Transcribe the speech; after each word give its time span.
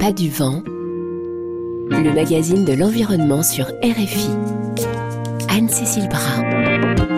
pas 0.00 0.12
du 0.12 0.30
vent, 0.30 0.62
le 0.66 2.14
magazine 2.14 2.64
de 2.64 2.72
l'environnement 2.72 3.42
sur 3.42 3.66
RFI. 3.82 4.30
Anne-Cécile 5.50 6.08
Brun. 6.08 7.09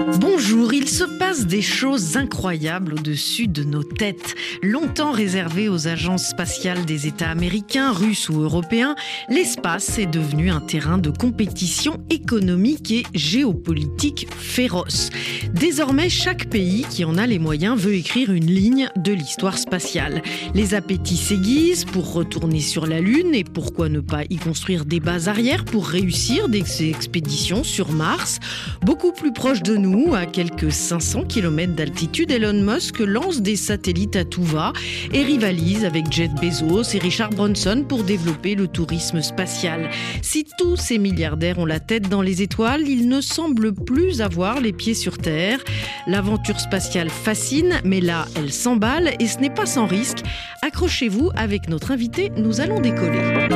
Il 0.70 0.88
se 0.88 1.04
passe 1.04 1.46
des 1.46 1.62
choses 1.62 2.16
incroyables 2.16 2.94
au-dessus 2.94 3.46
de 3.46 3.62
nos 3.62 3.82
têtes. 3.82 4.34
Longtemps 4.62 5.12
réservé 5.12 5.68
aux 5.68 5.86
agences 5.86 6.28
spatiales 6.28 6.84
des 6.84 7.06
États 7.06 7.30
américains, 7.30 7.92
russes 7.92 8.28
ou 8.28 8.40
européens, 8.40 8.94
l'espace 9.28 9.98
est 9.98 10.06
devenu 10.06 10.50
un 10.50 10.60
terrain 10.60 10.98
de 10.98 11.10
compétition 11.10 12.04
économique 12.10 12.90
et 12.90 13.04
géopolitique 13.14 14.26
féroce. 14.36 15.10
Désormais, 15.52 16.08
chaque 16.08 16.48
pays 16.48 16.84
qui 16.88 17.04
en 17.04 17.16
a 17.16 17.26
les 17.26 17.38
moyens 17.38 17.78
veut 17.78 17.94
écrire 17.94 18.32
une 18.32 18.50
ligne 18.50 18.88
de 18.96 19.12
l'histoire 19.12 19.58
spatiale. 19.58 20.22
Les 20.54 20.74
appétits 20.74 21.16
s'aiguisent 21.16 21.84
pour 21.84 22.12
retourner 22.12 22.60
sur 22.60 22.86
la 22.86 23.00
Lune 23.00 23.34
et 23.34 23.44
pourquoi 23.44 23.88
ne 23.88 24.00
pas 24.00 24.22
y 24.30 24.36
construire 24.36 24.84
des 24.84 25.00
bases 25.00 25.28
arrières 25.28 25.64
pour 25.64 25.86
réussir 25.86 26.48
des 26.48 26.88
expéditions 26.88 27.62
sur 27.62 27.92
Mars? 27.92 28.38
Beaucoup 28.82 29.12
plus 29.12 29.32
proche 29.32 29.62
de 29.62 29.76
nous, 29.76 30.14
à 30.14 30.26
quelques 30.26 30.51
500 30.70 31.24
km 31.24 31.74
d'altitude, 31.74 32.30
Elon 32.30 32.62
Musk 32.62 32.98
lance 33.00 33.42
des 33.42 33.56
satellites 33.56 34.16
à 34.16 34.24
tout 34.24 34.42
va 34.42 34.72
et 35.12 35.22
rivalise 35.22 35.84
avec 35.84 36.10
Jeff 36.10 36.30
Bezos 36.40 36.94
et 36.94 36.98
Richard 36.98 37.30
Branson 37.30 37.84
pour 37.88 38.04
développer 38.04 38.54
le 38.54 38.68
tourisme 38.68 39.22
spatial. 39.22 39.90
Si 40.22 40.46
tous 40.58 40.76
ces 40.76 40.98
milliardaires 40.98 41.58
ont 41.58 41.66
la 41.66 41.80
tête 41.80 42.08
dans 42.08 42.22
les 42.22 42.42
étoiles, 42.42 42.88
ils 42.88 43.08
ne 43.08 43.20
semblent 43.20 43.74
plus 43.74 44.20
avoir 44.20 44.60
les 44.60 44.72
pieds 44.72 44.94
sur 44.94 45.18
Terre. 45.18 45.58
L'aventure 46.06 46.60
spatiale 46.60 47.10
fascine, 47.10 47.80
mais 47.84 48.00
là, 48.00 48.26
elle 48.36 48.52
s'emballe 48.52 49.12
et 49.18 49.26
ce 49.26 49.38
n'est 49.38 49.50
pas 49.50 49.66
sans 49.66 49.86
risque. 49.86 50.18
Accrochez-vous 50.62 51.30
avec 51.34 51.68
notre 51.68 51.90
invité, 51.90 52.30
nous 52.36 52.60
allons 52.60 52.80
décoller. 52.80 53.48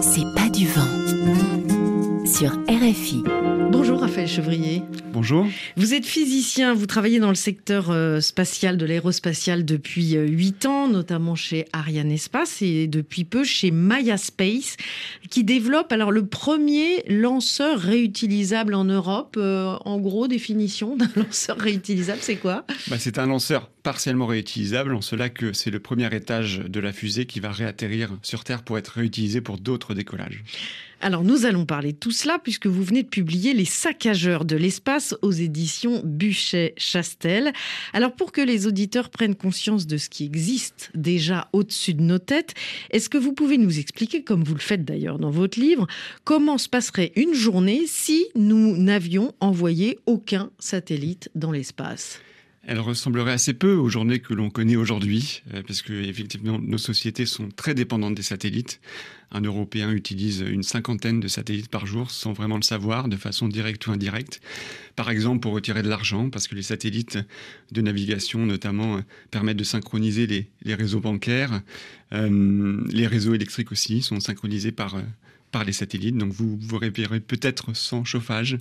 C'est 0.00 0.26
pas 0.34 0.48
du 0.50 0.66
vent. 0.66 1.59
Sur 2.32 2.52
RFI. 2.68 3.24
Bonjour 3.72 4.00
Raphaël 4.00 4.28
Chevrier. 4.28 4.82
Bonjour. 5.12 5.46
Vous 5.76 5.94
êtes 5.94 6.06
physicien, 6.06 6.74
vous 6.74 6.86
travaillez 6.86 7.18
dans 7.18 7.28
le 7.28 7.34
secteur 7.34 7.90
euh, 7.90 8.20
spatial, 8.20 8.76
de 8.76 8.86
l'aérospatial 8.86 9.64
depuis 9.64 10.16
euh, 10.16 10.26
8 10.26 10.66
ans, 10.66 10.88
notamment 10.88 11.34
chez 11.34 11.66
Ariane 11.72 12.12
Espace 12.12 12.62
et 12.62 12.86
depuis 12.86 13.24
peu 13.24 13.42
chez 13.42 13.72
Maya 13.72 14.16
Space, 14.16 14.76
qui 15.28 15.42
développe 15.42 15.90
alors 15.90 16.12
le 16.12 16.24
premier 16.24 17.02
lanceur 17.08 17.80
réutilisable 17.80 18.74
en 18.74 18.84
Europe. 18.84 19.34
Euh, 19.36 19.76
en 19.84 19.98
gros, 19.98 20.28
définition 20.28 20.96
d'un 20.96 21.10
lanceur 21.16 21.58
réutilisable, 21.58 22.20
c'est 22.22 22.36
quoi? 22.36 22.64
Bah, 22.88 22.96
C'est 22.98 23.18
un 23.18 23.26
lanceur 23.26 23.68
partiellement 23.82 24.26
réutilisable, 24.26 24.94
en 24.94 25.00
cela 25.00 25.28
que 25.28 25.52
c'est 25.52 25.70
le 25.70 25.80
premier 25.80 26.14
étage 26.14 26.58
de 26.58 26.80
la 26.80 26.92
fusée 26.92 27.26
qui 27.26 27.40
va 27.40 27.50
réatterrir 27.50 28.16
sur 28.22 28.44
Terre 28.44 28.62
pour 28.62 28.78
être 28.78 28.88
réutilisé 28.88 29.40
pour 29.40 29.58
d'autres 29.58 29.94
décollages. 29.94 30.42
Alors 31.02 31.24
nous 31.24 31.46
allons 31.46 31.64
parler 31.64 31.92
de 31.92 31.96
tout 31.96 32.10
cela 32.10 32.38
puisque 32.38 32.66
vous 32.66 32.84
venez 32.84 33.02
de 33.02 33.08
publier 33.08 33.54
Les 33.54 33.64
saccageurs 33.64 34.44
de 34.44 34.54
l'espace 34.54 35.14
aux 35.22 35.32
éditions 35.32 36.02
Buchet-Chastel. 36.04 37.52
Alors 37.94 38.12
pour 38.12 38.32
que 38.32 38.42
les 38.42 38.66
auditeurs 38.66 39.08
prennent 39.08 39.34
conscience 39.34 39.86
de 39.86 39.96
ce 39.96 40.10
qui 40.10 40.26
existe 40.26 40.90
déjà 40.94 41.48
au-dessus 41.54 41.94
de 41.94 42.02
nos 42.02 42.18
têtes, 42.18 42.54
est-ce 42.90 43.08
que 43.08 43.16
vous 43.16 43.32
pouvez 43.32 43.56
nous 43.56 43.78
expliquer, 43.78 44.22
comme 44.22 44.44
vous 44.44 44.54
le 44.54 44.60
faites 44.60 44.84
d'ailleurs 44.84 45.18
dans 45.18 45.30
votre 45.30 45.58
livre, 45.58 45.86
comment 46.24 46.58
se 46.58 46.68
passerait 46.68 47.12
une 47.16 47.32
journée 47.32 47.84
si 47.86 48.26
nous 48.34 48.76
n'avions 48.76 49.32
envoyé 49.40 49.98
aucun 50.04 50.50
satellite 50.58 51.30
dans 51.34 51.50
l'espace? 51.50 52.20
Elle 52.62 52.78
ressemblerait 52.78 53.32
assez 53.32 53.54
peu 53.54 53.74
aux 53.74 53.88
journées 53.88 54.20
que 54.20 54.34
l'on 54.34 54.50
connaît 54.50 54.76
aujourd'hui, 54.76 55.42
euh, 55.54 55.62
parce 55.66 55.82
que 55.82 55.92
effectivement 55.92 56.58
nos 56.58 56.78
sociétés 56.78 57.26
sont 57.26 57.48
très 57.48 57.74
dépendantes 57.74 58.14
des 58.14 58.22
satellites. 58.22 58.80
Un 59.32 59.40
Européen 59.40 59.92
utilise 59.92 60.40
une 60.40 60.62
cinquantaine 60.62 61.20
de 61.20 61.28
satellites 61.28 61.70
par 61.70 61.86
jour 61.86 62.10
sans 62.10 62.32
vraiment 62.32 62.56
le 62.56 62.62
savoir, 62.62 63.08
de 63.08 63.16
façon 63.16 63.48
directe 63.48 63.86
ou 63.86 63.92
indirecte. 63.92 64.40
Par 64.94 65.10
exemple, 65.10 65.40
pour 65.40 65.52
retirer 65.52 65.82
de 65.82 65.88
l'argent, 65.88 66.28
parce 66.30 66.48
que 66.48 66.54
les 66.54 66.62
satellites 66.62 67.18
de 67.72 67.80
navigation, 67.80 68.44
notamment, 68.44 68.98
euh, 68.98 69.00
permettent 69.30 69.56
de 69.56 69.64
synchroniser 69.64 70.26
les, 70.26 70.74
réseaux 70.74 71.00
bancaires. 71.00 71.62
Euh, 72.12 72.82
les 72.88 73.06
réseaux 73.06 73.34
électriques 73.34 73.72
aussi 73.72 74.02
sont 74.02 74.20
synchronisés 74.20 74.72
par 74.72 74.96
par 75.50 75.64
les 75.64 75.72
satellites. 75.72 76.16
Donc 76.16 76.32
vous 76.32 76.58
vous 76.60 76.78
réveillerez 76.78 77.20
peut-être 77.20 77.74
sans 77.74 78.04
chauffage. 78.04 78.58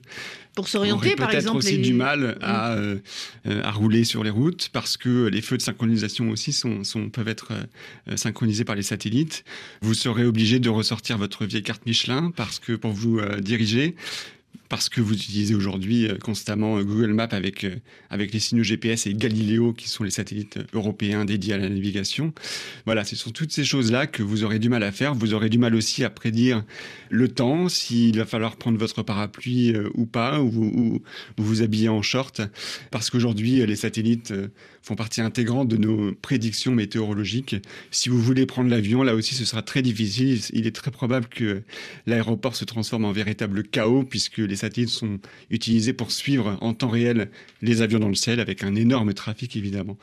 Pour 0.56 0.68
s'orienter, 0.68 1.16
par 1.16 1.32
exemple. 1.32 1.60
Peut-être 1.60 1.68
aussi 1.68 1.78
les... 1.78 1.84
du 1.84 1.94
mal 1.94 2.38
à, 2.42 2.76
mmh. 2.76 3.02
euh, 3.48 3.62
à, 3.64 3.72
rouler 3.72 4.04
sur 4.04 4.24
les 4.24 4.30
routes 4.30 4.70
parce 4.74 4.98
que 4.98 5.28
les 5.28 5.42
feux 5.42 5.58
de 5.58 5.62
synchronisation 5.62 6.30
aussi 6.30 6.54
sont, 6.54 6.84
sont 6.84 7.10
peuvent 7.10 7.28
être 7.28 7.54
euh, 8.08 8.18
synchronisés 8.18 8.66
par 8.66 8.76
les 8.76 8.84
satellites. 8.84 9.44
Vous 9.82 9.94
serez 9.94 10.26
obligé 10.26 10.60
de 10.60 10.70
ressortir 10.70 11.18
votre 11.18 11.46
vieille 11.46 11.64
carte 11.64 11.86
Michelin 11.86 12.32
parce 12.36 12.60
que 12.60 12.74
pour 12.74 12.92
vous 12.92 13.20
euh, 13.20 13.40
diriger, 13.40 13.96
parce 14.70 14.88
que 14.88 15.02
vous 15.02 15.16
utilisez 15.16 15.56
aujourd'hui 15.56 16.08
euh, 16.08 16.18
constamment 16.18 16.78
euh, 16.78 16.84
Google 16.84 17.12
Maps 17.14 17.28
avec, 17.32 17.64
euh, 17.64 17.76
avec 18.10 18.32
les 18.32 18.40
signaux 18.40 18.64
GPS 18.64 19.08
et 19.08 19.14
Galileo, 19.16 19.74
qui 19.74 19.90
sont 19.90 20.04
les 20.04 20.12
satellites 20.12 20.60
européens 20.74 21.26
dédiés 21.26 21.56
à 21.56 21.58
la 21.58 21.68
navigation. 21.68 22.34
Voilà, 22.86 23.04
ce 23.04 23.16
sont 23.16 23.32
toutes 23.32 23.52
ces 23.52 23.64
choses-là 23.64 24.06
que 24.06 24.22
vous 24.22 24.44
aurez 24.44 24.60
du 24.60 24.70
mal 24.70 24.84
à 24.84 24.92
faire. 24.92 25.16
Vous 25.16 25.34
aurez 25.34 25.50
du 25.50 25.58
mal 25.58 25.74
aussi 25.74 26.04
à 26.04 26.12
prédire 26.12 26.64
le 27.10 27.28
temps, 27.28 27.68
s'il 27.68 28.18
va 28.18 28.26
falloir 28.26 28.56
prendre 28.56 28.78
votre 28.78 29.02
parapluie 29.02 29.74
ou 29.96 30.06
pas, 30.06 30.40
ou, 30.40 30.64
ou, 30.64 31.02
ou 31.38 31.44
vous 31.44 31.64
habiller 31.64 31.90
en 31.90 32.04
short, 32.04 32.42
parce 32.92 33.10
qu'aujourd'hui, 33.10 33.66
les 33.66 33.76
satellites 33.76 34.34
font 34.82 34.96
partie 34.96 35.22
intégrante 35.22 35.68
de 35.68 35.78
nos 35.78 36.14
prédictions 36.14 36.72
météorologiques. 36.72 37.56
Si 37.92 38.10
vous 38.10 38.22
voulez 38.22 38.46
prendre 38.46 38.70
l'avion, 38.70 39.04
là 39.04 39.16
aussi, 39.16 39.36
ce 39.36 39.46
sera 39.46 39.62
très 39.62 39.82
difficile. 39.82 40.40
Il 40.54 40.68
est 40.68 40.76
très 40.76 40.92
probable 40.92 41.28
que 41.28 41.64
l'aéroport 42.06 42.56
se 42.56 42.66
transforme 42.66 43.06
en 43.06 43.12
véritable 43.12 43.64
chaos, 43.64 44.04
puisque 44.04 44.38
les 44.38 44.56
satellites 44.56 44.90
sont 44.90 45.20
utilisés 45.50 45.94
pour 45.94 46.12
suivre 46.12 46.58
en 46.62 46.74
temps 46.74 46.90
réel 46.90 47.30
les 47.62 47.82
avions 47.82 48.00
dans 48.00 48.10
le 48.10 48.16
ciel, 48.16 48.40
avec 48.40 48.64
un 48.64 48.76
énorme 48.76 49.14
trafic, 49.14 49.56
évidemment. 49.56 49.98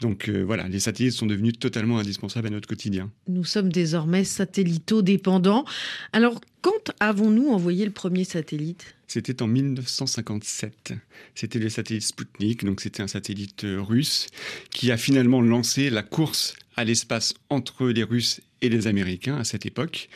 Donc 0.00 0.28
euh, 0.28 0.42
voilà, 0.42 0.68
les 0.68 0.80
satellites 0.80 1.12
sont 1.12 1.26
devenus 1.26 1.58
totalement 1.58 1.98
indispensables 1.98 2.48
à 2.48 2.50
notre 2.50 2.68
quotidien. 2.68 3.10
Nous 3.28 3.44
sommes 3.44 3.70
désormais 3.70 4.24
satellito-dépendants. 4.24 5.64
Alors, 6.12 6.40
quand 6.62 6.92
avons-nous 7.00 7.48
envoyé 7.48 7.84
le 7.84 7.90
premier 7.90 8.24
satellite? 8.24 8.94
C'était 9.08 9.42
en 9.42 9.48
1957. 9.48 10.94
C'était 11.34 11.58
le 11.58 11.68
satellite 11.68 12.04
Sputnik, 12.04 12.64
donc 12.64 12.80
c'était 12.80 13.02
un 13.02 13.08
satellite 13.08 13.64
euh, 13.64 13.82
russe 13.82 14.28
qui 14.70 14.90
a 14.90 14.96
finalement 14.96 15.42
lancé 15.42 15.90
la 15.90 16.02
course 16.02 16.54
à 16.76 16.84
l'espace 16.84 17.34
entre 17.50 17.88
les 17.88 18.04
Russes 18.04 18.40
et 18.62 18.68
les 18.68 18.86
Américains 18.86 19.36
à 19.36 19.44
cette 19.44 19.66
époque. 19.66 20.08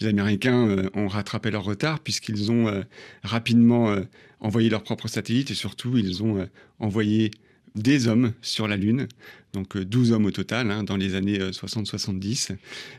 Les 0.00 0.06
Américains 0.06 0.68
euh, 0.68 0.90
ont 0.94 1.08
rattrapé 1.08 1.50
leur 1.50 1.64
retard 1.64 1.98
puisqu'ils 1.98 2.52
ont 2.52 2.68
euh, 2.68 2.82
rapidement 3.24 3.96
envoyé 4.40 4.68
leur 4.68 4.82
propre 4.82 5.08
satellite 5.08 5.50
et 5.50 5.54
surtout 5.54 5.96
ils 5.96 6.22
ont 6.22 6.46
envoyé 6.78 7.30
des 7.74 8.06
hommes 8.06 8.32
sur 8.42 8.68
la 8.68 8.76
Lune, 8.76 9.08
donc 9.54 9.76
12 9.76 10.12
hommes 10.12 10.26
au 10.26 10.30
total 10.30 10.70
hein, 10.70 10.84
dans 10.84 10.96
les 10.96 11.14
années 11.14 11.38
60-70. 11.38 12.54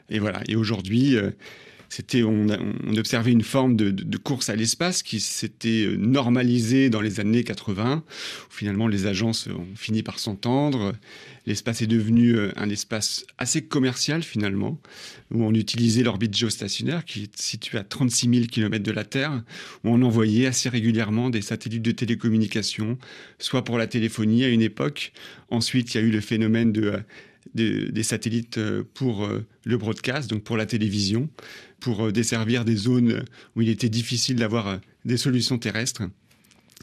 Et 0.09 0.19
voilà, 0.19 0.41
et 0.47 0.55
aujourd'hui, 0.55 1.15
c'était 1.89 2.23
on, 2.23 2.47
observait 2.97 3.31
une 3.31 3.43
forme 3.43 3.75
de, 3.75 3.91
de, 3.91 4.17
course 4.17 4.49
à 4.49 4.55
l'espace 4.55 5.03
qui 5.03 5.19
s'était 5.19 5.87
normalisée 5.97 6.89
dans 6.89 7.01
les 7.01 7.19
années 7.19 7.43
80 7.43 8.03
où 8.07 8.53
finalement 8.53 8.87
les 8.87 9.05
agences 9.05 9.47
ont 9.47 9.67
fini 9.75 10.03
par 10.03 10.19
s'entendre. 10.19 10.93
L'espace 11.45 11.81
est 11.81 11.87
devenu 11.87 12.35
un 12.57 12.69
espace 12.69 13.25
assez 13.37 13.63
commercial 13.63 14.21
finalement 14.21 14.81
où 15.31 15.43
on 15.43 15.53
utilisait 15.53 16.03
l'orbite 16.03 16.35
géostationnaire 16.35 17.05
qui 17.05 17.23
est 17.23 17.37
située 17.39 17.77
à 17.77 17.83
36 17.83 18.29
000 18.29 18.45
km 18.47 18.83
de 18.83 18.91
la 18.91 19.05
Terre 19.05 19.43
où 19.83 19.89
on 19.89 20.01
envoyait 20.01 20.47
assez 20.47 20.67
régulièrement 20.67 21.29
des 21.29 21.41
satellites 21.41 21.83
de 21.83 21.91
télécommunication 21.91 22.97
soit 23.39 23.63
pour 23.63 23.77
la 23.77 23.87
téléphonie 23.87 24.43
à 24.43 24.49
une 24.49 24.61
époque. 24.61 25.13
Ensuite 25.49 25.93
il 25.93 25.97
y 25.97 26.03
a 26.03 26.03
eu 26.03 26.11
le 26.11 26.21
phénomène 26.21 26.73
de 26.73 26.99
des, 27.53 28.03
satellites 28.03 28.59
pour 28.93 29.29
le 29.63 29.77
broadcast, 29.77 30.29
donc 30.29 30.43
pour 30.43 30.57
la 30.57 30.65
télévision, 30.65 31.29
pour 31.79 32.11
desservir 32.11 32.65
des 32.65 32.75
zones 32.75 33.23
où 33.55 33.61
il 33.61 33.69
était 33.69 33.89
difficile 33.89 34.37
d'avoir 34.37 34.79
des 35.05 35.17
solutions 35.17 35.57
terrestres. 35.57 36.03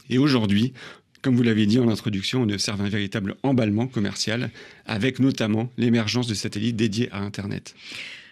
Et 0.09 0.17
aujourd'hui, 0.17 0.73
comme 1.25 1.35
vous 1.35 1.43
l'avez 1.43 1.65
dit 1.65 1.79
en 1.79 1.89
introduction, 1.89 2.43
on 2.43 2.49
observe 2.49 2.81
un 2.81 2.89
véritable 2.89 3.35
emballement 3.41 3.87
commercial, 3.87 4.51
avec 4.85 5.19
notamment 5.19 5.71
l'émergence 5.75 6.27
de 6.27 6.35
satellites 6.35 6.75
dédiés 6.75 7.09
à 7.11 7.19
Internet. 7.19 7.73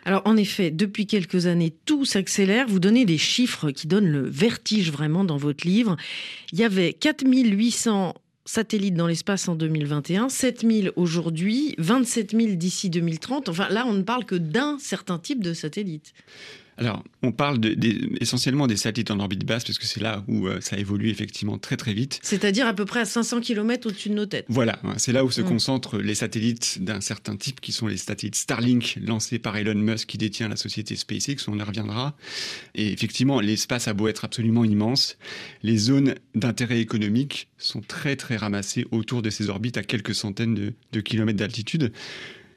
Alors 0.05 0.21
en 0.25 0.37
effet, 0.37 0.69
depuis 0.69 1.07
quelques 1.07 1.47
années, 1.47 1.73
tout 1.85 2.05
s'accélère. 2.05 2.67
Vous 2.67 2.79
donnez 2.79 3.05
des 3.05 3.17
chiffres 3.17 3.71
qui 3.71 3.87
donnent 3.87 4.11
le 4.11 4.27
vertige 4.29 4.91
vraiment 4.91 5.23
dans 5.23 5.37
votre 5.37 5.65
livre. 5.65 5.95
Il 6.51 6.59
y 6.59 6.63
avait 6.63 6.93
4800 6.93 8.13
satellites 8.45 8.95
dans 8.95 9.07
l'espace 9.07 9.47
en 9.47 9.55
2021, 9.55 10.29
7000 10.29 10.91
aujourd'hui, 10.95 11.75
27 11.77 12.31
000 12.31 12.55
d'ici 12.55 12.89
2030. 12.89 13.49
Enfin, 13.49 13.69
là, 13.69 13.85
on 13.87 13.93
ne 13.93 14.03
parle 14.03 14.25
que 14.25 14.35
d'un 14.35 14.77
certain 14.79 15.19
type 15.19 15.43
de 15.43 15.53
satellite. 15.53 16.13
Alors, 16.77 17.03
on 17.21 17.31
parle 17.31 17.59
essentiellement 18.19 18.65
des 18.65 18.77
satellites 18.77 19.11
en 19.11 19.19
orbite 19.19 19.45
basse, 19.45 19.63
parce 19.63 19.77
que 19.77 19.85
c'est 19.85 20.01
là 20.01 20.23
où 20.27 20.47
euh, 20.47 20.59
ça 20.59 20.77
évolue 20.77 21.09
effectivement 21.09 21.59
très 21.59 21.77
très 21.77 21.93
vite. 21.93 22.19
C'est-à-dire 22.23 22.65
à 22.65 22.73
peu 22.73 22.85
près 22.85 23.01
à 23.01 23.05
500 23.05 23.41
km 23.41 23.87
au-dessus 23.87 24.09
de 24.09 24.15
nos 24.15 24.25
têtes. 24.25 24.45
Voilà, 24.49 24.79
c'est 24.97 25.11
là 25.11 25.23
où 25.23 25.29
se 25.29 25.41
mm. 25.41 25.45
concentrent 25.45 25.97
les 25.99 26.15
satellites 26.15 26.83
d'un 26.83 27.01
certain 27.01 27.35
type, 27.35 27.61
qui 27.61 27.71
sont 27.71 27.87
les 27.87 27.97
satellites 27.97 28.35
Starlink, 28.35 28.97
lancés 29.05 29.37
par 29.37 29.55
Elon 29.55 29.75
Musk, 29.75 30.09
qui 30.09 30.17
détient 30.17 30.49
la 30.49 30.55
société 30.55 30.95
SpaceX, 30.95 31.47
on 31.47 31.59
y 31.59 31.61
reviendra. 31.61 32.15
Et 32.73 32.91
effectivement, 32.91 33.39
l'espace 33.39 33.87
a 33.87 33.93
beau 33.93 34.07
être 34.07 34.25
absolument 34.25 34.65
immense, 34.65 35.17
les 35.61 35.77
zones 35.77 36.15
d'intérêt 36.33 36.79
économique 36.79 37.49
sont 37.59 37.81
très 37.81 38.15
très 38.15 38.35
ramassées 38.35 38.85
autour 38.91 39.21
de 39.21 39.29
ces 39.29 39.49
orbites 39.49 39.77
à 39.77 39.83
quelques 39.83 40.15
centaines 40.15 40.55
de, 40.55 40.73
de 40.91 41.01
kilomètres 41.01 41.39
d'altitude. 41.39 41.91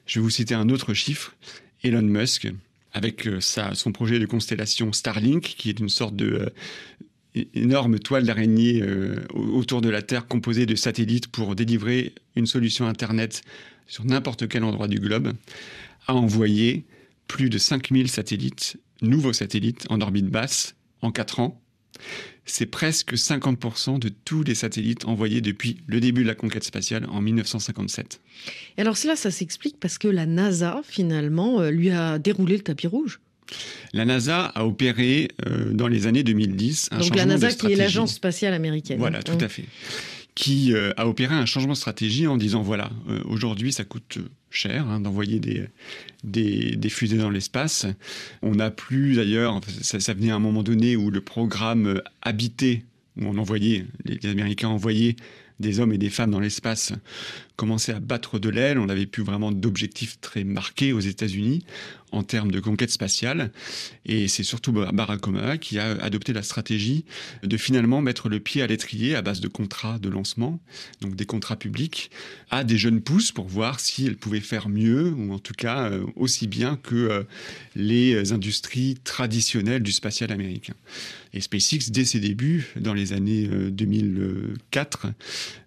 Je 0.07 0.19
vais 0.19 0.23
vous 0.23 0.29
citer 0.29 0.55
un 0.55 0.69
autre 0.69 0.93
chiffre. 0.93 1.35
Elon 1.83 2.01
Musk, 2.01 2.47
avec 2.93 3.27
euh, 3.27 3.39
son 3.41 3.91
projet 3.91 4.19
de 4.19 4.25
constellation 4.25 4.91
Starlink, 4.93 5.41
qui 5.41 5.69
est 5.69 5.79
une 5.79 5.89
sorte 5.89 6.15
de 6.15 6.51
euh, 7.35 7.45
énorme 7.53 7.99
toile 7.99 8.25
d'araignée 8.25 8.81
euh, 8.81 9.25
autour 9.33 9.81
de 9.81 9.89
la 9.89 10.01
Terre 10.01 10.27
composée 10.27 10.65
de 10.65 10.75
satellites 10.75 11.27
pour 11.27 11.55
délivrer 11.55 12.13
une 12.35 12.47
solution 12.47 12.87
Internet 12.87 13.43
sur 13.87 14.05
n'importe 14.05 14.47
quel 14.47 14.63
endroit 14.63 14.87
du 14.87 14.99
globe, 14.99 15.33
a 16.07 16.13
envoyé 16.13 16.85
plus 17.27 17.49
de 17.49 17.57
5000 17.57 18.09
satellites, 18.09 18.77
nouveaux 19.01 19.33
satellites 19.33 19.85
en 19.89 20.01
orbite 20.01 20.27
basse 20.27 20.75
en 21.01 21.11
4 21.11 21.39
ans 21.39 21.61
c'est 22.45 22.65
presque 22.65 23.13
50% 23.13 23.99
de 23.99 24.09
tous 24.09 24.43
les 24.43 24.55
satellites 24.55 25.05
envoyés 25.05 25.41
depuis 25.41 25.77
le 25.87 25.99
début 25.99 26.23
de 26.23 26.27
la 26.27 26.35
conquête 26.35 26.63
spatiale 26.63 27.05
en 27.09 27.21
1957. 27.21 28.21
Et 28.77 28.81
alors 28.81 28.97
cela, 28.97 29.15
ça 29.15 29.31
s'explique 29.31 29.79
parce 29.79 29.97
que 29.97 30.07
la 30.07 30.25
NASA, 30.25 30.81
finalement, 30.83 31.61
euh, 31.61 31.69
lui 31.69 31.89
a 31.89 32.19
déroulé 32.19 32.57
le 32.57 32.63
tapis 32.63 32.87
rouge. 32.87 33.19
La 33.93 34.05
NASA 34.05 34.45
a 34.45 34.65
opéré 34.65 35.29
euh, 35.45 35.71
dans 35.71 35.87
les 35.87 36.05
années 36.07 36.23
2010 36.23 36.89
un 36.91 36.99
Donc 36.99 37.15
la 37.15 37.25
NASA 37.25 37.49
qui 37.51 37.71
est 37.71 37.75
l'agence 37.75 38.13
spatiale 38.13 38.53
américaine. 38.53 38.99
Voilà, 38.99 39.23
tout 39.23 39.37
à 39.39 39.47
fait 39.47 39.65
qui 40.37 40.71
euh, 40.71 40.91
a 40.97 41.07
opéré 41.07 41.33
un 41.33 41.47
changement 41.47 41.73
de 41.73 41.77
stratégie 41.77 42.27
en 42.27 42.37
disant 42.37 42.61
voilà, 42.61 42.91
aujourd'hui 43.25 43.73
ça 43.73 43.83
coûte 43.83 44.19
cher 44.51 44.87
hein, 44.87 44.99
d'envoyer 44.99 45.39
des, 45.39 45.67
des, 46.23 46.89
fusées 46.89 47.17
dans 47.17 47.31
l'espace. 47.31 47.87
On 48.43 48.53
n'a 48.53 48.69
plus 48.69 49.15
d'ailleurs, 49.15 49.59
ça, 49.81 49.99
ça, 49.99 50.13
venait 50.13 50.29
à 50.29 50.35
un 50.35 50.39
moment 50.39 50.61
donné 50.61 50.95
où 50.95 51.09
le 51.09 51.21
programme 51.21 52.03
habité, 52.21 52.85
où 53.19 53.25
on 53.25 53.39
envoyait, 53.39 53.85
les, 54.05 54.29
Américains 54.29 54.67
envoyaient 54.69 55.15
des 55.59 55.79
hommes 55.79 55.91
et 55.91 55.97
des 55.97 56.11
femmes 56.11 56.29
dans 56.29 56.39
l'espace 56.39 56.93
commençait 57.57 57.91
à 57.91 57.99
battre 57.99 58.39
de 58.39 58.47
l'aile. 58.47 58.79
On 58.79 58.85
n'avait 58.85 59.05
plus 59.05 59.23
vraiment 59.23 59.51
d'objectifs 59.51 60.21
très 60.21 60.45
marqués 60.45 60.93
aux 60.93 61.01
États-Unis 61.01 61.65
en 62.11 62.23
termes 62.23 62.51
de 62.51 62.59
conquête 62.59 62.91
spatiale. 62.91 63.51
Et 64.05 64.27
c'est 64.27 64.43
surtout 64.43 64.71
Barack 64.71 65.27
Obama 65.27 65.57
qui 65.57 65.77
a 65.77 65.91
adopté 66.01 66.33
la 66.33 66.43
stratégie 66.43 67.05
de 67.43 67.57
finalement 67.57 68.01
mettre 68.01 68.29
le 68.29 68.39
pied 68.39 68.61
à 68.61 68.67
l'étrier 68.67 69.15
à 69.15 69.21
base 69.21 69.41
de 69.41 69.47
contrats 69.47 69.99
de 69.99 70.09
lancement, 70.09 70.59
donc 71.01 71.15
des 71.15 71.25
contrats 71.25 71.57
publics, 71.57 72.11
à 72.49 72.63
des 72.63 72.77
jeunes 72.77 73.01
pousses 73.01 73.31
pour 73.31 73.47
voir 73.47 73.79
si 73.79 74.05
elles 74.05 74.17
pouvaient 74.17 74.39
faire 74.39 74.69
mieux, 74.69 75.11
ou 75.11 75.33
en 75.33 75.39
tout 75.39 75.53
cas 75.53 75.89
euh, 75.89 76.05
aussi 76.15 76.47
bien 76.47 76.77
que 76.77 76.95
euh, 76.95 77.23
les 77.75 78.31
industries 78.31 78.97
traditionnelles 79.03 79.83
du 79.83 79.91
spatial 79.91 80.31
américain. 80.31 80.75
Et 81.33 81.41
SpaceX, 81.41 81.89
dès 81.89 82.05
ses 82.05 82.19
débuts, 82.19 82.67
dans 82.77 82.93
les 82.93 83.13
années 83.13 83.47
2004, 83.47 85.05
euh, 85.05 85.09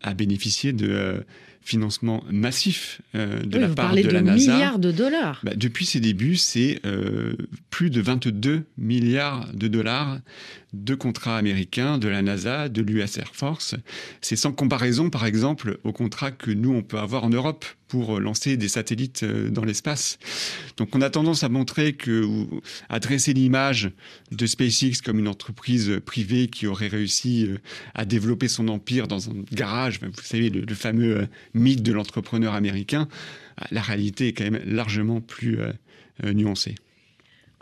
a 0.02 0.14
bénéficié 0.14 0.72
de 0.72 1.24
financement 1.62 2.24
massif 2.30 3.00
euh, 3.14 3.40
de 3.42 3.58
la 3.58 3.68
part 3.68 3.94
de, 3.94 4.02
la 4.02 4.22
NASA. 4.22 4.52
milliards 4.52 4.78
de 4.78 4.90
dollars. 4.90 5.40
Bah, 5.44 5.52
depuis 5.54 5.84
ses 5.86 6.00
débuts, 6.00 6.36
c'est 6.36 6.80
euh, 6.86 7.34
plus 7.70 7.90
de 7.90 8.00
22 8.00 8.64
milliards 8.78 9.52
de 9.52 9.68
dollars 9.68 10.18
de 10.72 10.94
contrats 10.94 11.36
américains, 11.36 11.98
de 11.98 12.08
la 12.08 12.22
NASA, 12.22 12.68
de 12.68 12.82
l'US 12.82 13.18
Air 13.18 13.30
Force. 13.34 13.74
C'est 14.20 14.36
sans 14.36 14.52
comparaison, 14.52 15.10
par 15.10 15.26
exemple, 15.26 15.78
aux 15.84 15.92
contrats 15.92 16.30
que 16.30 16.50
nous, 16.50 16.72
on 16.72 16.82
peut 16.82 16.98
avoir 16.98 17.24
en 17.24 17.30
Europe 17.30 17.64
pour 17.90 18.20
lancer 18.20 18.56
des 18.56 18.68
satellites 18.68 19.24
euh, 19.24 19.50
dans 19.50 19.64
l'espace. 19.64 20.18
Donc 20.76 20.94
on 20.94 21.00
a 21.00 21.10
tendance 21.10 21.42
à 21.42 21.48
montrer 21.48 21.94
que, 21.94 22.46
à 22.88 23.00
dresser 23.00 23.32
l'image 23.32 23.90
de 24.30 24.46
SpaceX 24.46 25.02
comme 25.04 25.18
une 25.18 25.26
entreprise 25.26 26.00
privée 26.06 26.46
qui 26.46 26.68
aurait 26.68 26.88
réussi 26.88 27.46
euh, 27.46 27.58
à 27.94 28.04
développer 28.04 28.46
son 28.46 28.68
empire 28.68 29.08
dans 29.08 29.28
un 29.28 29.34
garage, 29.52 29.98
vous 30.00 30.22
savez, 30.22 30.50
le, 30.50 30.74
fameux 30.74 31.16
euh, 31.16 31.26
mythe 31.52 31.82
de 31.82 31.92
l'entrepreneur 31.92 32.54
américain. 32.54 33.08
La 33.72 33.82
réalité 33.82 34.28
est 34.28 34.32
quand 34.32 34.48
même 34.48 34.62
largement 34.64 35.20
plus 35.20 35.58
nuancée. 36.22 36.76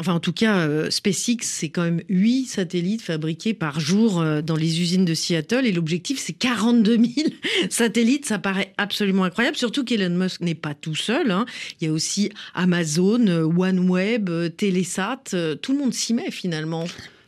Enfin, 0.01 0.15
en 0.15 0.21
tout 0.21 0.33
cas, 0.33 0.61
euh, 0.61 0.91
SpaceX, 0.91 1.39
c'est 1.43 1.71
quand 1.71 1.83
même 1.83 2.03
8 2.09 2.47
satellites 2.47 3.03
fabriqués 3.03 3.53
par 3.53 3.81
jour 3.81 4.21
euh, 4.21 4.43
dans 4.43 4.55
les 4.55 4.81
usines 4.81 5.05
de 5.05 5.13
Seattle. 5.13 5.67
Et 5.67 5.73
l'objectif, 5.73 6.21
c'est 6.21 6.35
42 6.35 6.97
000 6.97 7.29
satellites. 7.71 8.25
Ça 8.25 8.39
paraît 8.39 8.73
absolument 8.79 9.25
incroyable. 9.25 9.57
Surtout 9.57 9.85
qu'Elon 9.85 10.17
Musk 10.17 10.41
n'est 10.41 10.55
pas 10.55 10.75
tout 10.75 10.95
seul. 10.95 11.33
Hein. 11.33 11.47
Il 11.81 11.89
y 11.89 11.91
a 11.91 11.93
aussi 11.93 12.31
Amazon, 12.55 13.27
euh, 13.27 13.43
OneWeb, 13.43 14.31
Telesat. 14.57 15.25
Tout 15.61 15.73
le 15.73 15.79
monde 15.79 15.93
s'y 15.93 16.15
met 16.15 16.31
finalement. 16.31 16.85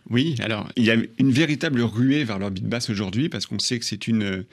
Oui, 0.09 0.37
alors 0.41 0.69
il 0.77 0.85
y 0.85 0.91
a 0.93 0.97
une 1.19 1.33
véritable 1.33 1.83
ruée 1.83 2.23
vers 2.23 2.39
l'orbite 2.39 2.67
basse 2.67 2.89
aujourd'hui 2.89 3.29
parce 3.29 3.47
qu'on 3.47 3.59
sait 3.59 3.79
que 3.79 3.85
c'est 3.85 4.07
une 4.09 4.45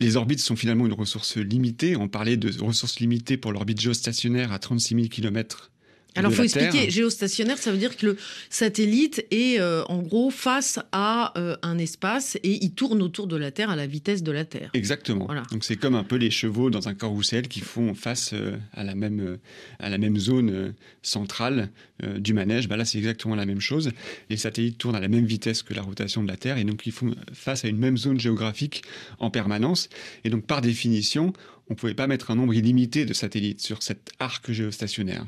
les 0.00 0.16
orbites 0.16 0.40
sont 0.40 0.56
finalement 0.56 0.86
une 0.86 0.94
ressource 0.94 1.36
limitée. 1.36 1.96
On 1.96 2.08
parlait 2.08 2.38
de 2.38 2.50
ressources 2.62 3.00
limitées 3.00 3.36
pour 3.36 3.52
l'orbite 3.52 3.80
géostationnaire 3.80 4.52
à 4.52 4.58
36 4.58 4.94
000 4.94 5.08
km 5.08 5.70
alors, 6.16 6.32
il 6.32 6.36
faut 6.36 6.42
expliquer, 6.42 6.90
géostationnaire, 6.90 7.58
ça 7.58 7.70
veut 7.70 7.78
dire 7.78 7.96
que 7.96 8.06
le 8.06 8.16
satellite 8.48 9.24
est 9.30 9.60
euh, 9.60 9.84
en 9.84 9.98
gros 9.98 10.30
face 10.30 10.78
à 10.92 11.38
euh, 11.38 11.56
un 11.62 11.78
espace 11.78 12.36
et 12.42 12.64
il 12.64 12.72
tourne 12.72 13.02
autour 13.02 13.26
de 13.26 13.36
la 13.36 13.50
Terre 13.50 13.70
à 13.70 13.76
la 13.76 13.86
vitesse 13.86 14.22
de 14.22 14.32
la 14.32 14.44
Terre. 14.44 14.70
Exactement. 14.74 15.28
Donc, 15.50 15.64
c'est 15.64 15.76
comme 15.76 15.94
un 15.94 16.04
peu 16.04 16.16
les 16.16 16.30
chevaux 16.30 16.70
dans 16.70 16.88
un 16.88 16.94
carrousel 16.94 17.48
qui 17.48 17.60
font 17.60 17.94
face 17.94 18.32
euh, 18.32 18.56
à, 18.72 18.84
la 18.84 18.94
même, 18.94 19.38
à 19.78 19.88
la 19.88 19.98
même 19.98 20.16
zone 20.18 20.74
centrale 21.02 21.70
du 22.18 22.32
manège. 22.32 22.66
Bah 22.68 22.76
là, 22.76 22.84
c'est 22.84 22.98
exactement 22.98 23.34
la 23.34 23.46
même 23.46 23.60
chose. 23.60 23.90
Les 24.30 24.36
satellites 24.36 24.78
tournent 24.78 24.96
à 24.96 25.00
la 25.00 25.08
même 25.08 25.26
vitesse 25.26 25.62
que 25.62 25.74
la 25.74 25.82
rotation 25.82 26.22
de 26.22 26.28
la 26.28 26.36
Terre 26.36 26.56
et 26.56 26.64
donc 26.64 26.86
ils 26.86 26.92
font 26.92 27.14
face 27.32 27.64
à 27.64 27.68
une 27.68 27.76
même 27.76 27.98
zone 27.98 28.18
géographique 28.18 28.82
en 29.18 29.30
permanence. 29.30 29.88
Et 30.24 30.30
donc, 30.30 30.46
par 30.46 30.62
définition, 30.62 31.32
on 31.70 31.74
ne 31.74 31.78
pouvait 31.78 31.94
pas 31.94 32.08
mettre 32.08 32.32
un 32.32 32.34
nombre 32.34 32.52
illimité 32.52 33.04
de 33.04 33.14
satellites 33.14 33.60
sur 33.60 33.84
cet 33.84 34.10
arc 34.18 34.50
géostationnaire. 34.50 35.24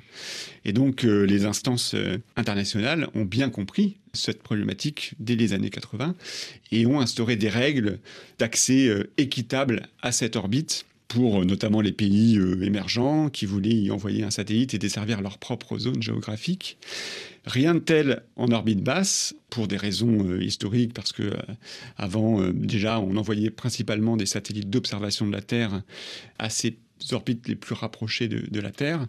Et 0.65 0.73
donc, 0.73 1.05
euh, 1.05 1.23
les 1.23 1.45
instances 1.45 1.95
euh, 1.95 2.19
internationales 2.35 3.09
ont 3.15 3.25
bien 3.25 3.49
compris 3.49 3.97
cette 4.13 4.43
problématique 4.43 5.15
dès 5.21 5.37
les 5.37 5.53
années 5.53 5.71
80 5.71 6.17
et 6.73 6.85
ont 6.85 7.01
instauré 7.01 7.37
des 7.37 7.49
règles 7.49 8.01
d'accès 8.41 8.89
euh, 8.89 9.09
équitable 9.19 9.89
à 10.03 10.11
cette 10.11 10.35
orbite 10.35 10.85
pour 11.07 11.45
notamment 11.45 11.81
les 11.81 11.93
pays 11.93 12.41
émergents 12.63 13.29
qui 13.29 13.45
voulaient 13.45 13.69
y 13.69 13.91
envoyer 13.91 14.25
un 14.25 14.31
satellite 14.31 14.73
et 14.73 14.79
desservir 14.79 15.21
leur 15.21 15.37
propre 15.37 15.79
zone 15.79 16.03
géographique. 16.03 16.79
Rien 17.45 17.75
de 17.75 17.81
tel 17.81 18.23
en 18.37 18.53
orbite 18.53 18.83
basse, 18.83 19.35
pour 19.51 19.67
des 19.69 19.77
raisons 19.77 20.25
euh, 20.25 20.43
historiques, 20.43 20.95
parce 20.95 21.13
que 21.13 21.25
euh, 21.25 21.37
avant, 21.97 22.41
euh, 22.41 22.53
déjà, 22.53 23.01
on 23.01 23.17
envoyait 23.17 23.51
principalement 23.51 24.17
des 24.17 24.27
satellites 24.27 24.71
d'observation 24.71 25.27
de 25.27 25.33
la 25.33 25.43
Terre 25.43 25.83
ces 26.49 26.79
orbites 27.11 27.49
les 27.49 27.57
plus 27.57 27.75
rapprochées 27.75 28.29
de, 28.29 28.61
la 28.61 28.71
Terre. 28.71 29.07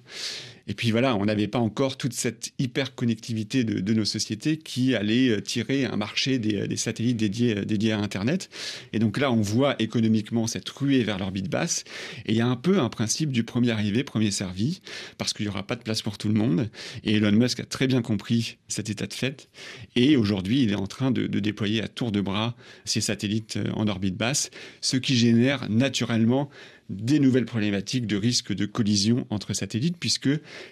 Et 0.68 0.74
puis 0.74 0.92
voilà, 0.92 1.16
on 1.16 1.26
n'avait 1.26 1.48
pas 1.48 1.60
encore 1.60 1.98
toute 1.98 2.14
cette 2.14 2.54
hyper-connectivité 2.58 3.64
de, 3.64 3.94
nos 3.94 4.06
sociétés 4.06 4.58
qui 4.58 4.96
allait 4.96 5.30
euh, 5.30 5.42
tirer 5.42 5.86
un 5.86 5.98
marché 5.98 6.40
des, 6.40 6.78
satellites 6.78 7.18
dédiés, 7.18 7.58
euh, 7.58 7.66
dédiés 7.66 7.92
à 7.92 8.00
Internet. 8.00 8.50
Et 8.94 9.00
donc 9.00 9.18
là, 9.18 9.32
on 9.32 9.42
voit 9.42 9.76
économiquement 9.80 10.48
cette 10.48 10.68
ruée 10.70 11.04
vers 11.04 11.20
l'orbite 11.20 11.50
basse. 11.50 11.84
Et 12.26 12.32
il 12.32 12.38
y 12.38 12.42
a 12.42 12.48
un 12.48 12.56
peu 12.56 12.80
un 12.80 12.90
principe 12.90 13.32
du 13.32 13.44
premier 13.44 13.72
arrivé, 13.72 14.04
premier 14.04 14.32
servi, 14.32 14.82
parce 15.18 15.34
qu'il 15.34 15.46
n'y 15.46 15.50
aura 15.50 15.64
pas 15.64 15.76
de 15.76 15.84
place 15.84 16.02
pour 16.02 16.18
tout 16.18 16.30
le 16.30 16.34
monde. 16.34 16.70
Et 17.04 17.16
Elon 17.16 17.32
Musk 17.34 17.60
a 17.60 17.66
très 17.66 17.88
bien 17.88 18.02
compris 18.02 18.58
cet 18.68 18.90
état 18.90 19.06
de 19.06 19.14
fait. 19.14 19.50
Et 19.96 20.18
aujourd'hui, 20.18 20.64
il 20.64 20.72
est 20.72 20.76
en 20.76 20.88
train 20.88 21.12
de, 21.12 21.28
déployer 21.28 21.84
à 21.84 21.88
tour 21.88 22.12
de 22.12 22.22
bras 22.22 22.56
ces 22.86 23.02
satellites 23.02 23.58
euh, 23.58 23.72
en 23.74 23.88
orbite 23.88 24.16
basse, 24.16 24.50
ce 24.82 24.98
qui 24.98 25.16
génère 25.16 25.70
naturellement 25.70 26.50
des 26.90 27.20
nouvelles 27.20 27.46
problématiques 27.46 28.08
de 28.08 28.16
risque 28.16 28.54
de 28.54 28.66
collision 28.66 29.26
entre 29.30 29.54
satellites, 29.54 29.98
puisque 30.00 30.30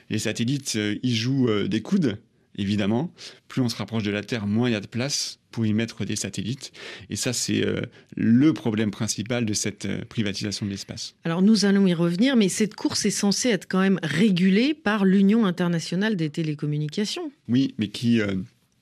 les 0.09 0.19
satellites 0.19 0.73
euh, 0.75 0.95
y 1.03 1.15
jouent 1.15 1.49
euh, 1.49 1.67
des 1.67 1.81
coudes, 1.81 2.17
évidemment. 2.57 3.13
Plus 3.47 3.61
on 3.61 3.69
se 3.69 3.75
rapproche 3.75 4.03
de 4.03 4.11
la 4.11 4.23
Terre, 4.23 4.47
moins 4.47 4.69
il 4.69 4.73
y 4.73 4.75
a 4.75 4.81
de 4.81 4.87
place 4.87 5.39
pour 5.51 5.65
y 5.65 5.73
mettre 5.73 6.05
des 6.05 6.15
satellites. 6.15 6.71
Et 7.09 7.15
ça, 7.15 7.33
c'est 7.33 7.65
euh, 7.65 7.81
le 8.15 8.53
problème 8.53 8.91
principal 8.91 9.45
de 9.45 9.53
cette 9.53 10.05
privatisation 10.05 10.65
de 10.65 10.71
l'espace. 10.71 11.15
Alors 11.23 11.41
nous 11.41 11.65
allons 11.65 11.87
y 11.87 11.93
revenir, 11.93 12.35
mais 12.35 12.49
cette 12.49 12.75
course 12.75 13.05
est 13.05 13.09
censée 13.09 13.49
être 13.49 13.67
quand 13.67 13.81
même 13.81 13.99
régulée 14.03 14.73
par 14.73 15.05
l'Union 15.05 15.45
internationale 15.45 16.15
des 16.15 16.29
télécommunications. 16.29 17.31
Oui, 17.47 17.73
mais 17.77 17.89
qui 17.89 18.21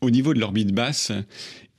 au 0.02 0.10
niveau 0.10 0.34
de 0.34 0.40
l'orbite 0.40 0.74
basse, 0.74 1.12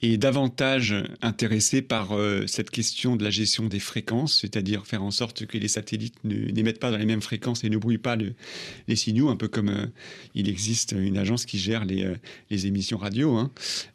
est 0.03 0.17
davantage 0.17 0.95
intéressé 1.21 1.83
par 1.83 2.17
euh, 2.17 2.47
cette 2.47 2.71
question 2.71 3.17
de 3.17 3.25
la 3.25 3.31
gestion 3.31 3.67
des 3.67 3.81
fréquences, 3.81 4.41
c'est-à-dire 4.41 4.87
faire 4.87 5.03
en 5.03 5.11
sorte 5.11 5.47
que 5.47 5.59
les 5.59 5.69
satellites 5.69 6.17
n'émettent 6.25 6.81
pas 6.81 6.91
dans 6.91 6.97
les 6.97 7.07
mêmes 7.07 7.21
fréquences 7.21 7.65
et 7.65 7.71
ne 7.71 7.77
brouillent 7.77 7.99
pas 7.99 8.17
les 8.17 8.97
signaux, 8.97 9.29
un 9.29 9.37
peu 9.37 9.49
comme 9.49 9.69
euh, 9.69 9.87
il 10.35 10.49
existe 10.49 10.93
une 10.93 11.19
agence 11.19 11.45
qui 11.45 11.59
gère 11.59 11.85
les, 11.85 12.05
euh, 12.05 12.17
émissions 12.51 12.97
radio, 12.97 13.37
hein. 13.37 13.51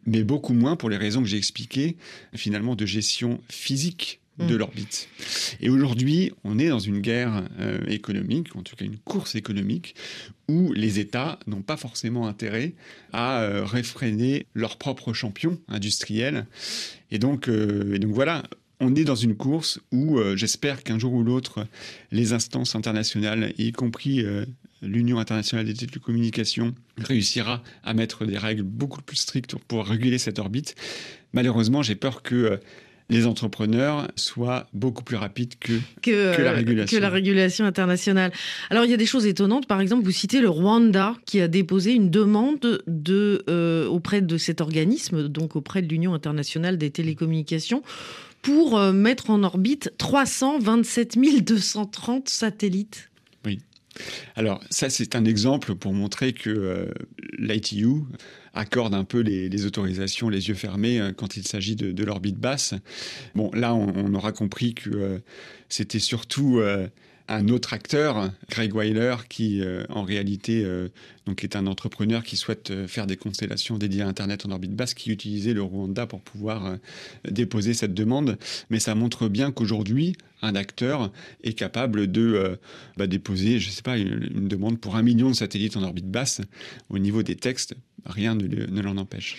mais 0.06 0.24
beaucoup 0.24 0.54
moins 0.54 0.76
pour 0.76 0.90
les 0.90 0.98
raisons 0.98 1.22
que 1.22 1.28
j'ai 1.28 1.38
expliquées, 1.38 1.98
finalement 2.36 2.76
de 2.76 2.86
gestion 2.86 3.42
physique 3.50 4.20
de 4.40 4.56
mm. 4.56 4.58
l'orbite. 4.58 5.10
Et 5.62 5.70
aujourd'hui, 5.70 6.32
on 6.44 6.60
est 6.60 6.70
dans 6.70 6.80
une 6.80 7.00
guerre 7.00 7.48
euh, 7.60 7.80
économique, 7.88 8.56
en 8.56 8.62
tout 8.62 8.76
cas 8.76 8.86
une 8.86 8.98
course 8.98 9.36
économique, 9.36 9.96
où 10.48 10.74
les 10.74 11.00
États 11.00 11.40
n'ont 11.48 11.62
pas 11.62 11.78
forcément 11.78 12.28
intérêt 12.28 12.74
à 13.14 13.42
euh, 13.42 13.64
réfréner 13.66 14.46
leurs 14.54 14.78
propres 14.78 15.14
champions 15.14 15.60
industriels. 15.68 16.46
Et 17.12 17.20
donc, 17.20 17.48
euh, 17.48 17.96
et 17.96 18.00
donc 18.00 18.12
voilà, 18.12 18.44
on 18.80 18.94
est 18.96 19.06
dans 19.06 19.16
une 19.16 19.36
course 19.36 19.80
où 19.94 20.20
j'espère 20.36 20.84
qu'un 20.84 21.00
jour 21.00 21.14
ou 21.14 21.24
l'autre, 21.24 21.66
les 22.12 22.34
instances 22.34 22.76
internationales, 22.76 23.54
y 23.58 23.72
compris 23.72 24.22
l'Union 24.82 25.18
internationale 25.18 25.66
des 25.66 25.74
télécommunications, 25.74 26.76
réussira 26.98 27.64
à 27.86 27.94
mettre 27.94 28.26
des 28.26 28.38
règles 28.38 28.64
beaucoup 28.64 29.02
plus 29.02 29.16
strictes 29.16 29.56
pour 29.56 29.86
réguler 29.86 30.18
cette 30.18 30.40
orbite. 30.40 30.76
Malheureusement, 31.32 31.84
j'ai 31.84 31.96
peur 31.96 32.22
que 32.22 32.60
les 33.10 33.28
entrepreneurs 33.28 34.08
soient 34.16 34.68
beaucoup 34.74 35.04
plus 35.04 35.16
rapides 35.16 35.54
que, 35.60 35.74
que, 36.02 36.42
la 36.42 36.52
régulation. 36.52 36.98
que 36.98 37.02
la 37.02 37.10
régulation 37.10 37.66
internationale. 37.66 38.32
Alors 38.70 38.86
il 38.86 38.92
y 38.92 38.94
a 38.94 38.98
des 38.98 39.06
choses 39.06 39.26
étonnantes. 39.26 39.68
Par 39.68 39.82
exemple, 39.82 40.04
vous 40.04 40.12
citez 40.12 40.42
le 40.42 40.50
Rwanda 40.50 41.16
qui 41.26 41.40
a 41.40 41.48
déposé 41.48 41.94
une 41.94 42.10
demande 42.10 42.84
de, 42.88 43.44
euh, 43.48 43.88
auprès 43.88 44.22
de 44.22 44.38
cet 44.38 44.62
organisme, 44.62 45.28
donc 45.28 45.56
auprès 45.56 45.82
de 45.82 45.88
l'Union 45.88 46.14
internationale 46.14 46.78
des 46.78 46.90
télécommunications, 46.90 47.84
pour 48.42 48.78
euh, 48.78 48.92
mettre 48.92 49.30
en 49.30 49.44
orbite 49.44 49.92
327 49.98 51.18
230 51.44 52.30
satellites. 52.30 53.10
Alors 54.36 54.62
ça, 54.70 54.90
c'est 54.90 55.16
un 55.16 55.26
exemple 55.26 55.76
pour 55.76 55.94
montrer 55.94 56.34
que 56.34 56.50
euh, 56.50 56.86
l'ITU 57.38 58.04
accorde 58.54 58.94
un 58.94 59.04
peu 59.04 59.20
les, 59.20 59.66
autorisations 59.66 60.30
les 60.30 60.48
yeux 60.50 60.56
fermés 60.56 61.00
euh, 61.00 61.12
quand 61.12 61.38
il 61.38 61.48
s'agit 61.48 61.76
de, 61.76 62.04
l'orbite 62.04 62.38
basse. 62.38 62.74
Bon, 63.36 63.52
là, 63.54 63.74
on, 63.74 64.14
aura 64.14 64.32
compris 64.32 64.74
que 64.74 64.90
euh, 64.90 65.20
c'était 65.70 66.00
surtout 66.00 66.62
un 67.28 67.48
autre 67.50 67.74
acteur, 67.74 68.32
Greg 68.50 68.76
Weiler, 68.76 69.16
qui 69.30 69.62
en 69.90 70.04
réalité 70.04 70.66
donc 71.26 71.44
est 71.44 71.56
un 71.56 71.66
entrepreneur 71.66 72.24
qui 72.24 72.38
souhaite 72.38 72.86
faire 72.88 73.08
des 73.08 73.18
constellations 73.18 73.78
dédiées 73.78 74.04
à 74.04 74.08
Internet 74.08 74.46
en 74.46 74.52
orbite 74.52 74.76
basse, 74.76 74.94
qui 74.94 75.12
utilisait 75.12 75.54
le 75.54 75.64
Rwanda 75.64 76.06
pour 76.06 76.22
pouvoir 76.22 76.78
déposer 77.30 77.74
cette 77.74 77.94
demande. 77.94 78.38
Mais 78.70 78.80
ça 78.80 78.96
montre 78.96 79.28
bien 79.28 79.52
qu'aujourd'hui, 79.52 80.16
un 80.46 80.56
acteur 80.56 81.12
est 81.44 81.54
capable 81.54 82.12
de 82.12 82.22
euh, 82.22 82.56
bah, 82.98 83.08
déposer, 83.08 83.60
je 83.60 83.70
sais 83.70 83.82
pas, 83.82 83.98
une, 83.98 84.48
demande 84.48 84.80
pour 84.80 84.96
un 84.96 85.02
million 85.02 85.30
de 85.30 85.36
satellites 85.36 85.78
en 85.78 85.84
orbite 85.84 86.10
basse. 86.10 86.42
Au 86.90 87.00
niveau 87.00 87.24
des 87.24 87.36
textes, 87.36 87.76
rien 88.06 88.36
ne 88.36 88.82
l'en 88.82 88.98
empêche. 88.98 89.38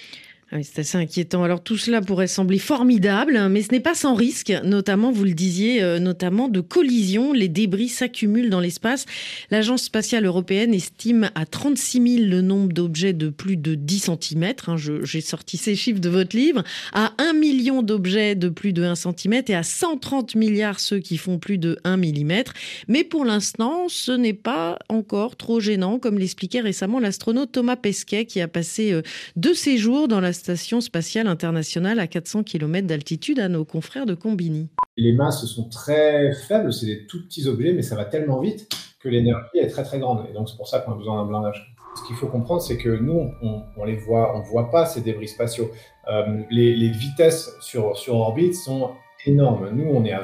Ah 0.52 0.58
c'est 0.62 0.78
assez 0.78 0.96
inquiétant. 0.96 1.42
Alors 1.42 1.60
tout 1.60 1.76
cela 1.76 2.00
pourrait 2.00 2.28
sembler 2.28 2.60
formidable, 2.60 3.48
mais 3.50 3.62
ce 3.62 3.72
n'est 3.72 3.80
pas 3.80 3.96
sans 3.96 4.14
risque, 4.14 4.52
notamment, 4.62 5.10
vous 5.10 5.24
le 5.24 5.32
disiez, 5.32 5.82
euh, 5.82 5.98
notamment 5.98 6.46
de 6.48 6.60
collisions. 6.60 7.32
Les 7.32 7.48
débris 7.48 7.88
s'accumulent 7.88 8.48
dans 8.48 8.60
l'espace. 8.60 9.06
L'Agence 9.50 9.82
spatiale 9.82 10.24
européenne 10.24 10.72
estime 10.72 11.32
à 11.34 11.46
36 11.46 12.18
000 12.18 12.30
le 12.30 12.42
nombre 12.42 12.72
d'objets 12.72 13.12
de 13.12 13.28
plus 13.28 13.56
de 13.56 13.74
10 13.74 14.10
cm. 14.20 14.52
Hein, 14.68 14.76
J'ai 15.02 15.20
sorti 15.20 15.56
ces 15.56 15.74
chiffres 15.74 15.98
de 15.98 16.08
votre 16.08 16.36
livre. 16.36 16.62
À 16.92 17.12
1 17.18 17.32
million 17.32 17.82
d'objets 17.82 18.36
de 18.36 18.48
plus 18.48 18.72
de 18.72 18.84
1 18.84 18.94
cm 18.94 19.42
et 19.48 19.54
à 19.56 19.64
130 19.64 20.36
milliards 20.36 20.78
ceux 20.78 21.00
qui 21.00 21.16
font 21.16 21.40
plus 21.40 21.58
de 21.58 21.76
1 21.82 21.96
mm. 21.96 22.44
Mais 22.86 23.02
pour 23.02 23.24
l'instant, 23.24 23.88
ce 23.88 24.12
n'est 24.12 24.32
pas 24.32 24.78
encore 24.88 25.34
trop 25.34 25.58
gênant, 25.58 25.98
comme 25.98 26.20
l'expliquait 26.20 26.60
récemment 26.60 27.00
l'astronaute 27.00 27.50
Thomas 27.50 27.74
Pesquet, 27.74 28.26
qui 28.26 28.40
a 28.40 28.46
passé 28.46 28.92
euh, 28.92 29.02
deux 29.34 29.54
séjours 29.54 30.06
dans 30.06 30.20
la 30.20 30.35
Station 30.36 30.80
spatiale 30.80 31.26
internationale 31.26 31.98
à 31.98 32.06
400 32.06 32.44
km 32.44 32.86
d'altitude 32.86 33.40
à 33.40 33.48
nos 33.48 33.64
confrères 33.64 34.06
de 34.06 34.14
Combini. 34.14 34.68
Les 34.96 35.12
masses 35.12 35.44
sont 35.46 35.68
très 35.68 36.32
faibles, 36.32 36.72
c'est 36.72 36.86
des 36.86 37.06
tout 37.06 37.24
petits 37.24 37.46
objets, 37.48 37.72
mais 37.72 37.82
ça 37.82 37.96
va 37.96 38.04
tellement 38.04 38.40
vite 38.40 38.68
que 39.00 39.08
l'énergie 39.08 39.58
est 39.58 39.68
très 39.68 39.82
très 39.82 39.98
grande. 39.98 40.26
Et 40.30 40.32
donc 40.32 40.48
c'est 40.48 40.56
pour 40.56 40.68
ça 40.68 40.80
qu'on 40.80 40.92
a 40.92 40.96
besoin 40.96 41.22
d'un 41.22 41.28
blindage. 41.28 41.76
Ce 41.96 42.06
qu'il 42.06 42.16
faut 42.16 42.26
comprendre, 42.26 42.60
c'est 42.60 42.76
que 42.76 42.90
nous, 42.90 43.32
on, 43.42 43.62
on 43.76 43.96
voit, 43.96 44.42
voit 44.50 44.70
pas 44.70 44.84
ces 44.84 45.00
débris 45.00 45.28
spatiaux. 45.28 45.70
Euh, 46.08 46.42
les, 46.50 46.88
vitesses 46.90 47.50
sur, 47.60 47.94
orbite 48.08 48.54
sont 48.54 48.90
énormes. 49.24 49.70
Nous, 49.70 49.88
on 49.90 50.04
est 50.04 50.12
à 50.12 50.20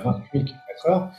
28 0.84 1.10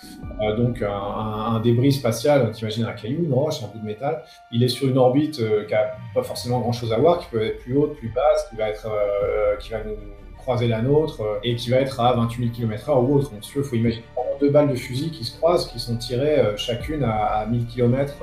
euh, 0.41 0.55
donc 0.55 0.81
un, 0.81 1.59
débris 1.59 1.91
spatial, 1.91 2.51
t'imagines 2.51 2.85
un 2.85 2.93
caillou, 2.93 3.23
une 3.23 3.33
roche, 3.33 3.63
un 3.63 3.67
bout 3.67 3.79
de 3.79 3.85
métal, 3.85 4.23
il 4.51 4.63
est 4.63 4.67
sur 4.67 4.87
une 4.87 4.97
orbite 4.97 5.39
euh, 5.39 5.65
qui 5.65 5.73
n'a 5.73 5.91
pas 6.13 6.23
forcément 6.23 6.59
grand-chose 6.59 6.91
à 6.91 6.97
voir, 6.97 7.19
qui 7.19 7.27
peut 7.29 7.41
être 7.41 7.59
plus 7.59 7.77
haute, 7.77 7.95
plus 7.97 8.09
basse, 8.09 8.47
qui 8.49 8.55
va, 8.55 8.69
être, 8.69 8.87
euh, 8.87 9.55
qui 9.57 9.71
va 9.71 9.83
nous 9.83 9.95
croiser 10.37 10.67
la 10.67 10.81
nôtre 10.81 11.21
et 11.43 11.55
qui 11.55 11.69
va 11.69 11.77
être 11.77 11.99
à 11.99 12.13
28 12.13 12.43
000 12.43 12.55
km/h 12.55 13.05
ou 13.05 13.15
autre. 13.15 13.31
Donc, 13.31 13.47
il 13.55 13.63
faut 13.63 13.75
imaginer 13.75 14.03
deux 14.41 14.49
balles 14.49 14.69
de 14.69 14.75
fusil 14.75 15.11
qui 15.11 15.23
se 15.23 15.37
croisent, 15.37 15.67
qui 15.71 15.79
sont 15.79 15.95
tirées 15.95 16.41
chacune 16.57 17.03
à, 17.03 17.45
1000 17.49 17.65
km. 17.67 18.15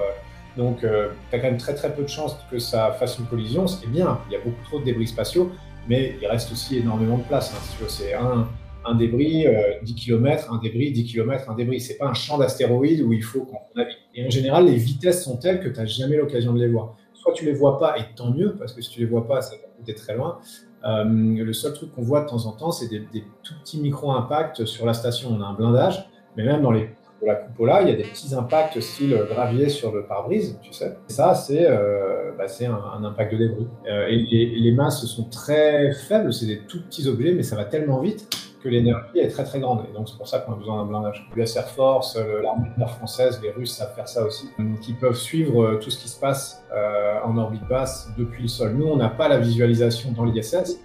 Donc, 0.57 0.81
tu 0.81 0.87
as 0.87 1.39
quand 1.39 1.47
même 1.47 1.57
très 1.57 1.75
très 1.75 1.95
peu 1.95 2.03
de 2.03 2.09
chances 2.09 2.37
que 2.51 2.59
ça 2.59 2.93
fasse 2.93 3.19
une 3.19 3.25
collision, 3.25 3.67
ce 3.67 3.81
qui 3.81 3.87
est 3.87 3.89
bien. 3.89 4.19
Il 4.29 4.35
y 4.35 4.37
a 4.37 4.41
beaucoup 4.41 4.63
trop 4.65 4.81
de 4.81 4.85
débris 4.85 5.07
spatiaux, 5.07 5.51
mais 5.89 6.17
il 6.21 6.27
reste 6.27 6.53
aussi 6.53 6.79
énormément 6.79 7.17
de 7.17 7.23
place. 7.23 7.55
Hein, 7.55 7.85
c'est 7.89 8.13
un, 8.13 8.47
un 8.85 8.95
débris, 8.95 9.45
10 9.83 9.93
euh, 9.93 9.95
km, 9.97 10.53
un 10.53 10.59
débris, 10.59 10.93
10 10.93 11.05
km, 11.05 11.51
un 11.51 11.55
débris. 11.55 11.81
C'est 11.81 11.97
pas 11.97 12.07
un 12.07 12.15
champ 12.15 12.39
d'astéroïdes 12.39 13.03
où 13.03 13.13
il 13.13 13.23
faut 13.23 13.43
qu'on 13.43 13.59
navigue. 13.77 13.97
Et 14.15 14.27
en 14.27 14.31
général, 14.31 14.67
les 14.67 14.77
vitesses 14.77 15.25
sont 15.25 15.37
telles 15.37 15.61
que 15.61 15.69
tu 15.69 15.79
n'as 15.79 15.87
jamais 15.87 16.17
l'occasion 16.17 16.53
de 16.53 16.61
les 16.61 16.69
voir. 16.69 16.97
Soit 17.15 17.33
tu 17.35 17.45
les 17.45 17.53
vois 17.53 17.79
pas, 17.79 17.99
et 17.99 18.03
tant 18.17 18.33
mieux, 18.33 18.57
parce 18.59 18.73
que 18.73 18.81
si 18.81 18.91
tu 18.91 19.01
les 19.01 19.07
vois 19.07 19.27
pas, 19.27 19.43
ça 19.43 19.57
va 19.57 19.63
coûter 19.77 19.95
très 19.95 20.17
loin. 20.17 20.39
Euh, 20.85 21.05
le 21.05 21.53
seul 21.53 21.75
truc 21.75 21.95
qu'on 21.95 22.03
voit 22.03 22.23
de 22.23 22.29
temps 22.29 22.47
en 22.47 22.53
temps, 22.53 22.71
c'est 22.71 22.89
des, 22.89 23.03
tout 23.43 23.55
petits 23.63 23.81
micro-impacts 23.81 24.65
sur 24.65 24.87
la 24.87 24.95
station. 24.95 25.31
On 25.31 25.43
a 25.43 25.45
un 25.45 25.53
blindage, 25.53 26.09
mais 26.37 26.45
même 26.45 26.63
dans 26.63 26.73
la 26.73 27.35
coupola, 27.35 27.83
il 27.83 27.89
y 27.89 27.93
a 27.93 27.97
des 27.97 28.05
petits 28.05 28.35
impacts 28.35 28.81
style 28.81 29.15
gravier 29.29 29.69
sur 29.69 29.93
le 29.93 30.07
pare-brise, 30.07 30.59
tu 30.63 30.73
sais. 30.73 30.97
Et 31.11 31.13
ça, 31.13 31.35
c'est 31.35 31.67
euh, 31.69 32.33
bah, 32.39 32.47
un, 32.95 33.05
impact 33.05 33.33
de 33.33 33.39
débris. 33.39 33.67
et 33.87 34.17
les, 34.57 34.73
masses 34.73 35.05
sont 35.05 35.29
très 35.29 35.93
faibles, 35.93 36.33
c'est 36.33 36.47
des 36.47 36.61
tout 36.61 36.83
petits 36.83 37.07
objets, 37.07 37.35
mais 37.35 37.43
ça 37.43 37.57
va 37.57 37.67
tellement 37.67 38.01
vite 38.01 38.50
que 38.63 38.69
l'énergie 38.69 39.19
est 39.19 39.29
très 39.29 39.45
très 39.45 39.61
grande. 39.61 39.85
Et 39.91 39.95
donc 39.97 40.09
c'est 40.09 40.17
pour 40.17 40.29
ça 40.29 40.39
qu'on 40.39 40.53
a 40.53 40.57
besoin 40.57 40.77
d'un 40.79 40.85
blindage. 40.85 41.29
L'US 41.35 41.57
Air 41.57 41.69
Force, 41.69 42.17
euh, 42.17 42.43
l'armée 42.43 42.69
de 42.75 42.79
l'air 42.79 42.91
française, 42.91 43.41
les 43.43 43.51
Russes 43.51 43.75
savent 43.75 43.95
faire 43.95 44.09
ça 44.09 44.25
aussi, 44.25 44.49
qui 44.83 44.93
peuvent 44.93 45.17
suivre 45.17 45.63
euh, 45.63 45.77
tout 45.77 45.91
ce 45.91 45.99
qui 45.99 46.09
se 46.09 46.19
passe 46.19 46.63
euh, 46.73 47.19
en 47.25 47.37
orbite 47.39 47.67
basse 47.69 48.09
depuis 48.19 48.43
le 48.43 48.49
sol. 48.49 48.75
Nous, 48.75 48.87
on 48.87 48.97
n'a 48.97 49.09
pas 49.09 49.29
la 49.29 49.39
visualisation 49.39 50.13
dans 50.13 50.25
l'ISS. 50.25 50.81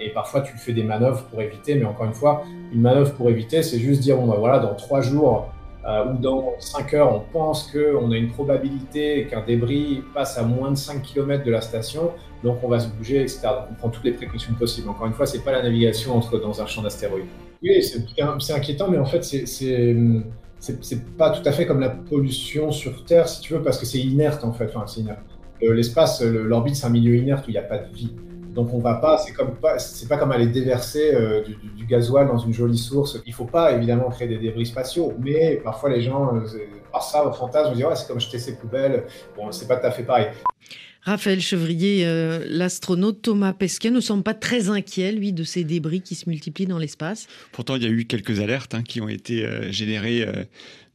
Et 0.00 0.10
parfois, 0.10 0.40
tu 0.40 0.56
fais 0.56 0.72
des 0.72 0.82
manœuvres 0.82 1.22
pour 1.30 1.40
éviter, 1.40 1.76
mais 1.76 1.84
encore 1.84 2.06
une 2.06 2.12
fois, 2.12 2.42
une 2.72 2.80
manœuvre 2.80 3.12
pour 3.12 3.30
éviter, 3.30 3.62
c'est 3.62 3.78
juste 3.78 4.00
dire, 4.00 4.16
bon, 4.16 4.26
bah 4.26 4.34
voilà, 4.36 4.58
dans 4.58 4.74
trois 4.74 5.00
jours, 5.00 5.46
ou 5.86 6.18
dans 6.18 6.54
5 6.58 6.94
heures, 6.94 7.14
on 7.14 7.20
pense 7.32 7.70
qu'on 7.70 8.10
a 8.10 8.16
une 8.16 8.30
probabilité 8.30 9.26
qu'un 9.30 9.44
débris 9.44 10.02
passe 10.14 10.36
à 10.36 10.42
moins 10.42 10.72
de 10.72 10.76
5 10.76 11.02
km 11.02 11.44
de 11.44 11.50
la 11.50 11.60
station 11.60 12.10
donc 12.46 12.58
on 12.62 12.68
va 12.68 12.80
se 12.80 12.88
bouger, 12.88 13.22
etc. 13.22 13.40
Donc 13.42 13.66
on 13.70 13.74
prend 13.74 13.88
toutes 13.88 14.04
les 14.04 14.12
précautions 14.12 14.54
possibles. 14.54 14.88
Encore 14.88 15.06
une 15.06 15.12
fois, 15.12 15.26
c'est 15.26 15.42
pas 15.42 15.52
la 15.52 15.62
navigation 15.62 16.16
entre 16.16 16.38
dans 16.38 16.60
un 16.60 16.66
champ 16.66 16.82
d'astéroïdes. 16.82 17.26
Oui, 17.62 17.82
c'est 17.82 18.52
inquiétant, 18.52 18.88
mais 18.88 18.98
en 18.98 19.06
fait, 19.06 19.24
c'est 19.24 19.96
pas 21.16 21.30
tout 21.30 21.46
à 21.46 21.52
fait 21.52 21.66
comme 21.66 21.80
la 21.80 21.90
pollution 21.90 22.70
sur 22.70 23.04
Terre, 23.04 23.28
si 23.28 23.40
tu 23.40 23.54
veux, 23.54 23.62
parce 23.62 23.78
que 23.78 23.86
c'est 23.86 23.98
inerte 23.98 24.44
en 24.44 24.52
fait. 24.52 24.66
Enfin, 24.74 24.86
c'est 24.86 25.00
inerte. 25.00 25.18
Euh, 25.62 25.72
l'espace, 25.72 26.22
l'orbite, 26.22 26.76
c'est 26.76 26.86
un 26.86 26.90
milieu 26.90 27.16
inerte 27.16 27.46
où 27.46 27.50
il 27.50 27.54
n'y 27.54 27.58
a 27.58 27.62
pas 27.62 27.78
de 27.78 27.92
vie. 27.92 28.14
Donc 28.56 28.72
on 28.72 28.78
va 28.78 28.94
pas, 28.94 29.18
c'est 29.18 29.34
comme 29.34 29.54
pas, 29.54 29.78
c'est 29.78 30.08
pas 30.08 30.16
comme 30.16 30.32
aller 30.32 30.46
déverser 30.46 31.14
euh, 31.14 31.42
du, 31.42 31.84
gasoil 31.84 32.26
dans 32.26 32.38
une 32.38 32.54
jolie 32.54 32.78
source. 32.78 33.20
Il 33.26 33.34
faut 33.34 33.44
pas 33.44 33.72
évidemment 33.72 34.08
créer 34.08 34.26
des 34.26 34.38
débris 34.38 34.64
spatiaux, 34.64 35.12
mais 35.20 35.60
parfois 35.62 35.90
les 35.90 36.00
gens, 36.00 36.34
euh, 36.34 36.40
par 36.90 37.02
ça, 37.02 37.26
au 37.26 37.32
fantasme, 37.32 37.74
dire 37.74 37.88
ouais, 37.88 37.96
c'est 37.96 38.08
comme 38.08 38.18
jeter 38.18 38.38
ses 38.38 38.56
poubelles. 38.56 39.04
Bon, 39.36 39.52
c'est 39.52 39.68
pas 39.68 39.76
tout 39.76 39.86
à 39.86 39.90
fait 39.90 40.04
pareil. 40.04 40.28
Raphaël 41.06 41.40
Chevrier, 41.40 42.04
euh, 42.04 42.44
l'astronaute 42.48 43.22
Thomas 43.22 43.52
Pesquet 43.52 43.92
ne 43.92 44.00
semble 44.00 44.24
pas 44.24 44.34
très 44.34 44.70
inquiet, 44.70 45.12
lui, 45.12 45.32
de 45.32 45.44
ces 45.44 45.62
débris 45.62 46.00
qui 46.00 46.16
se 46.16 46.28
multiplient 46.28 46.66
dans 46.66 46.78
l'espace. 46.78 47.28
Pourtant, 47.52 47.76
il 47.76 47.84
y 47.84 47.86
a 47.86 47.90
eu 47.90 48.06
quelques 48.06 48.40
alertes 48.40 48.74
hein, 48.74 48.82
qui 48.82 49.00
ont 49.00 49.08
été 49.08 49.46
euh, 49.46 49.70
générées, 49.70 50.22
euh, 50.22 50.42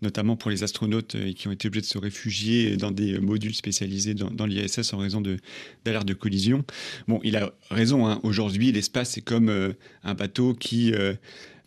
notamment 0.01 0.35
pour 0.35 0.51
les 0.51 0.63
astronautes 0.63 1.15
qui 1.35 1.47
ont 1.47 1.51
été 1.51 1.67
obligés 1.67 1.81
de 1.81 1.85
se 1.85 1.97
réfugier 1.97 2.77
dans 2.77 2.91
des 2.91 3.19
modules 3.19 3.55
spécialisés 3.55 4.13
dans, 4.13 4.45
l'ISS 4.45 4.93
en 4.93 4.97
raison 4.97 5.21
d'alertes 5.21 6.07
de, 6.07 6.13
collision. 6.13 6.63
Bon, 7.07 7.19
il 7.23 7.35
a 7.35 7.51
raison, 7.69 8.07
hein. 8.07 8.19
aujourd'hui, 8.23 8.71
l'espace, 8.71 9.11
c'est 9.11 9.21
comme 9.21 9.73
un 10.03 10.13
bateau 10.13 10.53
qui 10.53 10.93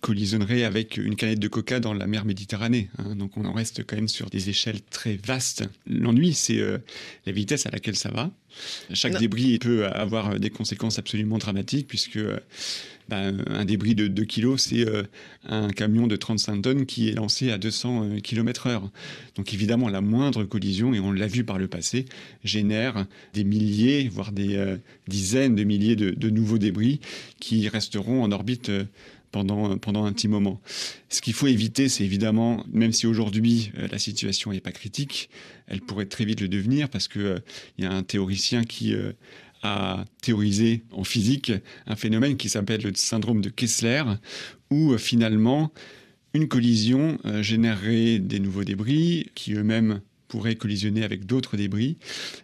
collisionnerait 0.05 0.65
avec 0.65 0.99
une 0.99 1.17
canette 1.17 1.39
de 1.39 1.49
coca 1.49 1.81
dans 1.81 1.95
la 1.95 2.07
mer 2.07 2.27
Méditerranée. 2.27 2.91
Hein. 2.99 3.17
donc 3.17 3.39
on 3.39 3.47
en 3.47 3.55
reste 3.55 3.87
quand 3.87 3.97
même 3.97 4.07
sur 4.07 4.29
des 4.29 4.51
échelles 4.51 4.83
très 4.83 5.17
vastes. 5.17 5.65
L'ennui, 5.87 6.35
c'est 6.35 6.59
euh, 6.59 6.77
la 7.25 7.33
vitesse 7.33 7.65
à 7.65 7.71
laquelle 7.71 7.97
ça 7.97 8.11
va. 8.11 8.31
Chaque 8.93 9.19
débris 9.19 9.59
peut 9.59 9.87
avoir 9.87 10.39
des 10.39 10.51
conséquences 10.51 10.99
absolument 10.99 11.39
dramatiques 11.39 11.89
puisque 11.89 12.19
euh, 12.19 12.39
bah, 13.09 13.31
un 13.47 13.65
débris 13.65 13.95
de 13.95 14.07
2 14.07 14.25
kg, 14.27 14.59
c'est 14.59 14.87
euh, 14.87 15.05
un 15.49 15.71
camion 15.71 16.07
de 16.07 16.17
35 16.17 16.61
tonnes 16.61 16.85
qui 16.85 17.09
est 17.09 17.15
lancé 17.15 17.51
à 17.51 17.57
200 17.57 18.21
km/h. 18.23 18.83
Donc 19.37 19.55
évidemment, 19.55 19.89
la 19.89 20.03
moindre 20.03 20.45
collision, 20.45 20.93
et 20.93 21.01
on 21.01 21.13
l'a 21.13 21.27
vu 21.27 21.45
par 21.45 21.57
le 21.57 21.67
passé, 21.67 22.05
génère 22.45 23.07
des 23.33 23.45
milliers, 23.45 24.09
voire 24.09 24.33
des 24.33 24.77
dizaines 25.09 25.55
de 25.55 25.65
milliers 25.65 25.97
de, 25.97 26.11
de, 26.11 26.31
nouveaux 26.31 26.59
débris 26.59 27.01
qui 27.41 27.69
resteront 27.69 28.23
en 28.23 28.31
orbite 28.33 28.71
pendant, 29.35 29.77
pendant 29.79 30.05
un 30.05 30.13
petit 30.13 30.29
moment. 30.29 30.61
Ce 31.09 31.21
qu'il 31.21 31.33
faut 31.33 31.49
éviter, 31.49 31.89
c'est 31.89 32.05
évidemment, 32.05 32.65
même 32.73 32.93
si 32.93 33.09
aujourd'hui 33.09 33.73
euh, 33.77 33.89
la 33.91 33.99
situation 33.99 34.53
n'est 34.53 34.61
pas 34.61 34.71
critique, 34.71 35.29
elle 35.67 35.81
pourrait 35.81 36.07
très 36.07 36.25
vite 36.25 36.41
le 36.41 36.47
devenir 36.47 36.89
parce 36.89 37.09
qu'il 37.09 37.23
euh, 37.23 37.39
y 37.79 37.85
a 37.85 37.91
un 37.91 38.05
théoricien 38.05 38.63
qui 38.63 38.95
euh, 38.95 39.11
a 39.65 40.05
théorisé 40.23 40.85
en 40.93 41.03
physique 41.03 41.51
un 41.89 41.97
phénomène 41.97 42.37
qui 42.37 42.49
s'appelle 42.49 42.83
le 42.83 42.95
syndrome 42.95 43.41
de 43.41 43.51
Kessler, 43.51 44.05
où 44.71 44.97
finalement 44.99 45.73
une 46.33 46.47
collision 46.47 47.19
générerait 47.41 48.19
des 48.19 48.41
nouveaux 48.41 48.65
débris 48.65 49.31
qui 49.35 49.55
eux-mêmes 49.55 50.01
pourrait 50.29 50.57
collisionner 50.57 51.05
avec 51.05 51.27
d'autres 51.27 51.57
débris 51.57 51.97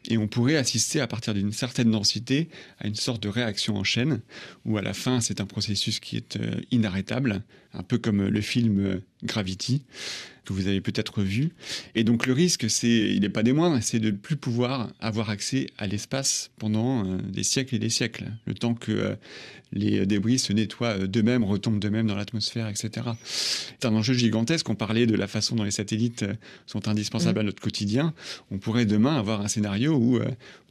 et 0.08 0.18
on 0.18 0.28
pourrait 0.28 0.56
assister 0.56 1.00
à 1.00 1.06
partir 1.06 1.34
d'une 1.34 1.52
certaine 1.52 1.90
densité 1.90 2.48
à 2.78 2.86
une 2.86 2.94
sorte 2.94 3.22
de 3.22 3.28
réaction 3.28 3.76
en 3.76 3.84
chaîne 3.84 4.20
où 4.64 4.76
à 4.78 4.82
la 4.82 4.94
fin 4.94 5.20
c'est 5.20 5.40
un 5.40 5.46
processus 5.46 6.00
qui 6.00 6.16
est 6.16 6.36
euh, 6.36 6.60
inarrêtable, 6.70 7.42
un 7.74 7.82
peu 7.82 7.98
comme 7.98 8.26
le 8.26 8.40
film 8.40 8.80
euh, 8.80 9.02
Gravity 9.24 9.82
que 10.44 10.52
vous 10.52 10.66
avez 10.66 10.80
peut-être 10.80 11.22
vu. 11.22 11.50
Et 11.94 12.02
donc 12.02 12.26
le 12.26 12.32
risque, 12.32 12.68
c'est, 12.68 12.88
il 12.88 13.20
n'est 13.20 13.28
pas 13.28 13.42
des 13.42 13.52
moindres, 13.52 13.80
c'est 13.82 14.00
de 14.00 14.10
ne 14.10 14.16
plus 14.16 14.36
pouvoir 14.36 14.90
avoir 14.98 15.30
accès 15.30 15.68
à 15.78 15.86
l'espace 15.86 16.50
pendant 16.58 17.04
euh, 17.04 17.18
des 17.18 17.42
siècles 17.42 17.76
et 17.76 17.78
des 17.78 17.90
siècles, 17.90 18.24
le 18.46 18.54
temps 18.54 18.74
que 18.74 19.16
les 19.72 20.04
débris 20.06 20.40
se 20.40 20.52
nettoient 20.52 21.06
d'eux-mêmes, 21.06 21.44
retombent 21.44 21.78
d'eux-mêmes 21.78 22.06
dans 22.06 22.16
l'atmosphère, 22.16 22.68
etc. 22.68 23.06
C'est 23.22 23.84
un 23.84 23.94
enjeu 23.94 24.14
gigantesque. 24.14 24.68
On 24.68 24.74
parlait 24.74 25.06
de 25.06 25.14
la 25.14 25.28
façon 25.28 25.54
dont 25.54 25.62
les 25.62 25.70
satellites 25.70 26.24
sont 26.66 26.88
indispensables 26.88 27.38
mmh. 27.38 27.42
à 27.42 27.44
notre 27.44 27.62
quotidien. 27.62 28.12
On 28.50 28.58
pourrait 28.58 28.86
demain 28.86 29.16
avoir 29.16 29.42
un 29.42 29.48
scénario 29.48 29.94
où, 29.94 30.18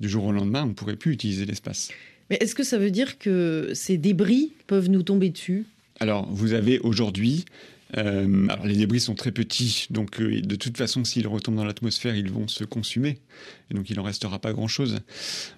du 0.01 0.09
jour 0.09 0.25
au 0.25 0.33
lendemain, 0.33 0.63
on 0.63 0.69
ne 0.69 0.73
pourrait 0.73 0.97
plus 0.97 1.13
utiliser 1.13 1.45
l'espace. 1.45 1.89
Mais 2.29 2.37
est-ce 2.41 2.55
que 2.55 2.63
ça 2.63 2.77
veut 2.77 2.91
dire 2.91 3.17
que 3.17 3.71
ces 3.73 3.97
débris 3.97 4.53
peuvent 4.67 4.89
nous 4.89 5.03
tomber 5.03 5.29
dessus? 5.29 5.65
Alors, 5.99 6.27
vous 6.31 6.53
avez 6.53 6.79
aujourd'hui 6.79 7.45
euh, 7.97 8.47
alors 8.49 8.65
les 8.65 8.75
débris 8.75 8.99
sont 8.99 9.15
très 9.15 9.31
petits, 9.31 9.87
donc 9.89 10.21
euh, 10.21 10.41
de 10.41 10.55
toute 10.55 10.77
façon, 10.77 11.03
s'ils 11.03 11.27
retombent 11.27 11.55
dans 11.55 11.65
l'atmosphère, 11.65 12.15
ils 12.15 12.31
vont 12.31 12.47
se 12.47 12.63
consumer, 12.63 13.19
et 13.71 13.73
donc 13.73 13.89
il 13.89 13.95
n'en 13.95 14.03
restera 14.03 14.39
pas 14.39 14.53
grand-chose. 14.53 14.99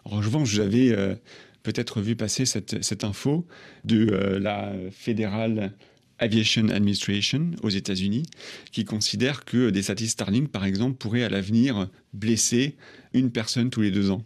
En 0.05 0.17
revanche, 0.17 0.49
j'avais 0.49 0.91
euh, 0.91 1.15
peut-être 1.63 2.01
vu 2.01 2.15
passer 2.15 2.45
cette, 2.45 2.83
cette 2.83 3.03
info 3.03 3.45
de 3.83 4.05
la 4.05 4.73
Federal 4.91 5.73
Aviation 6.19 6.69
Administration 6.69 7.51
aux 7.63 7.69
États-Unis, 7.69 8.23
qui 8.71 8.85
considère 8.85 9.43
que 9.43 9.69
des 9.69 9.81
satellites 9.83 10.11
Starlink, 10.11 10.49
par 10.49 10.65
exemple, 10.65 10.97
pourraient 10.97 11.23
à 11.23 11.29
l'avenir 11.29 11.89
blesser 12.13 12.77
une 13.13 13.31
personne 13.31 13.69
tous 13.69 13.81
les 13.81 13.91
deux 13.91 14.09
ans, 14.09 14.23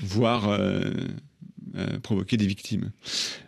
voire 0.00 0.58
euh, 1.76 1.98
provoquer 2.00 2.36
des 2.36 2.46
victimes. 2.46 2.90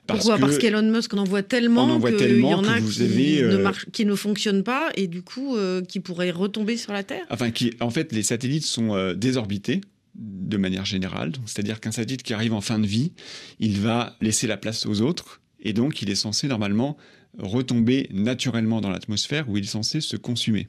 Pourquoi 0.07 0.39
Parce 0.39 0.59
qu'Elon 0.59 0.91
Musk 0.91 1.15
en 1.15 1.19
envoie 1.19 1.43
tellement 1.43 2.01
qu'il 2.01 2.39
y 2.39 2.55
en 2.55 2.65
a 2.65 2.81
qui, 2.81 3.03
ne 3.03 3.43
euh, 3.43 3.73
qui, 3.93 4.05
ne 4.05 4.15
fonctionnent 4.15 4.65
pas 4.65 4.91
et 4.97 5.07
du 5.07 5.23
coup 5.23 5.57
euh, 5.57 5.83
qui 5.83 6.01
pourraient 6.01 6.31
retomber 6.31 6.77
sur 6.77 6.93
la 6.93 7.03
Terre 7.03 7.25
Enfin, 7.31 7.51
qui, 7.51 7.75
en 7.81 7.91
fait, 7.91 8.13
les 8.13 8.23
satellites 8.23 8.65
sont 8.65 9.15
désorbités 9.15 9.81
de 10.15 10.57
manière 10.57 10.85
générale. 10.85 11.33
C'est-à-dire 11.47 11.81
qu'un 11.81 11.93
satellite 11.93 12.23
qui 12.23 12.35
arrive 12.35 12.53
en 12.53 12.61
fin 12.61 12.79
de 12.79 12.87
vie, 12.87 13.13
il 13.59 13.81
va 13.81 14.17
laisser 14.21 14.47
la 14.47 14.57
place 14.57 14.87
aux 14.87 15.01
autres 15.01 15.41
et 15.63 15.73
donc 15.73 16.03
il 16.03 16.11
est 16.11 16.17
censé 16.17 16.49
normalement 16.49 16.97
retomber 17.39 18.09
naturellement 18.13 18.81
dans 18.81 18.91
l'atmosphère 18.91 19.49
où 19.49 19.57
il 19.57 19.65
est 19.65 19.69
censé 19.69 20.01
se 20.01 20.17
consumer. 20.17 20.69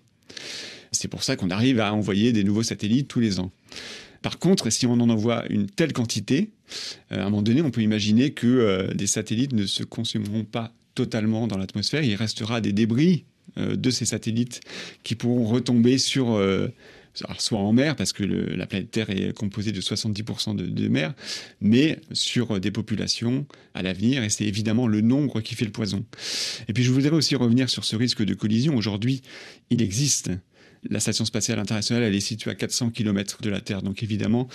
C'est 0.92 1.08
pour 1.08 1.24
ça 1.24 1.36
qu'on 1.36 1.50
arrive 1.50 1.80
à 1.80 1.94
envoyer 1.94 2.34
des 2.34 2.44
nouveaux 2.44 2.64
satellites 2.64 3.08
tous 3.08 3.20
les 3.20 3.40
ans. 3.40 3.52
Par 4.22 4.40
contre, 4.40 4.70
si 4.70 4.86
on 4.86 4.94
en 4.94 5.10
envoie 5.10 5.46
une 5.50 5.68
telle 5.68 5.94
quantité, 5.94 6.52
euh, 7.12 7.18
à 7.18 7.22
un 7.22 7.26
moment 7.26 7.42
donné, 7.42 7.62
on 7.62 7.72
peut 7.72 7.82
imaginer 7.82 8.32
que 8.32 8.48
euh, 8.48 8.94
des 8.94 9.08
satellites 9.08 9.54
ne 9.54 9.66
se 9.66 9.84
consumeront 9.84 10.44
pas 10.44 10.74
totalement 10.96 11.48
dans 11.48 11.58
l'atmosphère. 11.58 12.04
Il 12.04 12.16
restera 12.16 12.62
des 12.62 12.74
débris 12.74 13.26
euh, 13.58 13.76
de 13.76 13.90
ces 13.90 14.06
satellites 14.06 14.62
qui 15.04 15.16
pourront 15.16 15.46
retomber 15.46 15.98
sur 15.98 16.40
soit 17.14 17.60
en 17.60 17.74
mer, 17.74 17.98
parce 17.98 18.14
que 18.14 18.24
la 18.24 18.66
planète 18.68 18.90
Terre 18.90 19.10
est 19.10 19.34
composée 19.34 19.74
de 19.74 19.82
70% 19.82 20.56
de, 20.56 20.66
de, 20.66 20.88
mer, 20.88 21.14
mais 21.60 22.00
sur 22.14 22.58
des 22.62 22.72
populations 22.72 23.46
à 23.74 23.82
l'avenir, 23.82 24.24
et 24.24 24.30
c'est 24.30 24.46
évidemment 24.46 24.88
le 24.88 25.02
nombre 25.02 25.42
qui 25.42 25.56
fait 25.56 25.66
le 25.66 25.72
poison. 25.72 26.06
Et 26.70 26.74
puis 26.74 26.86
je 26.86 26.92
voudrais 26.92 27.12
aussi 27.12 27.36
revenir 27.36 27.70
sur 27.70 27.84
ce 27.84 27.98
risque 27.98 28.24
de 28.24 28.34
collision. 28.34 28.78
Aujourd'hui, 28.78 29.24
il 29.72 29.82
existe 29.82 30.32
la 30.90 31.00
station 31.00 31.26
spatiale 31.26 31.60
internationale, 31.60 32.04
elle 32.04 32.16
est 32.16 32.20
située 32.20 32.52
à 32.52 32.56
400 32.56 32.90
km 32.90 33.42
de 33.42 33.50
la 33.50 33.62
Terre. 33.62 33.82
Donc 33.82 34.04
évidemment, 34.04 34.48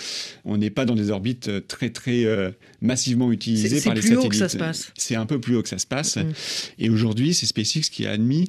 on 0.45 0.57
n'est 0.57 0.69
pas 0.69 0.85
dans 0.85 0.95
des 0.95 1.09
orbites 1.09 1.47
euh, 1.47 1.61
très, 1.61 1.89
très 1.89 2.25
euh, 2.25 2.51
massivement 2.81 3.31
utilisées 3.31 3.81
par 3.81 3.93
les 3.93 4.01
satellites. 4.01 4.03
C'est 4.03 4.15
plus 4.15 4.25
haut 4.25 4.29
que 4.29 4.35
ça 4.35 4.49
se 4.49 4.57
passe. 4.57 4.91
C'est 4.97 5.15
un 5.15 5.25
peu 5.25 5.39
plus 5.39 5.55
haut 5.55 5.63
que 5.63 5.69
ça 5.69 5.77
se 5.77 5.87
passe. 5.87 6.17
Mm. 6.17 6.33
Et 6.79 6.89
aujourd'hui, 6.89 7.33
c'est 7.33 7.45
SpaceX 7.45 7.89
qui 7.89 8.05
a 8.05 8.11
admis 8.11 8.47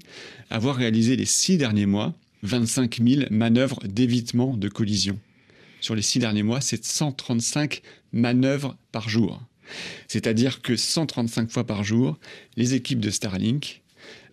avoir 0.51 0.77
réalisé 0.77 1.17
les 1.17 1.25
six 1.25 1.57
derniers 1.57 1.87
mois 1.87 2.15
25 2.43 3.01
000 3.03 3.23
manœuvres 3.31 3.81
d'évitement 3.85 4.57
de 4.57 4.69
collision. 4.69 5.19
Sur 5.81 5.95
les 5.95 6.03
six 6.03 6.19
derniers 6.19 6.43
mois, 6.43 6.61
c'est 6.61 6.85
135 6.85 7.83
manœuvres 8.13 8.77
par 8.93 9.09
jour. 9.09 9.43
C'est-à-dire 10.09 10.63
que 10.63 10.77
135 10.77 11.51
fois 11.51 11.67
par 11.67 11.85
jour, 11.85 12.19
les 12.57 12.75
équipes 12.75 13.01
de 13.01 13.11
Starlink 13.11 13.83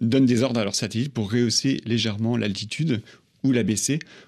donnent 0.01 0.25
des 0.25 0.43
ordres 0.43 0.59
à 0.59 0.63
leurs 0.63 0.75
satellites 0.75 1.13
pour 1.13 1.31
rehausser 1.31 1.81
légèrement 1.85 2.37
l'altitude 2.37 3.01
ou 3.45 3.51
la 3.51 3.63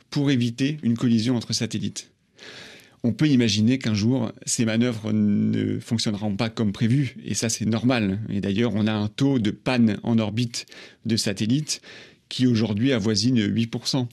pour 0.10 0.32
éviter 0.32 0.78
une 0.84 0.98
collision 0.98 1.36
entre 1.36 1.54
satellites. 1.54 2.12
On 3.04 3.14
peut 3.14 3.28
imaginer 3.28 3.78
qu'un 3.78 3.94
jour, 3.94 4.32
ces 4.46 4.66
manœuvres 4.66 5.12
ne 5.14 5.80
fonctionneront 5.80 6.36
pas 6.36 6.50
comme 6.50 6.72
prévu, 6.72 7.16
et 7.24 7.34
ça 7.36 7.50
c'est 7.50 7.66
normal. 7.66 8.20
Et 8.30 8.42
d'ailleurs, 8.42 8.74
on 8.76 8.88
a 8.88 8.94
un 8.94 9.08
taux 9.08 9.40
de 9.40 9.52
panne 9.52 10.00
en 10.04 10.18
orbite 10.20 10.66
de 11.06 11.16
satellites 11.16 11.82
qui 12.30 12.48
aujourd'hui 12.48 12.94
avoisine 12.94 13.40
8%. 13.40 14.08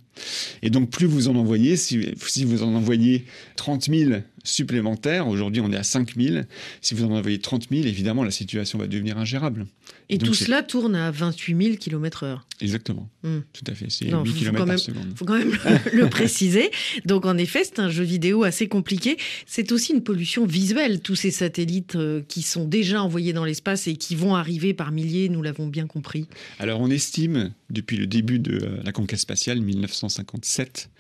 Et 0.63 0.71
donc 0.71 0.91
plus 0.91 1.07
vous 1.07 1.29
en 1.29 1.37
envoyez, 1.37 1.77
si, 1.77 2.15
si 2.27 2.45
vous 2.45 2.63
en 2.63 2.75
envoyez 2.75 3.25
30 3.57 3.85
000 3.85 4.13
supplémentaires, 4.45 5.27
aujourd'hui 5.27 5.61
on 5.63 5.73
est 5.73 5.77
à 5.77 5.83
5 5.83 6.15
000, 6.17 6.45
si 6.81 6.95
vous 6.95 7.05
en 7.05 7.11
envoyez 7.11 7.39
30 7.39 7.69
000, 7.71 7.85
évidemment 7.87 8.23
la 8.23 8.31
situation 8.31 8.79
va 8.79 8.87
devenir 8.87 9.19
ingérable. 9.19 9.67
Et 10.11 10.19
tout 10.19 10.35
cela 10.35 10.63
tourne 10.63 10.95
à 10.95 11.11
28 11.11 11.65
000 11.65 11.77
km/h. 11.77 12.39
Exactement, 12.61 13.09
hmm. 13.23 13.39
tout 13.53 13.65
à 13.67 13.75
fait, 13.75 13.87
c'est 13.89 14.07
8 14.07 14.33
km 14.35 14.67
par 14.67 14.79
seconde. 14.79 15.07
Il 15.11 15.17
faut 15.17 15.25
quand 15.25 15.39
même 15.39 15.57
le 15.93 16.09
préciser. 16.11 16.71
Donc 17.05 17.25
en 17.25 17.37
effet, 17.39 17.65
c'est 17.65 17.79
un 17.79 17.89
jeu 17.89 18.05
vidéo 18.05 18.45
assez 18.45 18.69
compliqué. 18.69 19.17
C'est 19.47 19.73
aussi 19.73 19.93
une 19.93 20.03
pollution 20.03 20.47
visuelle, 20.47 21.01
tous 21.01 21.17
ces 21.17 21.31
satellites 21.31 21.97
euh, 21.97 22.23
qui 22.29 22.43
sont 22.43 22.65
déjà 22.65 23.03
envoyés 23.03 23.33
dans 23.33 23.45
l'espace 23.45 23.87
et 23.87 23.97
qui 23.97 24.15
vont 24.15 24.35
arriver 24.35 24.75
par 24.75 24.93
milliers, 24.93 25.29
nous 25.29 25.43
l'avons 25.43 25.67
bien 25.67 25.87
compris. 25.87 26.27
Alors 26.59 26.81
on 26.81 26.91
estime, 26.91 27.53
depuis 27.71 27.97
le 27.97 28.07
début 28.07 28.39
de 28.39 28.61
la 28.85 28.93
conquête 28.93 29.21
spatiale, 29.21 29.61
1957, 30.05 30.91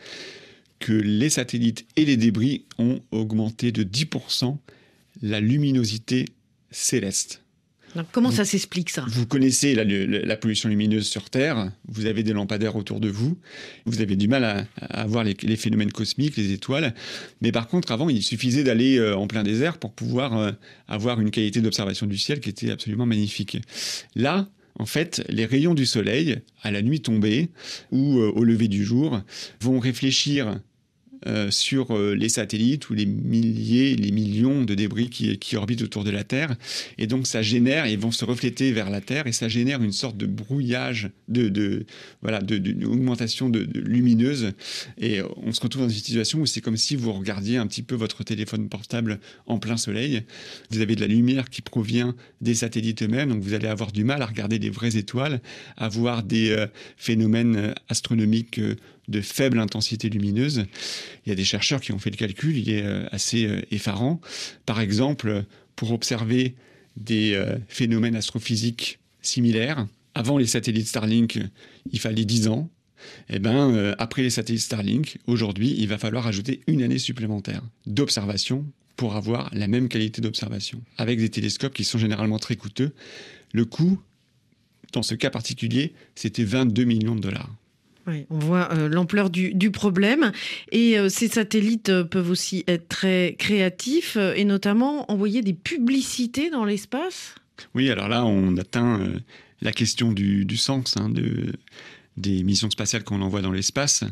que 0.78 0.92
les 0.92 1.30
satellites 1.30 1.86
et 1.96 2.04
les 2.04 2.16
débris 2.16 2.64
ont 2.78 3.00
augmenté 3.10 3.72
de 3.72 3.84
10% 3.84 4.56
la 5.22 5.40
luminosité 5.40 6.26
céleste. 6.70 7.42
comment 8.10 8.32
ça 8.32 8.44
s'explique 8.44 8.90
ça? 8.90 9.04
Vous 9.08 9.26
connaissez 9.26 9.74
la, 9.74 10.36
pollution 10.36 10.68
lumineuse 10.68 11.06
sur 11.06 11.30
Terre, 11.30 11.70
vous 11.86 12.06
avez 12.06 12.22
des 12.22 12.32
lampadaires 12.32 12.74
autour 12.76 12.98
de 12.98 13.08
vous, 13.08 13.38
vous 13.86 14.00
avez 14.00 14.16
du 14.16 14.26
mal 14.26 14.66
à, 14.80 15.06
voir 15.06 15.24
les, 15.24 15.56
phénomènes 15.56 15.92
cosmiques, 15.92 16.36
les 16.36 16.52
étoiles, 16.52 16.94
mais 17.40 17.52
par 17.52 17.68
contre 17.68 17.92
avant 17.92 18.08
il 18.08 18.22
suffisait 18.22 18.64
d'aller 18.64 18.98
euh, 18.98 19.16
en 19.16 19.28
plein 19.28 19.44
désert 19.44 19.78
pour 19.78 19.92
pouvoir 19.92 20.36
euh, 20.36 20.52
avoir 20.88 21.20
une 21.20 21.30
qualité 21.30 21.60
d'observation 21.60 22.06
du 22.06 22.18
ciel 22.18 22.40
qui 22.40 22.50
était 22.50 22.72
absolument 22.72 23.06
magnifique. 23.06 23.58
Là, 24.16 24.48
en 24.78 24.86
fait, 24.86 25.24
les 25.28 25.46
rayons 25.46 25.74
du 25.74 25.86
soleil, 25.86 26.40
à 26.62 26.70
la 26.70 26.82
nuit 26.82 27.00
tombée 27.00 27.50
ou 27.92 28.18
euh, 28.18 28.32
au 28.34 28.44
lever 28.44 28.68
du 28.68 28.84
jour, 28.84 29.20
vont 29.60 29.78
réfléchir 29.78 30.60
euh, 31.26 31.50
sur 31.50 31.96
euh, 31.96 32.14
les 32.14 32.28
satellites 32.28 32.90
ou 32.90 32.94
les 32.94 33.06
milliers, 33.06 33.96
les 33.96 34.10
millions 34.10 34.62
de 34.62 34.74
débris 34.74 35.08
qui, 35.08 35.56
orbitent 35.56 35.82
autour 35.82 36.04
de 36.04 36.10
la 36.10 36.24
Terre. 36.24 36.56
Et 36.98 37.06
donc 37.06 37.26
ça 37.26 37.40
génère, 37.40 37.86
ils 37.86 37.98
vont 37.98 38.10
se 38.10 38.24
refléter 38.24 38.72
vers 38.72 38.90
la 38.90 39.00
Terre 39.00 39.26
et 39.26 39.32
ça 39.32 39.48
génère 39.48 39.82
une 39.82 39.92
sorte 39.92 40.16
de 40.16 40.26
brouillage, 40.26 41.10
de, 41.28 41.48
de 41.48 41.86
voilà, 42.22 42.40
de, 42.40 42.58
de, 42.58 42.86
augmentation 42.86 43.48
de, 43.48 43.66
lumineuse. 43.74 44.52
Et 45.00 45.20
on 45.36 45.52
se 45.52 45.60
retrouve 45.60 45.82
dans 45.82 45.88
une 45.88 45.94
situation 45.94 46.40
où 46.40 46.46
c'est 46.46 46.60
comme 46.60 46.76
si 46.76 46.96
vous 46.96 47.12
regardiez 47.12 47.56
un 47.56 47.66
petit 47.66 47.82
peu 47.82 47.94
votre 47.94 48.22
téléphone 48.24 48.68
portable 48.68 49.20
en 49.46 49.58
plein 49.58 49.76
soleil. 49.76 50.22
Vous 50.70 50.80
avez 50.80 50.94
de 50.96 51.00
la 51.00 51.06
lumière 51.06 51.48
qui 51.48 51.62
provient 51.62 52.14
des 52.40 52.54
satellites 52.54 53.02
eux-mêmes, 53.02 53.30
donc 53.30 53.42
vous 53.42 53.54
allez 53.54 53.68
avoir 53.68 53.92
du 53.92 54.04
mal 54.04 54.20
à 54.22 54.26
regarder 54.26 54.58
des 54.58 54.70
vraies 54.70 54.96
étoiles, 54.96 55.40
à 55.76 55.88
voir 55.88 56.22
des 56.22 56.50
euh, 56.50 56.66
phénomènes 56.96 57.74
astronomiques 57.88 58.60
de 59.08 59.20
faible 59.20 59.58
intensité 59.58 60.08
lumineuse. 60.08 60.66
Il 61.24 61.28
y 61.28 61.32
a 61.32 61.34
des 61.34 61.44
chercheurs 61.44 61.80
qui 61.80 61.92
ont 61.92 61.98
fait 61.98 62.10
le 62.10 62.16
calcul, 62.16 62.56
il 62.56 62.70
est 62.70 62.82
euh, 62.82 63.06
assez 63.10 63.46
euh, 63.46 63.60
effarant. 63.70 64.20
Par 64.66 64.80
exemple, 64.80 65.44
pour 65.76 65.92
observer 65.92 66.54
des 66.96 67.34
euh, 67.34 67.56
phénomènes 67.68 68.16
astrophysiques 68.16 68.98
similaires, 69.22 69.86
avant 70.14 70.38
les 70.38 70.46
satellites 70.46 70.86
Starlink, 70.86 71.40
il 71.92 72.00
fallait 72.00 72.24
10 72.24 72.48
ans. 72.48 72.70
Eh 73.28 73.38
ben, 73.38 73.94
après 73.98 74.22
les 74.22 74.30
satellites 74.30 74.62
Starlink, 74.62 75.18
aujourd'hui, 75.26 75.74
il 75.76 75.88
va 75.88 75.98
falloir 75.98 76.26
ajouter 76.26 76.60
une 76.66 76.82
année 76.82 76.98
supplémentaire 76.98 77.62
d'observation 77.84 78.64
pour 78.96 79.16
avoir 79.16 79.50
la 79.52 79.66
même 79.66 79.88
qualité 79.88 80.22
d'observation. 80.22 80.80
Avec 80.96 81.18
des 81.18 81.28
télescopes 81.28 81.74
qui 81.74 81.84
sont 81.84 81.98
généralement 81.98 82.38
très 82.38 82.56
coûteux, 82.56 82.94
le 83.52 83.64
coût, 83.66 84.00
dans 84.92 85.02
ce 85.02 85.14
cas 85.16 85.30
particulier, 85.30 85.92
c'était 86.14 86.44
22 86.44 86.84
millions 86.84 87.16
de 87.16 87.20
dollars 87.20 87.50
on 88.06 88.38
voit 88.38 88.72
euh, 88.72 88.88
l'ampleur 88.88 89.30
du, 89.30 89.70
problème. 89.70 90.32
Et 90.72 90.98
euh, 90.98 91.08
ces 91.08 91.28
satellites 91.28 91.88
euh, 91.88 92.04
peuvent 92.04 92.30
aussi 92.30 92.64
être 92.66 92.88
très 92.88 93.36
créatifs 93.38 94.16
et 94.16 94.44
notamment 94.44 95.10
envoyer 95.10 95.42
des 95.42 95.54
publicités 95.54 96.50
dans 96.50 96.64
l'espace. 96.64 97.34
Oui, 97.74 97.90
alors 97.90 98.08
là, 98.08 98.24
on 98.24 98.56
atteint 98.56 99.00
la 99.62 99.72
question 99.72 100.12
du, 100.12 100.56
sens 100.56 100.96
hein, 100.96 101.08
de, 101.08 101.52
des 102.16 102.42
missions 102.42 102.70
spatiales 102.70 103.04
qu'on 103.04 103.22
envoie 103.22 103.42
dans 103.42 103.52
l'espace. 103.52 104.04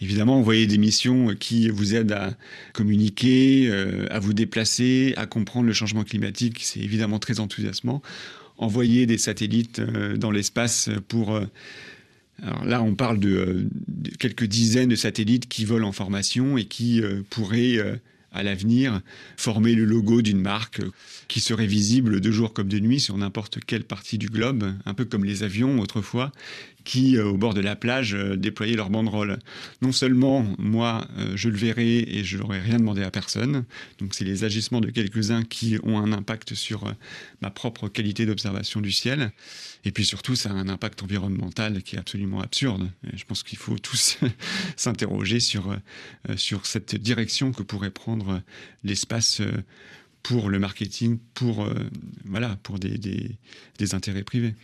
Évidemment, 0.00 0.38
envoyer 0.38 0.66
des 0.66 0.78
missions 0.78 1.34
qui 1.38 1.68
vous 1.70 1.94
aident 1.94 2.12
à 2.12 2.34
communiquer, 2.72 3.70
à 4.10 4.18
vous 4.18 4.32
déplacer, 4.32 5.14
à 5.16 5.26
comprendre 5.26 5.66
le 5.66 5.72
changement 5.72 6.02
climatique, 6.02 6.58
c'est 6.62 6.80
évidemment 6.80 7.20
très 7.20 7.38
enthousiasmant. 7.38 8.02
Envoyer 8.58 9.06
des 9.06 9.18
satellites 9.18 9.80
dans 9.80 10.32
l'espace 10.32 10.90
pour 11.06 11.40
là, 12.64 12.82
on 12.82 12.94
parle 12.94 13.18
de, 13.18 13.68
quelques 14.18 14.44
dizaines 14.44 14.88
de 14.88 14.96
satellites 14.96 15.48
qui 15.48 15.64
volent 15.64 15.88
en 15.88 15.92
formation 15.92 16.56
et 16.56 16.64
qui 16.64 17.02
euh, 17.02 17.22
pourraient, 17.30 17.76
euh, 17.76 17.96
à 18.32 18.42
l'avenir, 18.42 19.00
former 19.36 19.74
le 19.74 19.84
logo 19.84 20.22
d'une 20.22 20.40
marque 20.40 20.82
qui 21.28 21.40
serait 21.40 21.66
visible 21.66 22.20
de 22.20 22.30
jour 22.30 22.52
comme 22.52 22.68
de 22.68 22.78
nuit 22.78 23.00
sur 23.00 23.16
n'importe 23.16 23.58
quelle 23.64 23.84
partie 23.84 24.18
du 24.18 24.28
globe, 24.28 24.72
un 24.86 24.94
peu 24.94 25.04
comme 25.04 25.24
les 25.24 25.42
avions 25.42 25.80
autrefois, 25.80 26.32
qui, 26.84 27.16
euh, 27.16 27.26
au 27.26 27.36
bord 27.36 27.54
de 27.54 27.60
la 27.60 27.76
plage, 27.76 28.14
euh, 28.14 28.36
déployaient 28.36 28.76
leur 28.76 28.90
banderole. 28.90 29.38
Non 29.82 29.92
seulement, 29.92 30.46
moi, 30.58 31.06
euh, 31.18 31.32
je 31.36 31.48
le 31.48 31.56
verrai 31.56 31.98
et 31.98 32.24
je 32.24 32.38
n'aurai 32.38 32.60
rien 32.60 32.78
demandé 32.78 33.02
à 33.02 33.10
personne, 33.10 33.64
donc 33.98 34.14
c'est 34.14 34.24
les 34.24 34.44
agissements 34.44 34.80
de 34.80 34.90
quelques-uns 34.90 35.42
qui 35.42 35.78
ont 35.82 35.98
un 35.98 36.12
impact 36.12 36.54
sur 36.54 36.94
ma 37.42 37.50
propre 37.50 37.88
qualité 37.88 38.26
d'observation 38.26 38.80
du 38.80 38.92
ciel, 38.92 39.32
et 39.84 39.92
puis 39.92 40.04
surtout, 40.04 40.36
ça 40.36 40.50
a 40.50 40.52
un 40.52 40.68
impact 40.68 41.02
environnemental 41.02 41.82
qui 41.82 41.96
est 41.96 41.98
absolument 41.98 42.40
absurde. 42.40 42.90
je 43.12 43.24
pense 43.24 43.42
qu'il 43.42 43.58
faut 43.58 43.78
tous 43.78 44.18
s'interroger 44.76 45.40
sur, 45.40 45.74
sur 46.36 46.66
cette 46.66 46.94
direction 46.94 47.52
que 47.52 47.62
pourrait 47.62 47.90
prendre 47.90 48.42
l'espace 48.84 49.40
pour 50.22 50.50
le 50.50 50.58
marketing, 50.58 51.18
pour, 51.34 51.66
voilà, 52.26 52.56
pour 52.62 52.78
des, 52.78 52.98
des 52.98 53.94
intérêts 53.94 54.24
privés. 54.24 54.54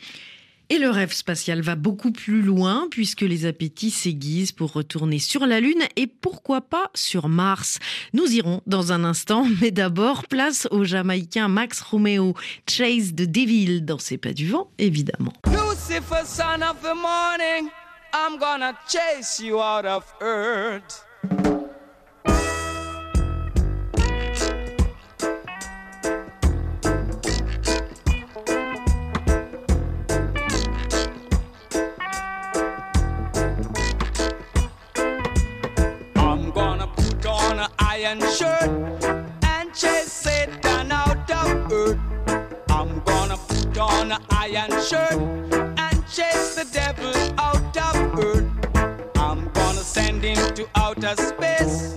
Et 0.68 0.78
le 0.78 0.90
rêve 0.90 1.12
spatial 1.12 1.60
va 1.60 1.76
beaucoup 1.76 2.10
plus 2.10 2.42
loin 2.42 2.88
puisque 2.90 3.20
les 3.20 3.46
appétits 3.46 3.92
s'aiguisent 3.92 4.50
pour 4.50 4.72
retourner 4.72 5.20
sur 5.20 5.46
la 5.46 5.60
Lune 5.60 5.84
et 5.94 6.08
pourquoi 6.08 6.60
pas 6.60 6.90
sur 6.92 7.28
Mars. 7.28 7.78
Nous 8.14 8.26
irons 8.32 8.62
dans 8.66 8.90
un 8.90 9.04
instant, 9.04 9.46
mais 9.60 9.70
d'abord 9.70 10.26
place 10.26 10.66
au 10.72 10.82
Jamaïcain 10.82 11.46
Max 11.46 11.80
Romeo, 11.80 12.34
Chase 12.68 13.12
the 13.12 13.22
Devil 13.22 13.82
dans 13.82 13.98
ses 13.98 14.18
pas 14.18 14.32
du 14.32 14.48
vent, 14.48 14.68
évidemment. 14.78 15.32
Lucifer, 15.46 16.24
son 16.24 16.62
of 16.62 16.80
the 16.82 16.96
morning, 16.96 17.70
I'm 18.12 18.38
gonna 18.38 18.74
chase 18.88 19.40
you 19.40 19.60
out 19.60 19.84
of 19.84 20.04
earth. 20.20 21.05
Iron 37.96 38.20
shirt 38.20 38.68
and 39.44 39.74
chase 39.74 40.12
Satan 40.12 40.92
out 40.92 41.30
of 41.30 41.72
earth. 41.72 41.98
I'm 42.68 43.00
gonna 43.04 43.38
put 43.38 43.78
on 43.78 44.12
an 44.12 44.22
iron 44.30 44.70
shirt 44.82 45.14
and 45.14 46.06
chase 46.06 46.56
the 46.56 46.68
devil 46.72 47.14
out 47.38 47.76
of 47.88 48.18
earth. 48.18 49.16
I'm 49.16 49.50
gonna 49.52 49.84
send 49.96 50.22
him 50.22 50.54
to 50.56 50.68
outer 50.74 51.16
space 51.16 51.95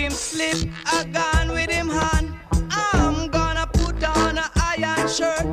him 0.00 0.12
slip, 0.12 0.56
a 0.94 1.04
gun 1.04 1.52
with 1.52 1.70
him 1.70 1.88
hand. 1.88 2.34
I'm 2.70 3.28
gonna 3.28 3.66
put 3.66 4.02
on 4.02 4.38
a 4.38 4.50
iron 4.56 5.06
shirt 5.08 5.44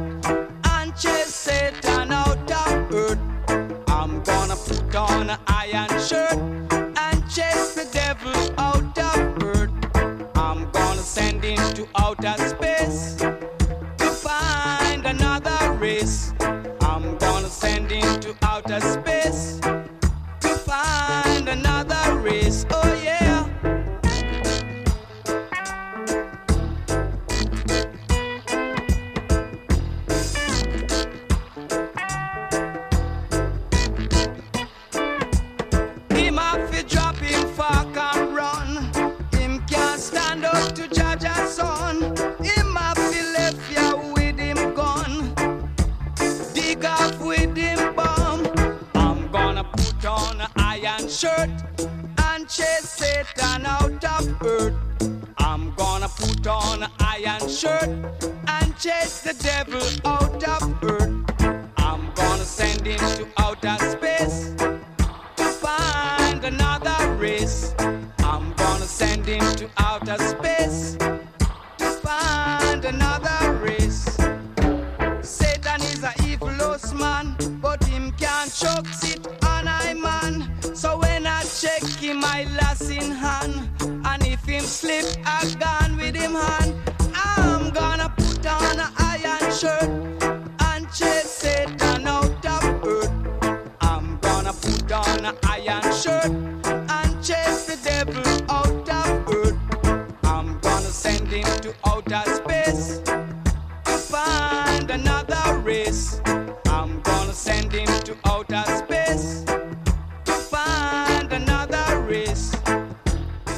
and 0.72 0.96
chase 0.96 1.34
Satan 1.34 2.12
out 2.12 2.52
of 2.52 2.94
earth. 2.94 3.20
I'm 3.90 4.24
gonna 4.24 4.56
put 4.56 4.96
on 4.96 5.30
a 5.32 5.40
iron 5.48 5.90
shirt 6.00 6.38
and 7.04 7.18
chase 7.30 7.74
the 7.76 7.88
devil 7.92 8.40
out 8.58 8.98
of 8.98 9.44
earth. 9.44 9.72
I'm 10.36 10.72
gonna 10.72 11.02
send 11.18 11.44
him 11.44 11.74
to 11.74 11.88
outer 11.98 12.38
space 12.54 13.16
to 13.16 14.08
find 14.28 15.06
another 15.06 15.74
race. 15.74 16.34
I'm 16.82 17.18
gonna 17.18 17.50
send 17.50 17.92
him 17.92 18.20
to 18.22 18.36
outer 18.44 18.80
space 18.80 19.60
to 20.40 20.50
find 20.70 21.50
another 21.50 21.77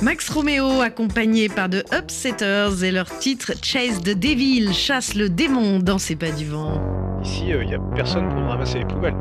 Max 0.01 0.29
Romeo, 0.29 0.81
accompagné 0.81 1.49
par 1.49 1.67
de 1.67 1.83
Upsetters 1.93 2.83
et 2.83 2.91
leur 2.91 3.05
titre 3.19 3.51
Chase 3.61 4.01
the 4.01 4.17
Devil, 4.17 4.73
chasse 4.73 5.13
le 5.13 5.27
démon 5.27 5.79
dans 5.79 5.97
ses 5.97 6.15
pas 6.15 6.31
du 6.31 6.45
vent. 6.45 6.81
Ici, 7.21 7.47
il 7.49 7.67
n'y 7.67 7.75
a 7.75 7.79
personne 7.95 8.29
pour 8.29 8.41
ramasser 8.43 8.79
les 8.79 8.85
poubelles. 8.85 9.17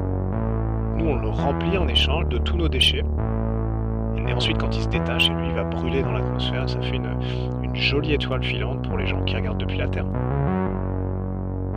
Nous, 0.96 1.05
on 1.05 1.16
le 1.16 1.29
remplit 1.29 1.77
en 1.77 1.88
échange 1.88 2.29
de 2.29 2.38
tous 2.38 2.57
nos 2.57 2.68
déchets. 2.68 3.03
Et 4.29 4.33
ensuite, 4.33 4.59
quand 4.59 4.74
il 4.74 4.83
se 4.83 4.88
détache, 4.88 5.29
et 5.29 5.33
lui, 5.33 5.48
il 5.48 5.55
va 5.55 5.64
brûler 5.64 6.03
dans 6.03 6.12
l'atmosphère. 6.12 6.68
Ça 6.68 6.81
fait 6.81 6.96
une, 6.96 7.11
une 7.62 7.74
jolie 7.74 8.14
étoile 8.14 8.44
filante 8.44 8.87
pour 8.87 8.98
les 8.98 9.07
gens 9.07 9.22
qui 9.24 9.35
regardent 9.35 9.59
depuis 9.59 9.79
la 9.79 9.88
Terre. 9.88 10.07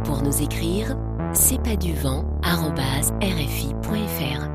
Pour 0.04 0.21
nous 0.21 0.41
écrire, 0.43 0.95
c'est 1.34 1.62
pas 1.62 1.76
du 1.76 1.94
vent, 1.94 2.26
rfi.fr. 2.44 4.48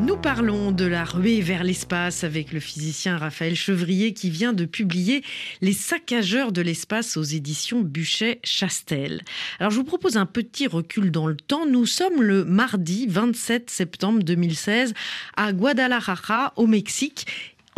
Nous 0.00 0.16
parlons 0.16 0.72
de 0.72 0.84
la 0.84 1.04
ruée 1.04 1.40
vers 1.40 1.64
l'espace 1.64 2.24
avec 2.24 2.52
le 2.52 2.60
physicien 2.60 3.16
Raphaël 3.16 3.54
Chevrier 3.54 4.12
qui 4.12 4.28
vient 4.28 4.52
de 4.52 4.64
publier 4.64 5.22
Les 5.62 5.72
saccageurs 5.72 6.52
de 6.52 6.60
l'espace 6.60 7.16
aux 7.16 7.22
éditions 7.22 7.82
Buchet-Chastel. 7.82 9.22
Alors 9.58 9.70
je 9.70 9.76
vous 9.76 9.84
propose 9.84 10.16
un 10.16 10.26
petit 10.26 10.66
recul 10.66 11.10
dans 11.10 11.28
le 11.28 11.36
temps. 11.36 11.66
Nous 11.66 11.86
sommes 11.86 12.20
le 12.20 12.44
mardi 12.44 13.06
27 13.06 13.70
septembre 13.70 14.22
2016 14.22 14.92
à 15.36 15.52
Guadalajara 15.52 16.52
au 16.56 16.66
Mexique 16.66 17.26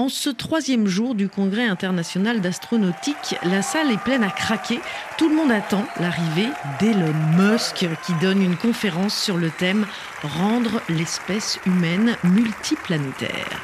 en 0.01 0.09
ce 0.09 0.31
troisième 0.31 0.87
jour 0.87 1.17
du 1.17 1.29
congrès 1.29 1.67
international 1.67 2.41
d'astronautique, 2.41 3.35
la 3.43 3.63
salle 3.63 3.91
est 3.91 4.01
pleine 4.01 4.23
à 4.23 4.31
craquer. 4.31 4.79
Tout 5.19 5.29
le 5.29 5.35
monde 5.35 5.51
attend 5.51 5.85
l'arrivée 5.99 6.49
d'Elon 6.81 7.13
Musk 7.37 7.85
qui 8.07 8.13
donne 8.21 8.41
une 8.41 8.57
conférence 8.57 9.17
sur 9.21 9.37
le 9.37 9.51
thème 9.51 9.87
Rendre 10.23 10.81
l'espèce 10.89 11.59
humaine 11.67 12.17
multiplanétaire. 12.23 13.63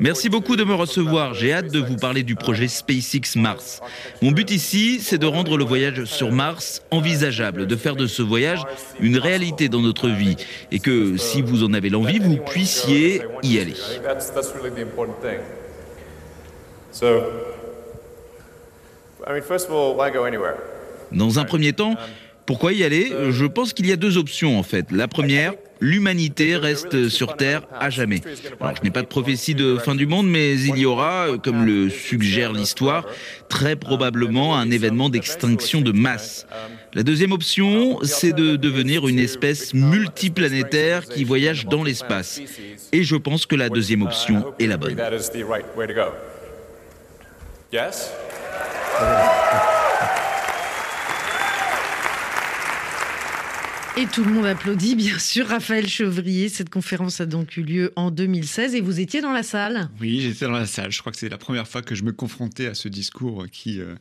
Merci 0.00 0.28
beaucoup 0.28 0.56
de 0.56 0.64
me 0.64 0.74
recevoir. 0.74 1.34
J'ai 1.34 1.52
hâte 1.52 1.70
de 1.70 1.78
vous 1.78 1.96
parler 1.96 2.22
du 2.22 2.34
projet 2.34 2.68
SpaceX 2.68 3.36
Mars. 3.36 3.80
Mon 4.22 4.32
but 4.32 4.50
ici, 4.50 5.00
c'est 5.00 5.18
de 5.18 5.26
rendre 5.26 5.56
le 5.56 5.64
voyage 5.64 6.04
sur 6.04 6.32
Mars 6.32 6.82
envisageable, 6.90 7.66
de 7.66 7.76
faire 7.76 7.94
de 7.94 8.06
ce 8.06 8.22
voyage 8.22 8.64
une 9.00 9.18
réalité 9.18 9.68
dans 9.68 9.80
notre 9.80 10.08
vie 10.08 10.36
et 10.72 10.80
que 10.80 11.16
si 11.16 11.42
vous 11.42 11.62
en 11.62 11.72
avez 11.72 11.90
l'envie, 11.90 12.18
vous 12.18 12.38
puissiez 12.38 13.22
y 13.42 13.58
aller. 13.58 13.74
Dans 21.12 21.38
un 21.38 21.44
premier 21.44 21.72
temps, 21.72 21.94
pourquoi 22.46 22.72
y 22.72 22.84
aller 22.84 23.12
Je 23.30 23.46
pense 23.46 23.72
qu'il 23.72 23.86
y 23.86 23.92
a 23.92 23.96
deux 23.96 24.18
options 24.18 24.58
en 24.58 24.62
fait. 24.62 24.90
La 24.92 25.08
première, 25.08 25.54
l'humanité 25.80 26.56
reste 26.56 27.08
sur 27.08 27.36
Terre 27.36 27.62
à 27.78 27.90
jamais. 27.90 28.20
Alors, 28.60 28.74
je 28.76 28.82
n'ai 28.82 28.90
pas 28.90 29.02
de 29.02 29.06
prophétie 29.06 29.54
de 29.54 29.76
fin 29.76 29.94
du 29.94 30.06
monde, 30.06 30.28
mais 30.28 30.54
il 30.58 30.78
y 30.78 30.86
aura, 30.86 31.26
comme 31.42 31.64
le 31.64 31.90
suggère 31.90 32.52
l'histoire, 32.52 33.06
très 33.48 33.76
probablement 33.76 34.56
un 34.56 34.70
événement 34.70 35.08
d'extinction 35.08 35.80
de 35.80 35.92
masse. 35.92 36.46
La 36.94 37.02
deuxième 37.02 37.32
option, 37.32 37.98
c'est 38.02 38.32
de 38.32 38.56
devenir 38.56 39.06
une 39.08 39.18
espèce 39.18 39.74
multiplanétaire 39.74 41.06
qui 41.06 41.24
voyage 41.24 41.66
dans 41.66 41.82
l'espace. 41.82 42.40
Et 42.92 43.02
je 43.02 43.16
pense 43.16 43.46
que 43.46 43.56
la 43.56 43.68
deuxième 43.68 44.02
option 44.02 44.54
est 44.58 44.66
la 44.66 44.76
bonne. 44.76 44.96
Et 53.96 54.06
tout 54.06 54.24
le 54.24 54.32
monde 54.32 54.46
applaudit, 54.46 54.96
bien 54.96 55.20
sûr, 55.20 55.46
Raphaël 55.46 55.86
Chevrier. 55.86 56.48
Cette 56.48 56.68
conférence 56.68 57.20
a 57.20 57.26
donc 57.26 57.56
eu 57.56 57.62
lieu 57.62 57.92
en 57.94 58.10
2016 58.10 58.74
et 58.74 58.80
vous 58.80 58.98
étiez 58.98 59.20
dans 59.20 59.32
la 59.32 59.44
salle 59.44 59.88
Oui, 60.00 60.20
j'étais 60.20 60.46
dans 60.46 60.50
la 60.50 60.66
salle. 60.66 60.90
Je 60.90 60.98
crois 60.98 61.12
que 61.12 61.18
c'est 61.18 61.28
la 61.28 61.38
première 61.38 61.68
fois 61.68 61.80
que 61.80 61.94
je 61.94 62.02
me 62.02 62.12
confrontais 62.12 62.66
à 62.66 62.74
ce 62.74 62.88
discours 62.88 63.46
qui... 63.52 63.80
Euh, 63.80 63.94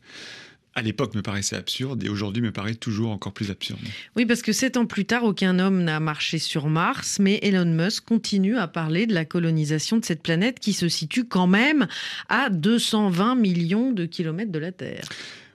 à 0.75 0.81
l'époque 0.81 1.13
me 1.13 1.21
paraissait 1.21 1.55
absurde 1.55 2.03
et 2.03 2.09
aujourd'hui 2.09 2.41
me 2.41 2.51
paraît 2.51 2.73
toujours 2.73 3.11
encore 3.11 3.31
plus 3.33 3.51
absurde. 3.51 3.79
Oui, 4.15 4.25
parce 4.25 4.41
que 4.41 4.51
sept 4.51 4.77
ans 4.77 4.87
plus 4.87 5.05
tard, 5.05 5.23
aucun 5.23 5.59
homme 5.59 5.83
n'a 5.83 5.99
marché 5.99 6.39
sur 6.39 6.65
Mars, 6.65 7.19
mais 7.19 7.39
Elon 7.43 7.65
Musk 7.65 8.05
continue 8.05 8.57
à 8.57 8.67
parler 8.67 9.05
de 9.05 9.13
la 9.13 9.25
colonisation 9.25 9.97
de 9.97 10.05
cette 10.05 10.23
planète 10.23 10.59
qui 10.59 10.73
se 10.73 10.89
situe 10.89 11.25
quand 11.25 11.45
même 11.45 11.87
à 12.27 12.49
220 12.49 13.35
millions 13.35 13.91
de 13.91 14.07
kilomètres 14.07 14.51
de 14.51 14.57
la 14.57 14.71
Terre. 14.71 15.05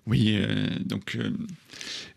Oui, 0.06 0.36
euh, 0.38 0.68
donc 0.84 1.16
euh, 1.16 1.30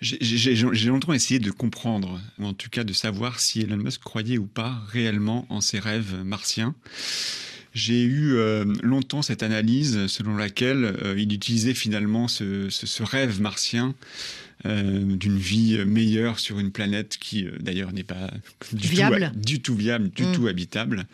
j'ai 0.01 0.89
longtemps 0.89 1.13
essayé 1.13 1.39
de 1.39 1.51
comprendre, 1.51 2.19
ou 2.39 2.45
en 2.45 2.53
tout 2.53 2.69
cas 2.69 2.83
de 2.83 2.93
savoir 2.93 3.39
si 3.39 3.61
Elon 3.61 3.77
Musk 3.77 4.01
croyait 4.01 4.37
ou 4.37 4.45
pas 4.45 4.81
réellement 4.89 5.45
en 5.49 5.61
ses 5.61 5.79
rêves 5.79 6.15
martiens. 6.23 6.75
J'ai 7.73 8.01
eu 8.03 8.33
euh, 8.33 8.65
longtemps 8.83 9.21
cette 9.21 9.43
analyse 9.43 10.07
selon 10.07 10.35
laquelle 10.35 10.83
euh, 10.83 11.15
il 11.17 11.31
utilisait 11.31 11.73
finalement 11.73 12.27
ce, 12.27 12.69
ce, 12.69 12.85
ce 12.85 13.01
rêve 13.01 13.39
martien 13.39 13.95
euh, 14.65 15.15
d'une 15.15 15.37
vie 15.37 15.77
meilleure 15.85 16.37
sur 16.39 16.59
une 16.59 16.71
planète 16.71 17.17
qui 17.17 17.47
d'ailleurs 17.61 17.93
n'est 17.93 18.03
pas 18.03 18.29
du 18.73 18.87
viable. 18.89 19.31
tout, 19.33 19.39
du 19.39 19.59
tout 19.61 19.75
viable, 19.75 20.09
du 20.09 20.23
Mm. 20.25 20.31
tout 20.33 20.47
habitable. 20.47 21.07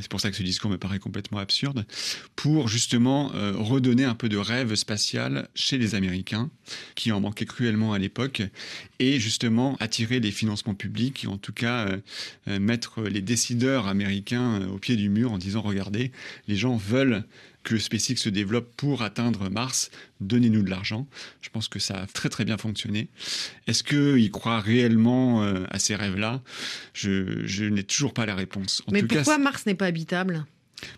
C'est 0.00 0.10
pour 0.10 0.20
ça 0.20 0.30
que 0.30 0.36
ce 0.36 0.42
discours 0.42 0.70
me 0.70 0.78
paraît 0.78 0.98
complètement 0.98 1.38
absurde. 1.38 1.86
Pour 2.34 2.68
justement 2.68 3.32
euh, 3.34 3.52
redonner 3.56 4.04
un 4.04 4.14
peu 4.14 4.28
de 4.28 4.36
rêve 4.36 4.74
spatial 4.74 5.48
chez 5.54 5.78
les 5.78 5.94
Américains, 5.94 6.50
qui 6.94 7.12
en 7.12 7.20
manquaient 7.20 7.46
cruellement 7.46 7.92
à 7.92 7.98
l'époque, 7.98 8.42
et 8.98 9.20
justement 9.20 9.76
attirer 9.80 10.20
les 10.20 10.30
financements 10.30 10.74
publics, 10.74 11.24
et 11.24 11.26
en 11.26 11.38
tout 11.38 11.52
cas 11.52 11.86
euh, 11.86 11.98
euh, 12.48 12.58
mettre 12.58 13.02
les 13.02 13.22
décideurs 13.22 13.86
américains 13.86 14.66
au 14.68 14.78
pied 14.78 14.96
du 14.96 15.08
mur 15.08 15.32
en 15.32 15.38
disant 15.38 15.62
regardez, 15.62 16.12
les 16.48 16.56
gens 16.56 16.76
veulent 16.76 17.24
que 17.62 17.78
SpaceX 17.78 18.16
se 18.16 18.28
développe 18.28 18.72
pour 18.76 19.02
atteindre 19.02 19.50
Mars, 19.50 19.90
donnez-nous 20.20 20.62
de 20.62 20.70
l'argent. 20.70 21.08
Je 21.40 21.48
pense 21.50 21.66
que 21.66 21.80
ça 21.80 22.02
a 22.02 22.06
très 22.06 22.28
très 22.28 22.44
bien 22.44 22.56
fonctionné. 22.58 23.08
Est-ce 23.66 23.82
qu'il 23.82 24.30
croit 24.30 24.60
réellement 24.60 25.42
à 25.42 25.78
ces 25.80 25.96
rêves-là? 25.96 26.42
Je, 26.94 27.44
je 27.44 27.64
n'ai 27.64 27.82
toujours 27.82 28.14
pas 28.14 28.24
la 28.24 28.36
réponse. 28.36 28.84
En 28.86 28.92
mais 28.92 29.00
tout 29.00 29.08
cas, 29.08 29.16
pourquoi 29.16 29.38
Mars 29.38 29.66
n'est 29.66 29.74
pas 29.74 29.85
habitable? 29.86 30.44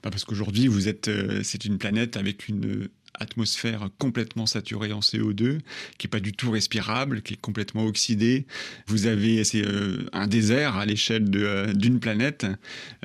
Bah, 0.03 0.11
parce 0.11 0.25
qu'aujourd'hui, 0.25 0.67
vous 0.67 0.89
êtes, 0.89 1.09
euh, 1.09 1.43
c'est 1.45 1.65
une 1.65 1.79
planète 1.79 2.17
avec 2.17 2.49
une 2.49 2.89
atmosphère 3.19 3.89
complètement 3.99 4.47
saturée 4.47 4.93
en 4.93 5.01
CO2, 5.01 5.59
qui 5.99 6.07
est 6.07 6.11
pas 6.11 6.21
du 6.21 6.33
tout 6.33 6.51
respirable, 6.51 7.23
qui 7.23 7.35
est 7.35 7.41
complètement 7.41 7.85
oxydée. 7.85 8.47
Vous 8.87 9.07
avez 9.07 9.43
euh, 9.57 10.09
un 10.13 10.27
désert 10.27 10.77
à 10.77 10.87
l'échelle 10.87 11.29
euh, 11.35 11.73
d'une 11.73 12.01
planète. 12.01 12.47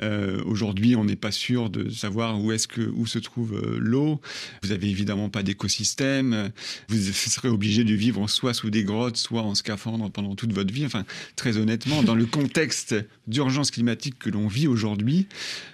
Euh, 0.02 0.42
Aujourd'hui, 0.44 0.96
on 0.96 1.04
n'est 1.04 1.16
pas 1.16 1.32
sûr 1.32 1.70
de 1.70 1.90
savoir 1.90 2.40
où 2.40 2.52
où 2.94 3.06
se 3.06 3.18
trouve 3.18 3.78
l'eau. 3.78 4.20
Vous 4.62 4.72
avez 4.72 4.88
évidemment 4.88 5.28
pas 5.28 5.42
d'écosystème. 5.42 6.50
Vous 6.88 6.96
serez 6.96 7.48
obligé 7.48 7.84
de 7.84 7.94
vivre 7.94 8.28
soit 8.28 8.54
sous 8.54 8.70
des 8.70 8.84
grottes, 8.84 9.16
soit 9.16 9.42
en 9.42 9.54
scaphandre 9.54 10.10
pendant 10.10 10.34
toute 10.34 10.52
votre 10.52 10.72
vie. 10.72 10.86
Enfin, 10.86 11.04
très 11.36 11.56
honnêtement, 11.56 12.02
dans 12.02 12.14
le 12.14 12.26
contexte 12.26 12.94
d'urgence 13.26 13.70
climatique 13.70 14.18
que 14.18 14.30
l'on 14.30 14.46
vit 14.46 14.66
aujourd'hui, 14.66 15.26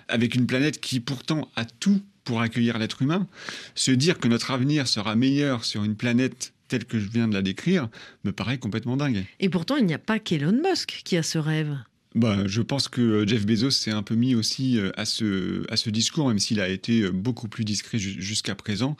avec 0.09 0.35
une 0.35 0.47
planète 0.47 0.81
qui 0.81 1.01
pourtant 1.01 1.51
a 1.57 1.65
tout 1.65 2.01
pour 2.31 2.41
accueillir 2.43 2.79
l'être 2.79 3.03
humain, 3.03 3.27
se 3.75 3.91
dire 3.91 4.21
que 4.21 4.29
notre 4.29 4.53
avenir 4.53 4.87
sera 4.87 5.17
meilleur 5.17 5.65
sur 5.65 5.83
une 5.83 5.97
planète 5.97 6.53
telle 6.69 6.85
que 6.85 7.01
je 7.01 7.09
viens 7.09 7.27
de 7.27 7.35
la 7.35 7.43
décrire 7.43 7.89
me 8.23 8.31
paraît 8.31 8.59
complètement 8.59 8.97
dingue. 8.97 9.25
Et 9.41 9.49
pourtant, 9.49 9.77
il 9.77 9.85
n'y 9.85 9.95
a 9.95 9.99
pas 9.99 10.21
qu'Elon 10.21 10.53
Musk 10.65 11.01
qui 11.05 11.17
a 11.17 11.25
ce 11.25 11.39
rêve. 11.39 11.77
Bah, 12.15 12.39
je 12.47 12.63
pense 12.63 12.87
que 12.89 13.01
euh, 13.01 13.27
Jeff 13.27 13.47
Bezos 13.47 13.71
s'est 13.71 13.91
un 13.91 14.05
peu 14.05 14.15
mis 14.15 14.37
aussi 14.37 14.79
euh, 14.79 14.91
à 14.97 15.05
ce, 15.05 15.65
à 15.73 15.77
ce 15.77 15.91
discours, 15.91 16.29
même 16.29 16.39
s'il 16.41 16.61
a 16.61 16.69
été 16.69 17.03
euh, 17.03 17.11
beaucoup 17.11 17.49
plus 17.49 17.65
discret 17.65 17.99
ju- 17.99 18.21
jusqu'à 18.21 18.55
présent. 18.55 18.97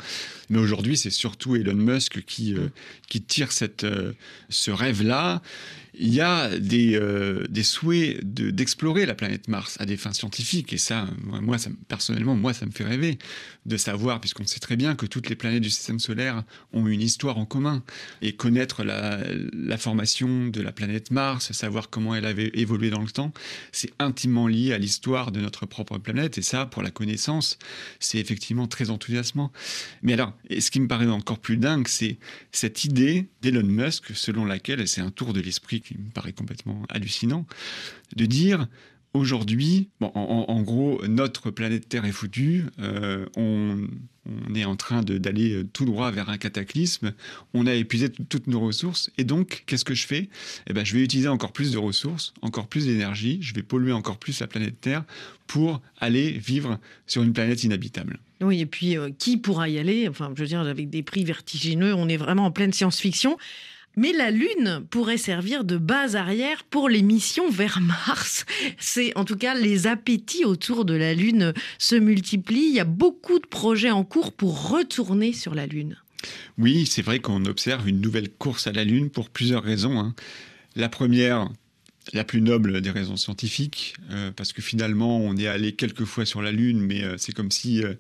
Mais 0.49 0.59
aujourd'hui, 0.59 0.97
c'est 0.97 1.11
surtout 1.11 1.55
Elon 1.55 1.75
Musk 1.75 2.25
qui, 2.25 2.55
euh, 2.55 2.69
qui 3.09 3.21
tire 3.21 3.51
cette, 3.53 3.87
ce 4.49 4.71
rêve-là. 4.73 5.43
Il 6.03 6.15
y 6.15 6.23
a 6.23 6.59
des, 6.59 6.97
euh, 6.97 7.47
des 7.51 7.63
souhaits 7.63 8.21
de- 8.25 8.51
d'explorer 8.51 9.05
la 9.05 9.15
planète 9.15 9.49
Mars 9.49 9.77
à 9.81 9.85
des 9.85 9.99
fins 9.99 10.15
scientifiques. 10.15 10.73
Et 10.73 10.79
ça, 10.79 11.07
moi, 11.23 11.59
personnellement, 11.89 12.35
moi, 12.35 12.55
ça 12.55 12.65
me 12.65 12.71
fait 12.71 12.85
rêver 12.85 13.19
de 13.67 13.77
savoir, 13.77 14.19
puisqu'on 14.19 14.47
sait 14.47 14.61
très 14.61 14.77
bien 14.77 14.95
que 14.95 15.05
toutes 15.05 15.29
les 15.29 15.37
planètes 15.37 15.63
du 15.63 15.69
système 15.69 15.99
solaire 15.99 16.43
ont 16.73 16.87
une 16.87 17.03
histoire 17.03 17.37
en 17.37 17.45
commun. 17.45 17.83
Et 18.23 18.33
connaître 18.33 18.83
la, 18.83 19.21
formation 19.77 20.47
de 20.47 20.63
la 20.63 20.73
planète 20.73 21.11
Mars, 21.11 21.53
savoir 21.53 21.91
comment 21.91 22.15
elle 22.15 22.25
avait 22.25 22.51
évolué 22.55 22.89
dans 22.89 23.03
le 23.03 23.11
temps, 23.11 23.35
c'est 23.71 23.93
intimement 23.99 24.49
lié 24.49 24.73
à 24.73 24.79
l'histoire 24.79 25.33
de 25.33 25.41
notre 25.41 25.67
propre 25.67 25.99
planète. 25.99 26.39
Et 26.39 26.43
ça, 26.43 26.65
pour 26.65 26.83
la 26.83 26.91
connaissance, 26.91 27.59
c'est 27.99 28.19
effectivement 28.19 28.67
très 28.67 28.89
enthousiasmant. 28.89 29.53
Mais 30.03 30.15
alors, 30.15 30.33
ce 30.49 30.71
qui 30.71 30.81
me 30.81 30.89
paraît 30.89 31.07
encore 31.07 31.41
plus 31.41 31.59
dingue, 31.59 31.89
c'est 31.89 32.17
cette 32.53 32.87
idée 32.87 33.29
d'Elon 33.43 33.67
Musk 33.67 34.17
selon 34.17 34.47
laquelle, 34.47 34.89
c'est 34.89 35.03
un 35.03 35.11
tour 35.11 35.35
de 35.35 35.41
l'esprit 35.43 35.83
qui 35.91 35.99
me 35.99 36.11
paraît 36.11 36.33
complètement 36.33 36.83
hallucinant, 36.89 37.47
de 38.17 38.27
dire 38.27 38.69
aujourd'hui, 39.13 39.89
bon, 40.01 40.13
en, 40.15 40.63
gros, 40.63 41.05
notre 41.09 41.51
planète 41.51 41.89
Terre 41.89 42.05
est 42.05 42.13
foutue, 42.13 42.67
euh, 42.79 43.27
on, 43.37 43.89
est 44.55 44.65
en 44.65 44.77
train 44.77 45.03
d'aller 45.03 45.65
tout 45.73 45.85
droit 45.85 46.13
vers 46.13 46.29
un 46.29 46.39
cataclysme, 46.39 47.13
on 47.53 47.67
a 47.67 47.75
épuisé 47.75 48.09
toutes 48.11 48.47
nos 48.47 48.61
ressources, 48.61 49.11
et 49.19 49.25
donc, 49.25 49.65
qu'est-ce 49.67 49.85
que 49.85 49.95
je 49.95 50.07
fais? 50.07 50.29
Eh 50.69 50.73
ben, 50.73 50.85
Je 50.85 50.95
vais 50.95 51.03
utiliser 51.03 51.29
encore 51.29 51.53
plus 51.53 51.73
de 51.73 51.79
ressources, 51.79 52.35
encore 52.41 52.69
plus 52.69 52.87
d'énergie, 52.87 53.39
je 53.43 53.53
vais 53.53 53.65
polluer 53.65 53.93
encore 53.93 54.19
plus 54.19 54.39
la 54.39 54.47
planète 54.47 54.81
Terre 54.81 55.05
pour 55.49 55.83
aller 55.99 56.31
vivre 56.31 56.79
sur 57.09 57.25
une 57.25 57.33
planète 57.33 57.65
inhabitable. 57.65 58.21
Oui, 58.41 58.61
et 58.61 58.67
puis 58.67 58.97
euh, 58.97 59.11
qui 59.19 59.37
pourra 59.37 59.69
y 59.69 59.79
aller? 59.79 60.09
Enfin, 60.09 60.33
je 60.37 60.41
veux 60.41 60.47
dire, 60.47 60.61
avec 60.61 60.89
des 60.89 61.03
prix 61.03 61.25
vertigineux, 61.25 61.95
on 61.95 62.09
est 62.09 62.17
vraiment 62.17 62.47
en 62.47 62.51
pleine 62.53 62.73
science-fiction. 62.73 63.37
Mais 63.97 64.13
la 64.13 64.31
Lune 64.31 64.85
pourrait 64.89 65.17
servir 65.17 65.65
de 65.65 65.77
base 65.77 66.17
arrière 66.17 66.65
pour 66.65 66.89
les 66.89 67.03
missions 67.03 67.51
vers 67.51 67.81
Mars. 67.81 68.47
C'est 68.79 69.17
en 69.17 69.25
tout 69.25 69.37
cas 69.37 69.55
les 69.55 69.87
appétits 69.87 70.45
autour 70.45 70.85
de 70.85 70.95
la 70.95 71.13
Lune 71.13 71.53
se 71.79 71.97
multiplient. 71.97 72.69
Il 72.69 72.75
y 72.75 72.81
a 72.81 72.85
beaucoup 72.85 73.39
de 73.39 73.47
projets 73.47 73.91
en 73.91 74.05
cours 74.05 74.33
pour 74.33 74.71
retourner 74.71 75.33
sur 75.33 75.55
la 75.55 75.67
Lune. 75.67 75.97
Oui, 76.59 76.87
c'est 76.87 77.03
vrai 77.03 77.19
qu'on 77.19 77.45
observe 77.47 77.89
une 77.89 78.01
nouvelle 78.01 78.31
course 78.31 78.67
à 78.67 78.73
la 78.73 78.85
Lune 78.85 79.11
pour 79.11 79.31
plusieurs 79.31 79.63
raisons. 79.63 79.99
Hein. 79.99 80.15
La 80.77 80.89
première, 80.89 81.49
la 82.13 82.25
plus 82.25 82.41
noble 82.41 82.81
des 82.81 82.91
raisons 82.91 83.17
scientifiques, 83.17 83.95
euh, 84.11 84.31
parce 84.35 84.53
que 84.53 84.63
finalement, 84.63 85.19
on 85.19 85.37
est 85.37 85.47
allé 85.47 85.73
quelques 85.73 86.05
fois 86.05 86.25
sur 86.25 86.43
la 86.43 86.53
Lune, 86.53 86.81
mais 86.81 87.05
euh, 87.05 87.17
c'est 87.19 87.33
comme 87.33 87.51
si 87.51 87.85
euh, 87.85 87.95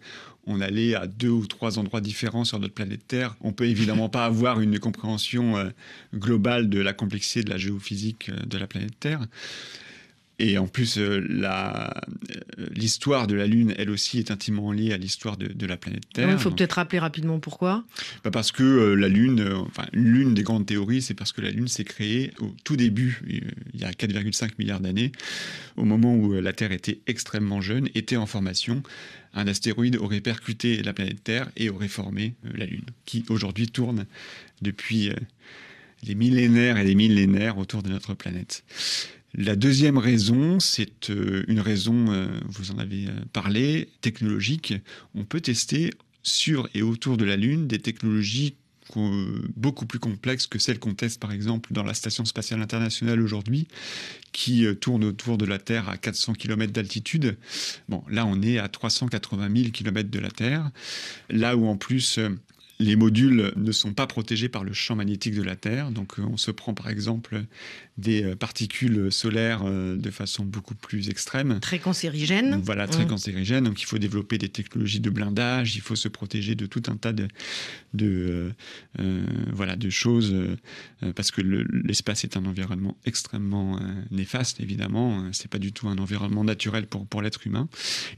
on 0.47 0.61
allait 0.61 0.95
à 0.95 1.07
deux 1.07 1.29
ou 1.29 1.47
trois 1.47 1.79
endroits 1.79 2.01
différents 2.01 2.45
sur 2.45 2.59
notre 2.59 2.75
planète 2.75 3.07
Terre. 3.07 3.37
On 3.41 3.53
peut 3.53 3.67
évidemment 3.67 4.09
pas 4.09 4.25
avoir 4.25 4.61
une 4.61 4.79
compréhension 4.79 5.71
globale 6.15 6.71
de 6.71 6.81
la 6.81 6.93
complexité 6.93 7.45
de 7.45 7.51
la 7.51 7.59
géophysique 7.59 8.31
de 8.47 8.59
la 8.59 8.67
planète 8.67 8.99
Terre. 8.99 9.27
Et 10.41 10.57
en 10.57 10.67
plus, 10.67 10.97
euh, 10.97 11.21
l'histoire 12.75 13.27
de 13.27 13.35
la 13.35 13.47
Lune, 13.47 13.75
elle 13.77 13.91
aussi, 13.91 14.19
est 14.19 14.31
intimement 14.31 14.73
liée 14.73 14.95
à 14.95 14.97
l'histoire 14.97 15.37
de, 15.37 15.49
de, 15.49 15.67
la 15.67 15.77
planète 15.77 16.05
Terre. 16.15 16.31
Il 16.31 16.39
faut 16.39 16.51
peut-être 16.51 16.73
rappeler 16.73 16.99
rapidement 16.99 17.39
pourquoi. 17.39 17.85
Bah 18.25 18.31
parce 18.31 18.51
que 18.51 18.63
euh, 18.63 18.95
la 18.95 19.09
Lune, 19.09 19.41
euh, 19.41 19.57
enfin, 19.57 19.85
l'une 19.93 20.33
des 20.33 20.43
grandes 20.43 20.65
théories, 20.65 21.03
c'est 21.03 21.13
parce 21.13 21.33
que 21.33 21.43
la 21.43 21.51
Lune 21.51 21.69
s'est 21.69 21.85
créée 21.85 22.33
au 22.41 22.55
tout 22.65 22.77
début, 22.77 23.21
il 23.29 23.81
y 23.81 23.85
a 23.85 23.91
4,5 23.91 24.53
milliards 24.59 24.81
d'années, 24.81 25.13
au 25.77 25.85
moment 25.85 26.15
où 26.15 26.33
la 26.33 26.55
Terre 26.55 26.73
était 26.73 27.01
extrêmement 27.07 27.61
jeune, 27.61 27.91
était 27.95 28.17
en 28.17 28.27
formation. 28.27 28.83
Un 29.35 29.47
astéroïde 29.47 29.97
aurait 29.97 30.23
percuté 30.23 30.83
la 30.83 30.95
planète 30.95 31.23
Terre 31.23 31.51
et 31.59 31.69
aurait 31.69 31.89
formé 31.89 32.35
la 32.55 32.65
Lune, 32.65 32.87
qui 33.05 33.27
aujourd'hui 33.29 33.69
tourne 33.69 34.07
depuis 34.63 35.11
des 36.03 36.15
millénaires 36.15 36.79
et 36.79 36.85
des 36.85 36.95
millénaires 36.95 37.59
autour 37.59 37.83
de 37.83 37.91
notre 37.91 38.15
planète. 38.15 38.65
La 39.35 39.55
deuxième 39.55 39.99
raison, 39.99 40.59
c'est 40.59 41.11
euh, 41.11 41.45
une 41.47 41.61
raison, 41.61 42.07
euh, 42.11 42.27
vous 42.47 42.73
en 42.73 42.79
avez 42.79 43.07
euh, 43.07 43.13
parlé, 43.33 43.89
technologique. 44.01 44.75
On 45.15 45.25
peut 45.25 45.41
tester 45.41 45.91
sur 46.23 46.69
et 46.75 46.83
autour 46.83 47.17
de 47.17 47.25
la 47.25 47.37
Lune 47.37 47.67
des 47.67 47.79
technologies 47.79 48.55
beaucoup 49.55 49.87
plus 49.87 50.01
complexes 50.01 50.49
que 50.49 50.59
celles 50.59 50.81
qu'on 50.81 50.95
teste 50.95 51.21
par 51.21 51.31
exemple 51.31 51.73
dans 51.73 51.85
la 51.85 51.95
Station 51.95 52.25
spatiale 52.25 52.61
internationale 52.61 53.21
aujourd'hui, 53.21 53.69
qui 54.33 54.67
tourne 54.81 55.05
autour 55.05 55.39
de 55.39 55.45
la 55.45 55.61
Terre 55.61 55.89
à 55.89 55.97
400 55.97 56.33
km 56.33 56.73
d'altitude. 56.73 57.37
Bon, 57.89 58.03
là 58.11 58.27
on 58.27 58.43
est 58.43 58.59
à 58.59 58.67
380 58.67 59.49
000 59.55 59.71
km 59.71 60.11
de 60.11 60.19
la 60.19 60.33
Terre, 60.33 60.71
là 61.29 61.57
où 61.57 61.69
en 61.69 61.77
plus 61.77 62.19
les 62.81 62.97
modules 62.97 63.53
ne 63.57 63.73
sont 63.73 63.93
pas 63.93 64.07
protégés 64.07 64.49
par 64.49 64.65
le 64.65 64.73
champ 64.73 64.97
magnétique 64.97 65.35
de 65.35 65.43
la 65.43 65.55
Terre. 65.55 65.91
Donc 65.91 66.15
on 66.19 66.37
se 66.37 66.51
prend 66.51 66.75
par 66.75 66.89
exemple 66.89 67.45
des 67.99 68.25
euh, 68.25 68.35
particules 68.35 69.13
solaires 69.13 69.63
euh, 69.65 69.97
de 69.97 70.11
façon 70.11 70.45
beaucoup 70.45 70.75
plus 70.75 71.11
extrême. 71.11 71.61
Très 71.61 71.79
cancérigène. 71.79 72.61
Voilà, 72.65 72.89
très 72.89 73.05
mmh. 73.05 73.09
cancérigène. 73.09 73.65
Donc 73.65 73.83
il 73.83 73.85
faut 73.85 73.99
développer 73.99 74.39
des 74.39 74.49
technologies 74.49 75.01
de 75.01 75.11
blindage, 75.11 75.77
il 75.77 75.83
faut 75.83 75.97
se 75.97 76.09
protéger 76.09 76.55
de 76.55 76.67
tout 76.67 76.83
un 76.89 76.97
tas 76.97 77.13
de, 77.13 77.29
de, 77.95 78.53
euh, 78.99 79.27
voilà, 79.53 79.77
de 79.77 79.91
choses, 79.91 80.33
euh, 80.33 81.13
parce 81.15 81.31
que 81.31 81.43
l'espace 81.43 82.25
est 82.25 82.37
un 82.37 82.47
environnement 82.47 82.97
extrêmement 83.05 83.77
euh, 83.77 83.81
néfaste, 84.11 84.61
évidemment. 84.61 85.31
C'est 85.33 85.51
pas 85.51 85.59
du 85.59 85.73
tout 85.73 85.89
un 85.89 85.99
environnement 85.99 86.45
naturel 86.45 86.87
pour, 86.87 87.07
pour 87.07 87.23
l'être 87.23 87.47
humain. 87.47 87.69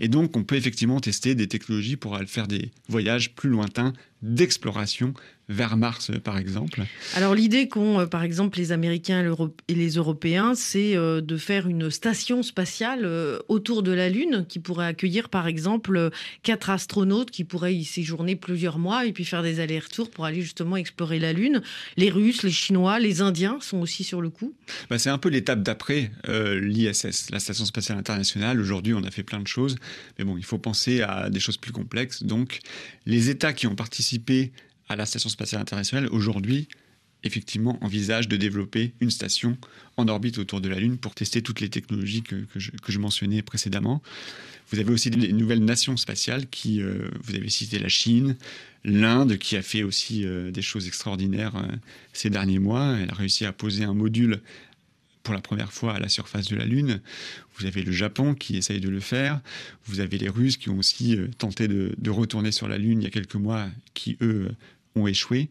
Et 0.01 0.09
donc 0.09 0.37
on 0.37 0.45
peut 0.45 0.57
effectivement 0.57 1.01
tester 1.01 1.35
des 1.35 1.49
technologies 1.49 1.97
pour 1.97 2.15
aller 2.17 2.27
faire 2.27 2.47
des 2.47 2.71
voyages 2.89 3.35
plus 3.35 3.51
lointains 3.51 3.93
d'exploration 4.23 5.15
vers 5.53 5.77
Mars, 5.77 6.11
par 6.25 6.39
exemple. 6.39 6.83
Alors 7.15 7.35
l'idée 7.35 7.69
qu'ont, 7.69 8.01
euh, 8.01 8.07
par 8.07 8.23
exemple, 8.23 8.59
les 8.59 8.73
Américains 8.73 9.25
et 9.69 9.75
les 9.75 9.91
Européens, 9.91 10.55
c'est 10.55 10.97
euh, 10.97 11.21
de 11.21 11.37
faire 11.37 11.69
une 11.69 11.91
station 11.91 12.43
spatiale 12.43 13.01
euh, 13.05 13.39
autour 13.49 13.83
de 13.83 13.93
la 13.93 14.09
Lune 14.09 14.47
qui 14.49 14.59
pourrait 14.59 14.87
accueillir, 14.87 15.29
par 15.29 15.47
exemple, 15.47 16.11
quatre 16.43 16.71
astronautes 16.71 17.31
qui 17.31 17.45
pourraient 17.45 17.75
y 17.75 17.85
séjourner 17.85 18.37
plusieurs 18.37 18.79
mois 18.79 19.07
et 19.07 19.13
puis 19.13 19.25
faire 19.25 19.43
des 19.43 19.61
allers-retours 19.61 20.11
pour 20.11 20.25
aller 20.25 20.43
justement 20.43 20.77
explorer 20.77 21.19
la 21.19 21.33
Lune. 21.33 21.63
Les 21.97 22.11
Russes, 22.11 22.43
les 22.43 22.51
Chinois, 22.51 22.99
les 22.99 23.21
Indiens 23.21 23.59
sont 23.61 23.79
aussi 23.79 24.05
sur 24.05 24.21
le 24.21 24.31
coup. 24.31 24.55
Bah, 24.89 24.99
c'est 24.99 25.11
un 25.11 25.19
peu 25.19 25.29
l'étape 25.29 25.63
d'après 25.63 26.11
l'ISS, 26.29 27.31
la 27.31 27.41
Station 27.41 27.65
spatiale 27.65 27.99
internationale. 27.99 28.61
Aujourd'hui, 28.61 28.95
on 28.95 29.05
a 29.05 29.11
fait 29.11 29.23
plein 29.23 29.41
de 29.41 29.47
choses, 29.47 29.77
mais 30.19 30.25
bon, 30.25 30.37
il 30.37 30.45
faut 30.45 30.59
penser 30.59 31.03
à 31.03 31.31
des 31.31 31.41
choses 31.41 31.57
plus 31.57 31.73
complexes. 31.73 32.23
Donc, 32.23 32.61
les 33.07 33.31
États 33.31 33.53
qui 33.53 33.67
ont 33.67 33.75
participé 33.75 34.53
à 34.93 34.97
la 34.97 35.07
Station 35.07 35.29
spatiale 35.29 35.61
internationale, 35.61 36.09
aujourd'hui, 36.11 36.69
effectivement, 37.25 37.79
envisage 37.83 38.29
de 38.29 38.37
développer 38.37 38.93
une 39.01 39.11
station 39.11 39.57
en 39.97 40.09
orbite 40.09 40.39
autour 40.39 40.61
de 40.61 40.69
la 40.69 40.79
Lune 40.79 40.99
pour 40.99 41.15
tester 41.15 41.43
toutes 41.43 41.61
les 41.61 41.69
technologies 41.69 42.23
que, 42.23 42.37
que, 42.37 42.59
je, 42.59 42.99
mentionnais 42.99 43.43
précédemment. 43.43 44.03
Vous 44.71 44.79
avez 44.79 44.93
aussi 44.93 45.11
des 45.11 45.33
nouvelles 45.33 45.65
nations 45.65 45.97
spatiales 45.97 46.49
qui, 46.49 46.81
euh, 46.81 47.09
vous 47.23 47.35
avez 47.35 47.49
cité 47.51 47.79
la 47.79 47.89
Chine, 47.89 48.37
l'Inde 48.85 49.37
qui 49.39 49.57
a 49.57 49.63
fait 49.63 49.83
aussi 49.83 50.25
euh, 50.25 50.51
des 50.51 50.63
choses 50.63 50.87
extraordinaires 50.87 51.57
euh, 51.57 51.77
ces 52.13 52.31
derniers 52.31 52.59
mois. 52.59 52.97
Elle 52.99 53.11
a 53.11 53.15
réussi 53.15 53.45
à 53.45 53.53
poser 53.53 53.85
un 53.85 53.95
module 53.95 54.41
pour 55.23 55.35
la 55.35 55.41
première 55.41 55.73
fois 55.73 55.95
à 55.95 56.01
la 56.01 56.09
surface 56.09 56.49
de 56.49 56.57
la 56.57 56.65
Lune. 56.65 57.01
Vous 57.57 57.67
avez 57.67 57.83
le 57.83 57.93
Japon 57.93 58.35
qui 58.35 58.57
essaye 58.57 58.81
de 58.81 58.89
le 58.89 58.99
faire. 58.99 59.41
Vous 59.85 60.01
avez 60.01 60.19
les 60.19 60.29
Russes 60.29 60.57
qui 60.57 60.69
ont 60.69 60.79
aussi 60.79 61.17
tenté 61.39 61.69
de, 61.69 62.11
retourner 62.11 62.51
sur 62.51 62.67
la 62.67 62.77
Lune 62.77 63.03
il 63.03 63.05
y 63.05 63.07
a 63.07 63.11
quelques 63.11 63.37
mois, 63.37 63.69
qui 63.95 64.17
eux 64.21 64.51
ont 64.95 65.07
échoué. 65.07 65.49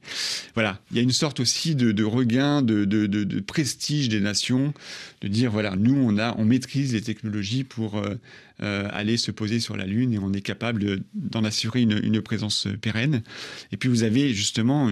Voilà, 0.53 0.79
il 0.91 0.97
y 0.97 0.99
a 0.99 1.03
une 1.03 1.11
sorte 1.11 1.39
aussi 1.39 1.75
de, 1.75 2.03
regain 2.03 2.61
de, 2.61 3.39
prestige 3.39 4.09
des 4.09 4.19
nations, 4.19 4.73
de 5.21 5.27
dire 5.27 5.51
voilà, 5.51 5.75
nous 5.75 5.95
on 5.95 6.17
a, 6.17 6.35
on 6.37 6.45
maîtrise 6.45 6.93
les 6.93 7.01
technologies 7.01 7.63
pour 7.63 7.97
euh, 7.97 8.15
euh, 8.61 8.87
aller 8.91 9.17
se 9.17 9.31
poser 9.31 9.59
sur 9.59 9.75
la 9.75 9.85
Lune 9.85 10.13
et 10.13 10.19
on 10.19 10.33
est 10.33 10.41
capable 10.41 11.01
d'en 11.13 11.43
assurer 11.43 11.81
une, 11.81 12.21
présence 12.21 12.67
pérenne. 12.81 13.23
Et 13.71 13.77
puis 13.77 13.89
vous 13.89 14.03
avez 14.03 14.33
justement 14.33 14.91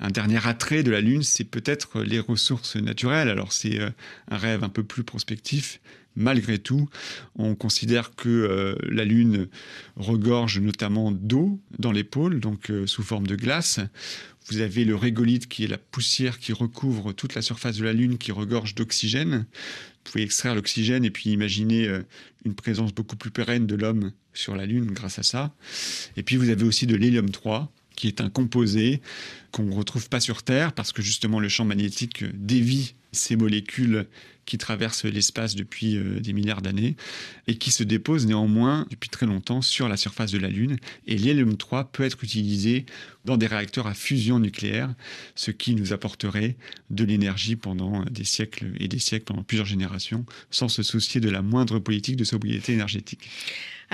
un 0.00 0.10
dernier 0.10 0.46
attrait 0.46 0.82
de 0.82 0.90
la 0.90 1.00
Lune, 1.00 1.22
c'est 1.22 1.44
peut-être 1.44 2.02
les 2.02 2.20
ressources 2.20 2.76
naturelles. 2.76 3.28
Alors 3.28 3.52
c'est 3.52 3.80
euh, 3.80 3.90
un 4.30 4.36
rêve 4.36 4.62
un 4.62 4.68
peu 4.68 4.84
plus 4.84 5.02
prospectif, 5.02 5.80
malgré 6.16 6.58
tout, 6.58 6.88
on 7.36 7.54
considère 7.54 8.14
que 8.14 8.28
euh, 8.28 8.74
la 8.88 9.04
Lune 9.04 9.48
regorge 9.96 10.58
notamment 10.58 11.12
d'eau 11.12 11.60
dans 11.78 11.92
les 11.92 12.04
pôles, 12.04 12.40
donc 12.40 12.70
euh, 12.70 12.86
sous 12.86 13.02
forme 13.02 13.26
de 13.26 13.36
glace. 13.36 13.80
Vous 14.46 14.60
avez 14.60 14.84
le 14.84 14.94
régolithe 14.94 15.48
qui 15.48 15.64
est 15.64 15.68
la 15.68 15.78
poussière 15.78 16.38
qui 16.38 16.52
recouvre 16.52 17.12
toute 17.12 17.34
la 17.34 17.42
surface 17.42 17.78
de 17.78 17.84
la 17.84 17.92
Lune, 17.92 18.18
qui 18.18 18.30
regorge 18.30 18.74
d'oxygène. 18.74 19.46
Vous 19.48 20.12
pouvez 20.12 20.22
extraire 20.24 20.54
l'oxygène 20.54 21.04
et 21.04 21.10
puis 21.10 21.30
imaginer 21.30 21.88
euh, 21.88 22.02
une 22.44 22.54
présence 22.54 22.94
beaucoup 22.94 23.16
plus 23.16 23.30
pérenne 23.30 23.66
de 23.66 23.74
l'homme 23.74 24.12
sur 24.34 24.54
la 24.54 24.66
Lune 24.66 24.90
grâce 24.92 25.18
à 25.18 25.22
ça. 25.22 25.54
Et 26.16 26.22
puis 26.22 26.36
vous 26.36 26.50
avez 26.50 26.64
aussi 26.64 26.86
de 26.86 26.94
l'hélium 26.94 27.30
3, 27.30 27.72
qui 27.96 28.08
est 28.08 28.20
un 28.20 28.28
composé 28.28 29.00
qu'on 29.50 29.64
ne 29.64 29.74
retrouve 29.74 30.08
pas 30.08 30.20
sur 30.20 30.42
Terre 30.42 30.72
parce 30.72 30.92
que 30.92 31.00
justement 31.00 31.40
le 31.40 31.48
champ 31.48 31.64
magnétique 31.64 32.24
dévie 32.34 32.94
ces 33.12 33.36
molécules 33.36 34.06
qui 34.46 34.58
traversent 34.58 35.04
l'espace 35.04 35.54
depuis 35.54 35.96
euh, 35.96 36.20
des 36.20 36.32
milliards 36.32 36.62
d'années 36.62 36.96
et 37.46 37.56
qui 37.56 37.70
se 37.70 37.82
déposent 37.82 38.26
néanmoins 38.26 38.86
depuis 38.90 39.10
très 39.10 39.26
longtemps 39.26 39.62
sur 39.62 39.88
la 39.88 39.96
surface 39.96 40.32
de 40.32 40.38
la 40.38 40.48
Lune. 40.48 40.76
Et 41.06 41.16
l'hélium 41.16 41.56
3 41.56 41.92
peut 41.92 42.04
être 42.04 42.22
utilisé 42.22 42.86
dans 43.24 43.36
des 43.36 43.46
réacteurs 43.46 43.86
à 43.86 43.94
fusion 43.94 44.38
nucléaire, 44.38 44.94
ce 45.34 45.50
qui 45.50 45.74
nous 45.74 45.92
apporterait 45.92 46.56
de 46.90 47.04
l'énergie 47.04 47.56
pendant 47.56 48.04
des 48.04 48.24
siècles 48.24 48.72
et 48.78 48.88
des 48.88 48.98
siècles, 48.98 49.24
pendant 49.24 49.42
plusieurs 49.42 49.66
générations, 49.66 50.26
sans 50.50 50.68
se 50.68 50.82
soucier 50.82 51.20
de 51.20 51.30
la 51.30 51.42
moindre 51.42 51.78
politique 51.78 52.16
de 52.16 52.24
sobriété 52.24 52.72
énergétique. 52.72 53.28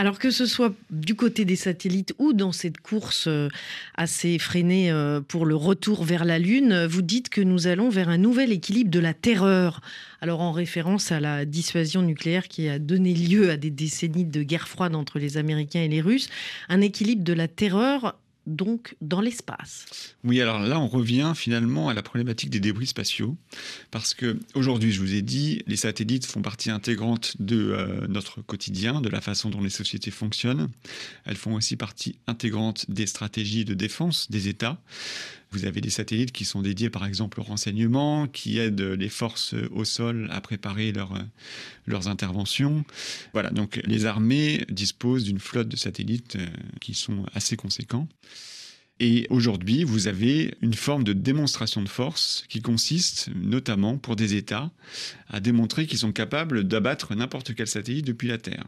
Alors 0.00 0.18
que 0.18 0.30
ce 0.30 0.46
soit 0.46 0.72
du 0.88 1.14
côté 1.14 1.44
des 1.44 1.56
satellites 1.56 2.14
ou 2.18 2.32
dans 2.32 2.52
cette 2.52 2.78
course 2.78 3.26
euh, 3.26 3.50
assez 3.94 4.38
freinée 4.38 4.90
euh, 4.90 5.20
pour 5.20 5.44
le 5.44 5.54
retour 5.54 6.04
vers 6.04 6.24
la 6.24 6.38
Lune, 6.38 6.86
vous 6.86 7.02
dites 7.02 7.28
que 7.28 7.42
nous 7.42 7.66
allons 7.66 7.90
vers 7.90 8.08
un 8.08 8.16
nouvel 8.16 8.50
équilibre 8.50 8.90
de 8.90 8.98
la 8.98 9.12
terreur. 9.12 9.82
Alors 10.22 10.40
en 10.40 10.52
référence 10.52 11.12
à 11.12 11.20
la 11.20 11.44
dissuasion 11.44 12.00
nucléaire 12.00 12.48
qui 12.48 12.66
a 12.70 12.78
donné 12.78 13.12
lieu 13.12 13.50
à 13.50 13.58
des 13.58 13.68
décennies 13.68 14.24
de 14.24 14.42
guerre 14.42 14.68
froide 14.68 14.94
entre 14.94 15.18
les 15.18 15.36
Américains 15.36 15.82
et 15.82 15.88
les 15.88 16.00
Russes, 16.00 16.30
un 16.70 16.80
équilibre 16.80 17.22
de 17.22 17.34
la 17.34 17.46
terreur 17.46 18.16
donc 18.50 18.96
dans 19.00 19.20
l'espace. 19.20 19.86
Oui, 20.24 20.40
alors 20.40 20.60
là, 20.60 20.78
on 20.78 20.88
revient 20.88 21.32
finalement 21.34 21.88
à 21.88 21.94
la 21.94 22.02
problématique 22.02 22.50
des 22.50 22.60
débris 22.60 22.86
spatiaux, 22.86 23.36
parce 23.90 24.14
que 24.14 24.38
aujourd'hui, 24.54 24.92
je 24.92 25.00
vous 25.00 25.14
ai 25.14 25.22
dit, 25.22 25.62
les 25.66 25.76
satellites 25.76 26.26
font 26.26 26.42
partie 26.42 26.70
intégrante 26.70 27.40
de 27.40 27.56
euh, 27.56 28.06
notre 28.08 28.42
quotidien, 28.42 29.00
de 29.00 29.08
la 29.08 29.20
façon 29.20 29.50
dont 29.50 29.62
les 29.62 29.70
sociétés 29.70 30.10
fonctionnent. 30.10 30.68
Elles 31.24 31.36
font 31.36 31.54
aussi 31.54 31.76
partie 31.76 32.16
intégrante 32.26 32.90
des 32.90 33.06
stratégies 33.06 33.64
de 33.64 33.74
défense 33.74 34.30
des 34.30 34.48
États. 34.48 34.80
Vous 35.52 35.64
avez 35.64 35.80
des 35.80 35.90
satellites 35.90 36.32
qui 36.32 36.44
sont 36.44 36.62
dédiés 36.62 36.90
par 36.90 37.04
exemple 37.04 37.40
au 37.40 37.42
renseignement, 37.42 38.28
qui 38.28 38.58
aident 38.58 38.80
les 38.80 39.08
forces 39.08 39.54
au 39.72 39.84
sol 39.84 40.28
à 40.30 40.40
préparer 40.40 40.92
leur, 40.92 41.12
leurs 41.86 42.08
interventions. 42.08 42.84
Voilà, 43.32 43.50
donc 43.50 43.80
les 43.84 44.06
armées 44.06 44.64
disposent 44.68 45.24
d'une 45.24 45.40
flotte 45.40 45.68
de 45.68 45.76
satellites 45.76 46.36
euh, 46.36 46.46
qui 46.80 46.94
sont 46.94 47.26
assez 47.34 47.56
conséquents. 47.56 48.08
Et 49.02 49.26
aujourd'hui, 49.30 49.82
vous 49.82 50.08
avez 50.08 50.54
une 50.60 50.74
forme 50.74 51.04
de 51.04 51.14
démonstration 51.14 51.82
de 51.82 51.88
force 51.88 52.44
qui 52.50 52.60
consiste 52.60 53.30
notamment 53.34 53.96
pour 53.96 54.14
des 54.14 54.34
États 54.34 54.70
à 55.28 55.40
démontrer 55.40 55.86
qu'ils 55.86 55.98
sont 55.98 56.12
capables 56.12 56.64
d'abattre 56.64 57.14
n'importe 57.14 57.54
quel 57.54 57.66
satellite 57.66 58.06
depuis 58.06 58.28
la 58.28 58.36
Terre. 58.36 58.66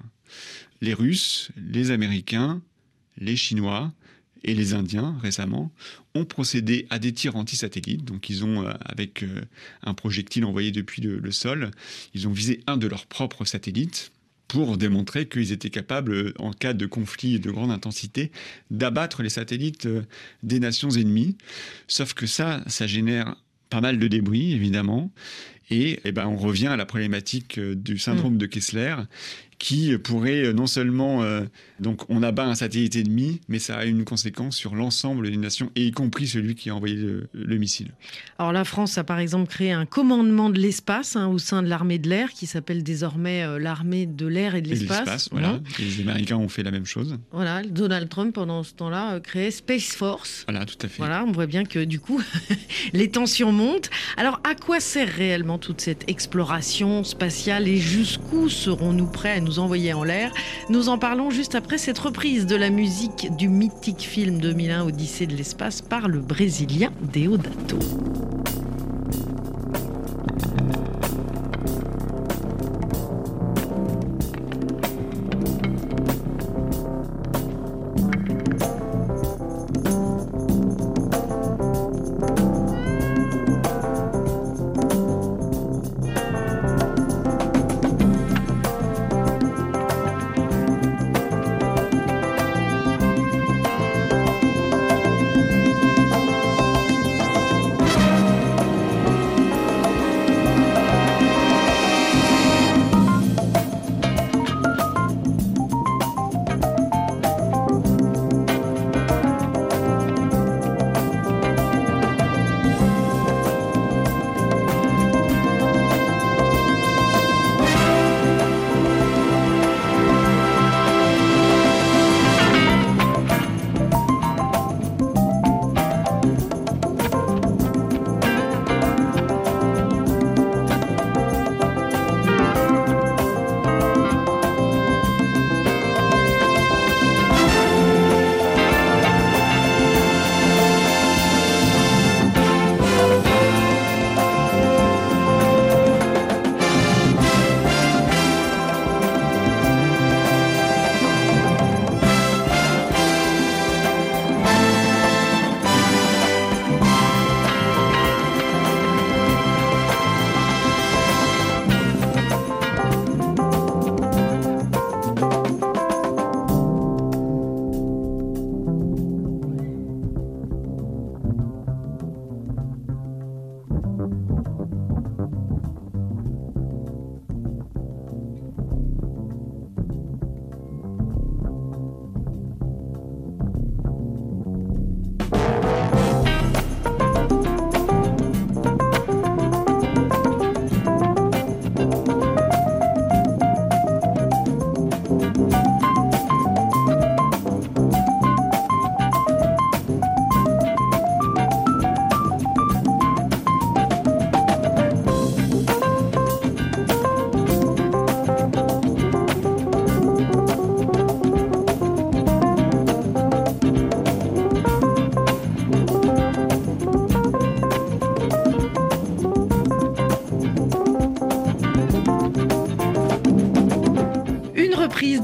Les 0.81 0.95
Russes, 0.95 1.51
les 1.57 1.91
Américains, 1.91 2.63
les 3.19 3.37
Chinois 3.37 3.93
et 4.45 4.55
les 4.55 4.75
Indiens 4.75 5.17
récemment 5.23 5.73
ont 6.15 6.25
procédé 6.25 6.87
à 6.91 6.99
des 6.99 7.13
tirs 7.13 7.37
anti-satellites. 7.37 8.05
Donc 8.05 8.29
ils 8.31 8.45
ont, 8.45 8.67
euh, 8.67 8.73
avec 8.85 9.23
euh, 9.23 9.43
un 9.83 9.95
projectile 9.95 10.45
envoyé 10.45 10.71
depuis 10.71 11.03
le, 11.03 11.19
le 11.19 11.33
sol, 11.33 11.71
ils 12.15 12.29
ont 12.29 12.33
visé 12.33 12.61
un 12.67 12.77
de 12.77 12.87
leurs 12.87 13.07
propres 13.07 13.45
satellites 13.45 14.13
pour 14.49 14.77
démontrer 14.77 15.27
qu'ils 15.29 15.53
étaient 15.53 15.71
capables, 15.71 16.13
euh, 16.13 16.35
en 16.39 16.53
cas 16.53 16.75
de 16.75 16.87
conflit 16.87 17.41
de 17.41 17.51
grande 17.51 17.71
intensité, 17.71 18.31
d'abattre 18.71 19.23
les 19.23 19.31
satellites 19.31 19.89
des 20.43 20.61
nations 20.61 20.91
ennemies. 20.91 21.37
Sauf 21.89 22.15
que 22.15 22.27
ça, 22.27 22.63
ça 22.67 22.87
génère 22.87 23.37
pas 23.71 23.81
mal 23.81 23.99
de 23.99 24.09
débris, 24.09 24.53
évidemment. 24.53 25.11
Et, 25.71 26.01
eh 26.05 26.13
ben, 26.13 26.27
on 26.27 26.37
revient 26.37 26.67
à 26.67 26.77
la 26.77 26.85
problématique 26.85 27.59
du 27.59 27.97
syndrome 27.97 28.37
de 28.37 28.45
Kessler, 28.45 28.97
qui 29.63 29.97
pourrait 29.97 30.53
non 30.53 30.67
seulement 30.67 31.23
euh, 31.23 31.43
donc 31.79 32.03
on 32.09 32.25
abat 32.25 32.47
un 32.47 32.57
satellite 32.57 32.97
ennemi, 32.97 33.41
mais 33.47 33.61
ça 33.61 33.77
a 33.77 33.85
une 33.85 34.05
conséquence 34.05 34.57
sur 34.57 34.75
l'ensemble 34.75 35.31
des 35.31 35.37
nations, 35.37 35.71
et 35.77 35.87
y 35.87 35.93
compris 35.93 36.27
celui 36.27 36.57
qui 36.57 36.69
a 36.69 36.75
envoyé 36.75 36.97
le, 36.97 37.29
le 37.33 37.57
missile. 37.59 37.93
Alors 38.41 38.53
la 38.53 38.65
France 38.65 38.99
a 38.99 39.05
par 39.05 39.21
exemple 39.21 39.49
créé 39.49 39.71
un 39.71 39.87
commandement 39.87 40.51
de 40.51 40.59
l'espace 40.59 41.15
hein, 41.15 41.29
au 41.29 41.39
sein 41.39 41.63
de 41.63 41.69
l'armée 41.69 42.01
de 42.01 42.09
l'air, 42.09 42.31
qui 42.31 42.47
s'appelle 42.47 42.83
désormais 42.83 43.45
euh, 43.45 43.61
l'armée 43.61 44.07
de 44.07 44.27
l'air 44.27 44.57
et 44.57 44.63
de 44.63 44.69
l'espace. 44.69 45.29
voilà. 45.31 45.51
Hein. 45.51 45.63
Et 45.79 45.85
les 45.85 46.01
Américains 46.01 46.39
ont 46.39 46.49
fait 46.49 46.65
la 46.65 46.73
même 46.73 46.87
chose. 46.87 47.17
Voilà, 47.31 47.63
Donald 47.63 48.09
Trump 48.09 48.35
pendant 48.35 48.65
ce 48.65 48.75
temps-là 48.75 49.15
euh, 49.15 49.21
créait 49.21 49.53
Space 49.53 49.95
Force. 49.95 50.43
Voilà, 50.49 50.67
tout 50.67 50.79
à 50.83 50.89
fait. 50.89 50.99
Voilà, 50.99 51.25
on 51.25 51.31
voit 51.31 51.47
bien 51.47 51.65
que 51.65 51.85
du 51.85 52.01
coup, 52.01 52.21
les 52.93 53.11
tensions 53.11 53.53
montent. 53.53 53.91
Alors, 54.17 54.41
à 54.43 54.57
quoi 54.57 54.81
sert 54.81 55.09
réellement 55.09 55.59
toute 55.59 55.81
cette 55.81 56.03
exploration 56.09 57.05
spatiale 57.05 57.69
et 57.69 57.77
jusqu'où 57.77 58.49
serons-nous 58.49 59.07
prêts 59.07 59.33
à 59.33 59.41
nous 59.41 59.52
envoyer 59.59 59.93
en 59.93 60.05
l'air 60.05 60.33
Nous 60.69 60.89
en 60.89 60.99
parlons 60.99 61.31
juste 61.31 61.55
après 61.55 61.79
cette 61.79 61.99
reprise 61.99 62.47
de 62.47 62.57
la 62.57 62.71
musique 62.71 63.35
du 63.37 63.49
mythique 63.49 64.03
film 64.03 64.39
2001 64.39 64.85
Odyssée 64.85 65.27
de 65.27 65.37
l'espace 65.37 65.83
par 65.83 66.09
le 66.09 66.21
Brésilien 66.21 66.91
Deodato. 67.13 67.79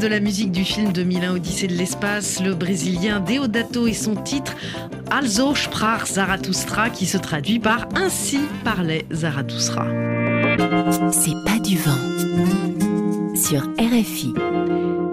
La 0.08 0.20
musique 0.20 0.52
du 0.52 0.64
film 0.64 0.92
2001 0.92 1.34
Odyssée 1.34 1.66
de 1.66 1.74
l'espace, 1.74 2.42
le 2.42 2.54
brésilien 2.54 3.20
Deodato 3.20 3.86
et 3.86 3.92
son 3.92 4.16
titre 4.16 4.56
Also 5.10 5.54
sprach 5.54 6.06
Zarathustra 6.06 6.88
qui 6.88 7.04
se 7.04 7.18
traduit 7.18 7.58
par 7.58 7.88
Ainsi 7.94 8.40
parlait 8.64 9.04
Zarathustra. 9.12 9.86
C'est 11.12 11.44
pas 11.44 11.58
du 11.58 11.76
vent. 11.76 13.36
Sur 13.36 13.62
RFI. 13.78 14.32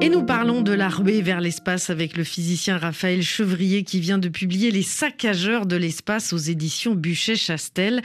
Et 0.01 0.09
nous 0.09 0.23
parlons 0.23 0.61
de 0.61 0.71
la 0.71 0.87
ruée 0.87 1.21
vers 1.21 1.41
l'espace 1.41 1.89
avec 1.89 2.15
le 2.15 2.23
physicien 2.23 2.77
Raphaël 2.77 3.21
Chevrier 3.21 3.83
qui 3.83 3.99
vient 3.99 4.17
de 4.17 4.29
publier 4.29 4.71
Les 4.71 4.83
saccageurs 4.83 5.65
de 5.65 5.75
l'espace 5.75 6.31
aux 6.31 6.37
éditions 6.37 6.95
Buchet-Chastel. 6.95 8.01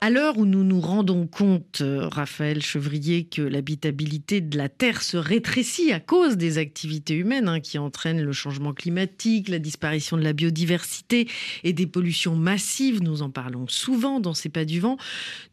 À 0.00 0.10
l'heure 0.10 0.38
où 0.38 0.46
nous 0.46 0.62
nous 0.62 0.80
rendons 0.80 1.26
compte, 1.26 1.80
euh, 1.80 2.06
Raphaël 2.06 2.62
Chevrier, 2.62 3.24
que 3.24 3.42
l'habitabilité 3.42 4.40
de 4.40 4.56
la 4.56 4.68
Terre 4.68 5.02
se 5.02 5.16
rétrécit 5.16 5.90
à 5.90 5.98
cause 5.98 6.36
des 6.36 6.58
activités 6.58 7.14
humaines 7.14 7.48
hein, 7.48 7.58
qui 7.58 7.78
entraînent 7.78 8.22
le 8.22 8.32
changement 8.32 8.72
climatique, 8.72 9.48
la 9.48 9.58
disparition 9.58 10.16
de 10.16 10.22
la 10.22 10.32
biodiversité 10.32 11.26
et 11.64 11.72
des 11.72 11.88
pollutions 11.88 12.36
massives, 12.36 13.02
nous 13.02 13.22
en 13.22 13.30
parlons 13.30 13.66
souvent 13.66 14.20
dans 14.20 14.34
ces 14.34 14.50
pas 14.50 14.64
du 14.64 14.78
vent, 14.78 14.98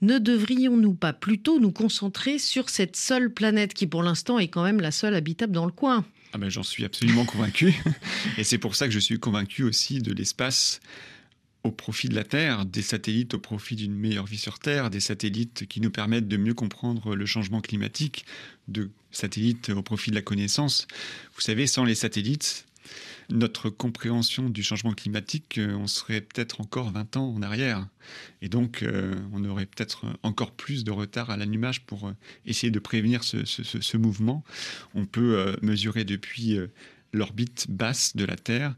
ne 0.04 0.20
devrions-nous 0.20 0.94
pas 0.94 1.12
plutôt 1.14 1.60
nous 1.60 1.72
concentrer 1.72 2.38
sur 2.38 2.70
cette 2.70 2.96
seule 2.96 3.34
planète 3.34 3.74
qui 3.74 3.88
pour 3.88 4.04
l'instant 4.04 4.38
est 4.38 4.48
quand 4.48 4.64
même 4.64 4.80
la 4.80 4.92
seule 4.92 5.16
habitable 5.16 5.54
dans 5.54 5.66
le 5.66 5.72
coin? 5.72 6.06
Ah 6.34 6.38
ben, 6.38 6.50
J'en 6.50 6.64
suis 6.64 6.86
absolument 6.86 7.26
convaincu. 7.26 7.74
et 8.38 8.44
c'est 8.44 8.60
pour 8.60 8.76
ça 8.76 8.86
que 8.86 8.94
je 8.94 9.00
suis 9.00 9.18
convaincu 9.18 9.64
aussi 9.64 10.02
de 10.02 10.14
l'espace 10.14 10.82
au 11.66 11.72
profit 11.72 12.10
de 12.10 12.16
la 12.16 12.24
Terre, 12.24 12.66
des 12.66 12.84
satellites 12.84 13.34
au 13.34 13.40
profit 13.40 13.76
d'une 13.76 13.96
meilleure 13.96 14.28
vie 14.28 14.38
sur 14.38 14.60
Terre, 14.60 14.92
des 14.92 15.00
satellites 15.00 15.66
qui 15.66 15.82
nous 15.82 15.90
permettent 15.90 16.28
de 16.28 16.38
mieux 16.38 16.54
comprendre 16.54 17.16
le 17.16 17.26
changement 17.26 17.60
climatique, 17.60 18.26
de 18.68 18.92
satellites 19.12 19.70
au 19.70 19.82
profit 19.82 20.12
de 20.12 20.16
la 20.16 20.22
connaissance. 20.22 20.88
Vous 21.34 21.42
savez, 21.42 21.66
sans 21.66 21.84
les 21.84 21.96
satellites, 21.96 22.68
notre 23.32 23.72
compréhension 23.72 24.48
du 24.48 24.62
changement 24.62 24.94
climatique, 24.94 25.58
euh, 25.58 25.74
on 25.74 25.88
serait 25.88 26.22
peut-être 26.22 26.62
encore 26.62 26.92
20 26.92 27.18
ans 27.18 27.34
en 27.36 27.42
arrière. 27.42 27.88
Et 28.44 28.48
donc, 28.48 28.84
euh, 28.84 29.16
on 29.34 29.44
aurait 29.44 29.66
peut-être 29.66 30.06
encore 30.22 30.52
plus 30.52 30.84
de 30.84 30.92
retard 30.92 31.32
à 31.32 31.38
l'allumage 31.38 31.82
pour 31.82 32.10
euh, 32.10 32.14
essayer 32.46 32.70
de 32.70 32.78
prévenir 32.78 33.24
ce, 33.24 33.98
mouvement. 33.98 34.44
On 34.94 35.08
peut 35.08 35.56
mesurer 35.64 36.04
depuis 36.04 36.60
l'orbite 37.14 37.66
basse 37.70 38.16
de 38.16 38.26
la 38.26 38.36
Terre 38.36 38.76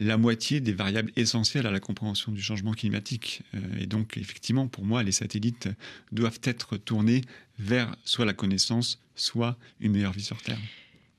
la 0.00 0.16
moitié 0.16 0.60
des 0.60 0.72
variables 0.72 1.12
essentielles 1.16 1.66
à 1.66 1.70
la 1.70 1.80
compréhension 1.80 2.32
du 2.32 2.42
changement 2.42 2.72
climatique. 2.72 3.42
et 3.78 3.86
donc, 3.86 4.16
effectivement, 4.16 4.68
pour 4.68 4.84
moi, 4.84 5.02
les 5.02 5.12
satellites 5.12 5.68
doivent 6.12 6.40
être 6.44 6.76
tournés 6.76 7.22
vers 7.58 7.94
soit 8.04 8.24
la 8.24 8.32
connaissance, 8.32 8.98
soit 9.14 9.56
une 9.80 9.92
meilleure 9.92 10.12
vie 10.12 10.22
sur 10.22 10.40
Terre. 10.42 10.58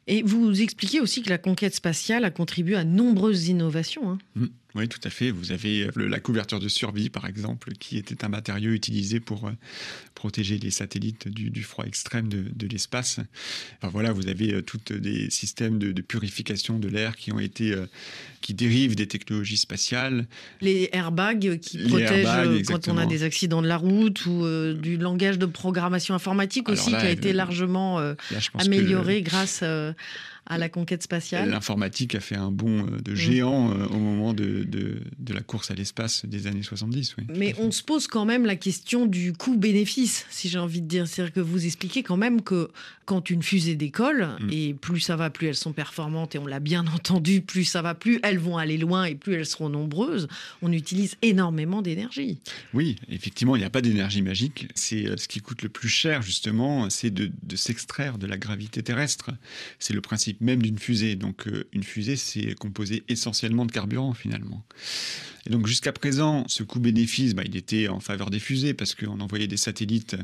Et 0.07 0.21
vous 0.21 0.61
expliquez 0.61 0.99
aussi 0.99 1.21
que 1.21 1.29
la 1.29 1.37
conquête 1.37 1.75
spatiale 1.75 2.25
a 2.25 2.31
contribué 2.31 2.75
à 2.75 2.83
nombreuses 2.83 3.47
innovations. 3.47 4.11
Hein. 4.11 4.17
Mmh. 4.35 4.45
Oui, 4.75 4.87
tout 4.87 4.99
à 5.03 5.11
fait. 5.11 5.29
Vous 5.29 5.51
avez 5.51 5.83
euh, 5.83 6.07
la 6.09 6.19
couverture 6.19 6.59
de 6.59 6.67
survie, 6.67 7.09
par 7.09 7.27
exemple, 7.27 7.73
qui 7.73 7.97
était 7.97 8.25
un 8.25 8.29
matériau 8.29 8.71
utilisé 8.71 9.19
pour 9.19 9.47
euh, 9.47 9.51
protéger 10.15 10.57
les 10.57 10.71
satellites 10.71 11.27
du, 11.27 11.63
froid 11.63 11.85
extrême 11.85 12.27
de, 12.27 12.67
l'espace. 12.67 13.19
Enfin, 13.77 13.91
voilà, 13.91 14.11
vous 14.13 14.27
avez 14.27 14.53
euh, 14.53 14.61
tous 14.63 14.79
des 14.91 15.29
systèmes 15.29 15.77
de, 15.77 16.01
purification 16.01 16.79
de 16.79 16.87
l'air 16.87 17.15
qui 17.15 17.31
ont 17.31 17.39
été, 17.39 17.75
qui 18.41 18.53
dérivent 18.53 18.95
des 18.95 19.07
technologies 19.07 19.57
spatiales. 19.57 20.25
Les 20.59 20.89
airbags 20.91 21.59
qui 21.59 21.77
protègent 21.77 22.63
quand 22.65 22.87
on 22.87 22.97
a 22.97 23.05
des 23.05 23.23
accidents 23.23 23.61
de 23.61 23.67
la 23.67 23.77
route 23.77 24.25
ou 24.25 24.43
du 24.73 24.97
langage 24.97 25.37
de 25.37 25.45
programmation 25.45 26.15
informatique 26.15 26.67
aussi 26.69 26.89
qui 26.89 26.95
a 26.95 27.09
été 27.09 27.31
largement 27.31 28.01
amélioré 28.59 29.21
grâce 29.21 29.63
à 29.63 29.93
à 30.45 30.57
la 30.57 30.67
conquête 30.67 31.03
spatiale. 31.03 31.49
L'informatique 31.49 32.15
a 32.15 32.19
fait 32.19 32.35
un 32.35 32.51
bond 32.51 32.85
euh, 32.85 32.99
de 32.99 33.11
mm. 33.13 33.15
géant 33.15 33.71
euh, 33.71 33.85
au 33.87 33.97
moment 33.97 34.33
de, 34.33 34.63
de, 34.63 35.33
la 35.33 35.41
course 35.41 35.71
à 35.71 35.73
l'espace 35.73 36.25
des 36.25 36.47
années 36.47 36.61
70. 36.61 37.15
Mais 37.35 37.55
on 37.57 37.71
se 37.71 37.81
pose 37.81 38.07
quand 38.07 38.25
même 38.25 38.45
la 38.45 38.55
question 38.55 39.05
du 39.05 39.33
coût-bénéfice, 39.33 40.25
si 40.29 40.49
j'ai 40.49 40.59
envie 40.59 40.81
de 40.81 40.87
dire. 40.87 41.07
C'est-à-dire 41.07 41.33
que 41.33 41.39
vous 41.39 41.65
expliquez 41.65 42.03
quand 42.03 42.17
même 42.17 42.41
que 42.41 42.69
quand 43.05 43.29
une 43.29 43.41
fusée 43.41 43.75
décolle, 43.75 44.29
mm. 44.41 44.49
et 44.51 44.73
plus 44.73 44.99
ça 44.99 45.15
va, 45.15 45.29
plus 45.29 45.47
elles 45.47 45.55
sont 45.55 45.73
performantes, 45.73 46.35
et 46.35 46.39
on 46.39 46.45
l'a 46.45 46.59
bien 46.59 46.85
entendu, 46.93 47.41
plus 47.41 47.63
ça 47.63 47.81
va, 47.81 47.95
plus 47.95 48.19
elles 48.23 48.37
vont 48.37 48.57
aller 48.57 48.77
loin 48.77 49.05
et 49.05 49.15
plus 49.15 49.33
elles 49.33 49.45
seront 49.45 49.69
nombreuses, 49.69 50.27
on 50.61 50.71
utilise 50.71 51.15
énormément 51.21 51.81
d'énergie. 51.81 52.39
Oui, 52.73 52.97
effectivement, 53.09 53.55
il 53.55 53.59
n'y 53.59 53.65
a 53.65 53.69
pas 53.69 53.81
d'énergie 53.81 54.21
magique. 54.21 54.67
C'est 54.75 55.07
euh, 55.07 55.17
ce 55.17 55.27
qui 55.27 55.39
coûte 55.39 55.61
le 55.61 55.69
plus 55.69 55.89
cher, 55.89 56.21
justement, 56.21 56.89
c'est 56.89 57.11
de, 57.11 57.31
de 57.43 57.55
s'extraire 57.55 58.17
de 58.17 58.27
la 58.27 58.37
gravité 58.37 58.83
terrestre. 58.83 59.31
C'est 59.79 59.93
le 59.93 60.01
principe 60.01 60.32
même 60.39 60.61
d'une 60.61 60.79
fusée. 60.79 61.15
Donc 61.15 61.47
euh, 61.47 61.67
une 61.73 61.83
fusée, 61.83 62.15
c'est 62.15 62.55
composé 62.55 63.03
essentiellement 63.07 63.65
de 63.65 63.71
carburant 63.71 64.13
finalement. 64.13 64.63
Et 65.45 65.49
donc 65.49 65.67
jusqu'à 65.67 65.91
présent, 65.91 66.45
ce 66.47 66.63
coût-bénéfice, 66.63 67.35
bah, 67.35 67.43
il 67.45 67.55
était 67.55 67.87
en 67.87 67.99
faveur 67.99 68.29
des 68.29 68.39
fusées 68.39 68.73
parce 68.73 68.95
qu'on 68.95 69.19
envoyait 69.19 69.47
des 69.47 69.57
satellites 69.57 70.15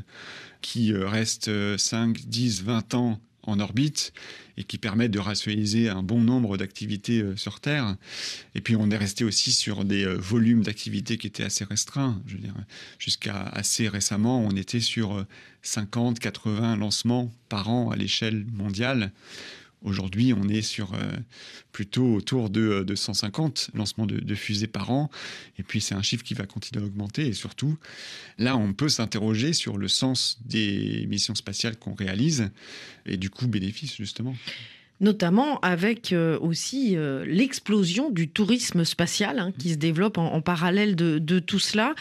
qui 0.62 0.92
euh, 0.92 1.06
restent 1.06 1.50
5, 1.76 2.26
10, 2.26 2.62
20 2.62 2.94
ans 2.94 3.20
en 3.44 3.58
orbite 3.58 4.12
et 4.58 4.64
qui 4.64 4.76
permettent 4.76 5.12
de 5.12 5.18
rationaliser 5.18 5.88
un 5.88 6.02
bon 6.02 6.20
nombre 6.20 6.58
d'activités 6.58 7.22
euh, 7.22 7.36
sur 7.36 7.60
Terre. 7.60 7.96
Et 8.54 8.60
puis 8.60 8.76
on 8.76 8.90
est 8.90 8.96
resté 8.96 9.24
aussi 9.24 9.52
sur 9.52 9.84
des 9.84 10.06
volumes 10.06 10.62
d'activités 10.62 11.18
qui 11.18 11.26
étaient 11.26 11.44
assez 11.44 11.64
restreints. 11.64 12.22
Je 12.26 12.34
veux 12.34 12.42
dire, 12.42 12.54
jusqu'à 12.98 13.42
assez 13.42 13.88
récemment, 13.88 14.40
on 14.40 14.50
était 14.50 14.80
sur 14.80 15.24
50, 15.62 16.18
80 16.18 16.76
lancements 16.76 17.30
par 17.48 17.68
an 17.68 17.90
à 17.90 17.96
l'échelle 17.96 18.46
mondiale. 18.52 19.12
Aujourd'hui, 19.82 20.34
on 20.34 20.48
est 20.48 20.62
sur 20.62 20.92
euh, 20.94 20.98
plutôt 21.72 22.14
autour 22.14 22.50
de, 22.50 22.84
150 22.94 23.70
lancements 23.74 24.06
de, 24.06 24.34
fusées 24.34 24.66
par 24.66 24.90
an. 24.90 25.10
Et 25.58 25.62
puis, 25.62 25.80
c'est 25.80 25.94
un 25.94 26.02
chiffre 26.02 26.22
qui 26.24 26.34
va 26.34 26.46
continuer 26.46 26.84
à 26.84 26.86
augmenter. 26.86 27.26
Et 27.26 27.32
surtout, 27.32 27.78
là, 28.38 28.56
on 28.56 28.72
peut 28.74 28.88
s'interroger 28.88 29.52
sur 29.52 29.78
le 29.78 29.88
sens 29.88 30.38
des 30.44 31.06
missions 31.08 31.34
spatiales 31.34 31.76
qu'on 31.76 31.94
réalise 31.94 32.50
et 33.06 33.16
du 33.16 33.30
coup, 33.30 33.46
bénéfice, 33.46 33.96
justement 33.96 34.34
notamment 35.00 35.58
avec 35.60 36.12
euh, 36.12 36.38
aussi 36.40 36.96
euh, 36.96 37.24
l'explosion 37.26 38.10
du 38.10 38.28
tourisme 38.28 38.84
spatial 38.84 39.38
hein, 39.38 39.52
qui 39.58 39.70
se 39.70 39.76
développe 39.76 40.18
en, 40.18 40.40
parallèle 40.42 40.94
de, 40.94 41.18
de, 41.18 41.38
tout 41.38 41.58
cela. 41.58 41.94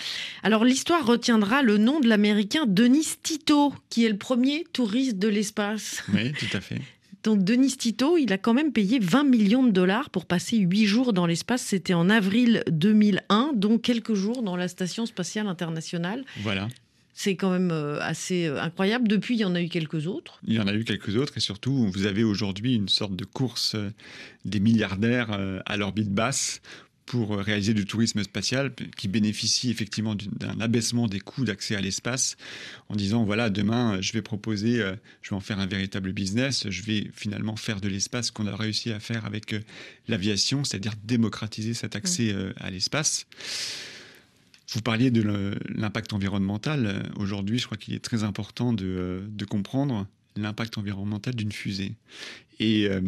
Alors 0.43 0.65
l'histoire 0.65 1.05
retiendra 1.05 1.61
le 1.61 1.77
nom 1.77 1.99
de 1.99 2.07
l'Américain 2.07 2.65
Denis 2.67 3.07
Tito, 3.23 3.73
qui 3.89 4.05
est 4.05 4.09
le 4.09 4.17
premier 4.17 4.65
touriste 4.73 5.17
de 5.17 5.27
l'espace. 5.27 6.03
Oui, 6.13 6.33
tout 6.33 6.57
à 6.57 6.61
fait. 6.61 6.81
Donc 7.23 7.43
Denis 7.43 7.75
Tito, 7.77 8.17
il 8.17 8.31
a 8.31 8.37
quand 8.37 8.53
même 8.53 8.71
payé 8.71 8.99
20 8.99 9.23
millions 9.23 9.63
de 9.63 9.71
dollars 9.71 10.09
pour 10.09 10.25
passer 10.25 10.57
8 10.57 10.85
jours 10.85 11.13
dans 11.13 11.25
l'espace. 11.25 11.61
C'était 11.61 11.93
en 11.93 12.09
avril 12.09 12.63
2001, 12.69 13.51
donc 13.55 13.81
quelques 13.81 14.13
jours 14.13 14.41
dans 14.41 14.55
la 14.55 14.67
Station 14.67 15.05
spatiale 15.05 15.47
internationale. 15.47 16.23
Voilà. 16.41 16.67
C'est 17.13 17.35
quand 17.35 17.51
même 17.51 17.71
euh, 17.71 17.99
assez 17.99 18.45
euh, 18.45 18.61
incroyable. 18.61 19.09
Depuis, 19.09 19.35
il 19.35 19.41
y 19.41 19.45
en 19.45 19.53
a 19.53 19.61
eu 19.61 19.67
quelques 19.67 20.07
autres. 20.07 20.39
Il 20.47 20.53
y 20.53 20.59
en 20.59 20.67
a 20.67 20.73
eu 20.73 20.85
quelques 20.85 21.17
autres 21.17 21.35
et 21.35 21.41
surtout, 21.41 21.91
vous 21.91 22.05
avez 22.05 22.23
aujourd'hui 22.23 22.75
une 22.75 22.87
sorte 22.87 23.13
de 23.13 23.25
course 23.25 23.75
euh, 23.75 23.89
des 24.45 24.61
milliardaires 24.61 25.37
à 25.65 25.75
l'orbite 25.75 26.09
basse 26.09 26.61
pour 27.09 27.39
réaliser 27.39 27.73
du 27.73 27.85
tourisme 27.85 28.21
spatial 28.21 28.71
qui 28.95 29.07
bénéficie 29.07 29.71
effectivement 29.71 30.13
d'un 30.13 30.61
abaissement 30.61 31.07
des 31.07 31.19
coûts 31.19 31.43
d'accès 31.43 31.75
à 31.75 31.81
l'espace 31.81 32.37
en 32.87 32.95
disant 32.95 33.23
voilà 33.23 33.49
demain 33.49 33.99
je 33.99 34.13
vais 34.13 34.21
proposer 34.21 34.79
euh, 34.79 34.95
je 35.23 35.31
vais 35.31 35.35
en 35.35 35.39
faire 35.39 35.57
un 35.57 35.65
véritable 35.65 36.13
business 36.13 36.69
je 36.69 36.83
vais 36.83 37.09
finalement 37.15 37.55
faire 37.55 37.81
de 37.81 37.87
l'espace 37.87 38.29
qu'on 38.29 38.45
a 38.45 38.55
réussi 38.55 38.91
à 38.91 38.99
faire 38.99 39.25
avec 39.25 39.53
euh, 39.53 39.59
l'aviation 40.07 40.63
c'est-à-dire 40.63 40.93
démocratiser 41.03 41.73
cet 41.73 41.95
accès 41.95 42.31
mmh. 42.31 42.37
euh, 42.37 42.53
à 42.57 42.69
l'espace 42.69 43.25
vous 44.75 44.81
parliez 44.81 45.09
de 45.09 45.57
l'impact 45.67 46.13
environnemental. 46.13 47.11
Aujourd'hui, 47.15 47.57
je 47.57 47.65
crois 47.65 47.75
qu'il 47.75 47.95
est 47.95 48.03
très 48.03 48.23
important 48.23 48.71
de, 48.71 49.23
de 49.27 49.45
comprendre 49.45 50.05
l'impact 50.41 50.77
environnemental 50.77 51.35
d'une 51.35 51.51
fusée. 51.51 51.95
Et 52.59 52.87
euh, 52.87 52.99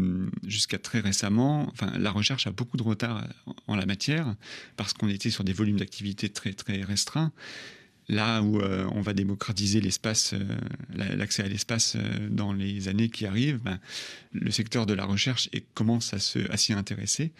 jusqu'à 0.47 0.77
très 0.77 0.99
récemment, 0.99 1.67
enfin, 1.71 1.91
la 1.97 2.11
recherche 2.11 2.47
a 2.47 2.51
beaucoup 2.51 2.77
de 2.77 2.83
retard 2.83 3.27
en 3.67 3.75
la 3.75 3.85
matière 3.85 4.35
parce 4.77 4.93
qu'on 4.93 5.09
était 5.09 5.29
sur 5.29 5.43
des 5.43 5.53
volumes 5.53 5.77
d'activité 5.77 6.29
très 6.29 6.53
très 6.53 6.81
restreints. 6.81 7.31
Là 8.07 8.41
où 8.41 8.59
euh, 8.59 8.87
on 8.91 9.01
va 9.01 9.13
démocratiser 9.13 9.79
l'espace, 9.79 10.33
euh, 10.33 10.57
l'accès 10.95 11.43
à 11.43 11.47
l'espace 11.47 11.97
dans 12.29 12.53
les 12.53 12.87
années 12.87 13.09
qui 13.09 13.25
arrivent, 13.25 13.59
ben, 13.61 13.79
le 14.33 14.51
secteur 14.51 14.85
de 14.85 14.93
la 14.93 15.05
recherche 15.05 15.49
commence 15.73 16.13
à, 16.13 16.17
à 16.51 16.57
s'y 16.57 16.73
intéresser. 16.73 17.31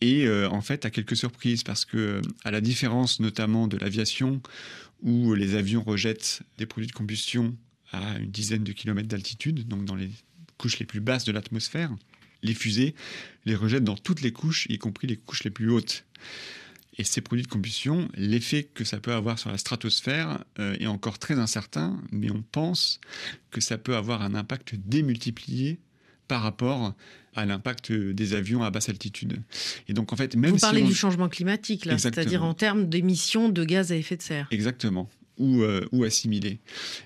Et 0.00 0.28
en 0.28 0.60
fait, 0.60 0.84
à 0.84 0.90
quelques 0.90 1.16
surprises, 1.16 1.62
parce 1.62 1.86
que, 1.86 2.20
à 2.42 2.50
la 2.50 2.60
différence 2.60 3.20
notamment 3.20 3.68
de 3.68 3.78
l'aviation, 3.78 4.42
où 5.02 5.32
les 5.34 5.54
avions 5.54 5.82
rejettent 5.82 6.42
des 6.58 6.66
produits 6.66 6.88
de 6.88 6.92
combustion 6.92 7.56
à 7.94 8.18
une 8.18 8.30
dizaine 8.30 8.64
de 8.64 8.72
kilomètres 8.72 9.08
d'altitude, 9.08 9.66
donc 9.68 9.84
dans 9.84 9.94
les 9.94 10.10
couches 10.58 10.78
les 10.78 10.86
plus 10.86 11.00
basses 11.00 11.24
de 11.24 11.32
l'atmosphère, 11.32 11.94
les 12.42 12.54
fusées 12.54 12.94
les 13.44 13.54
rejettent 13.54 13.84
dans 13.84 13.96
toutes 13.96 14.20
les 14.20 14.32
couches, 14.32 14.66
y 14.68 14.78
compris 14.78 15.06
les 15.06 15.16
couches 15.16 15.44
les 15.44 15.50
plus 15.50 15.70
hautes. 15.70 16.04
Et 16.96 17.02
ces 17.02 17.20
produits 17.20 17.42
de 17.42 17.48
combustion, 17.48 18.08
l'effet 18.14 18.62
que 18.62 18.84
ça 18.84 18.98
peut 18.98 19.12
avoir 19.12 19.38
sur 19.38 19.50
la 19.50 19.58
stratosphère 19.58 20.44
euh, 20.60 20.76
est 20.78 20.86
encore 20.86 21.18
très 21.18 21.38
incertain, 21.38 22.00
mais 22.12 22.30
on 22.30 22.42
pense 22.42 23.00
que 23.50 23.60
ça 23.60 23.78
peut 23.78 23.96
avoir 23.96 24.22
un 24.22 24.34
impact 24.34 24.76
démultiplié 24.76 25.80
par 26.28 26.42
rapport 26.42 26.94
à 27.34 27.46
l'impact 27.46 27.92
des 27.92 28.34
avions 28.34 28.62
à 28.62 28.70
basse 28.70 28.88
altitude. 28.88 29.42
Et 29.88 29.92
donc 29.92 30.12
en 30.12 30.16
fait, 30.16 30.36
même 30.36 30.52
Vous 30.52 30.58
parlez 30.58 30.82
du 30.82 30.94
changement 30.94 31.28
climatique 31.28 31.84
là, 31.84 31.98
c'est-à-dire 31.98 32.44
en 32.44 32.54
termes 32.54 32.88
d'émissions 32.88 33.48
de 33.48 33.64
gaz 33.64 33.90
à 33.90 33.96
effet 33.96 34.16
de 34.16 34.22
serre. 34.22 34.46
Exactement 34.52 35.10
ou, 35.38 35.62
euh, 35.62 35.86
ou 35.92 36.04
assimilée. 36.04 36.58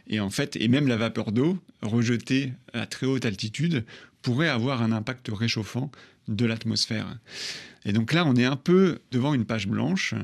Et 0.09 0.21
en 0.21 0.31
fait, 0.31 0.57
et 0.57 0.69
même 0.69 0.89
la 0.89 0.97
vapeur 0.97 1.33
d'eau 1.33 1.59
rejetée 1.83 2.53
à 2.73 2.87
très 2.87 3.07
haute 3.07 3.25
altitude 3.25 3.85
pourrait 4.23 4.49
avoir 4.49 4.83
un 4.83 4.93
impact 4.93 5.31
réchauffant 5.33 5.91
de 6.29 6.45
l'atmosphère. 6.45 7.19
Et 7.85 7.93
donc 7.93 8.13
là, 8.13 8.27
on 8.27 8.37
est 8.37 8.45
un 8.45 8.57
peu 8.57 8.99
devant 9.13 9.35
une 9.35 9.45
page 9.45 9.67
blanche, 9.67 10.15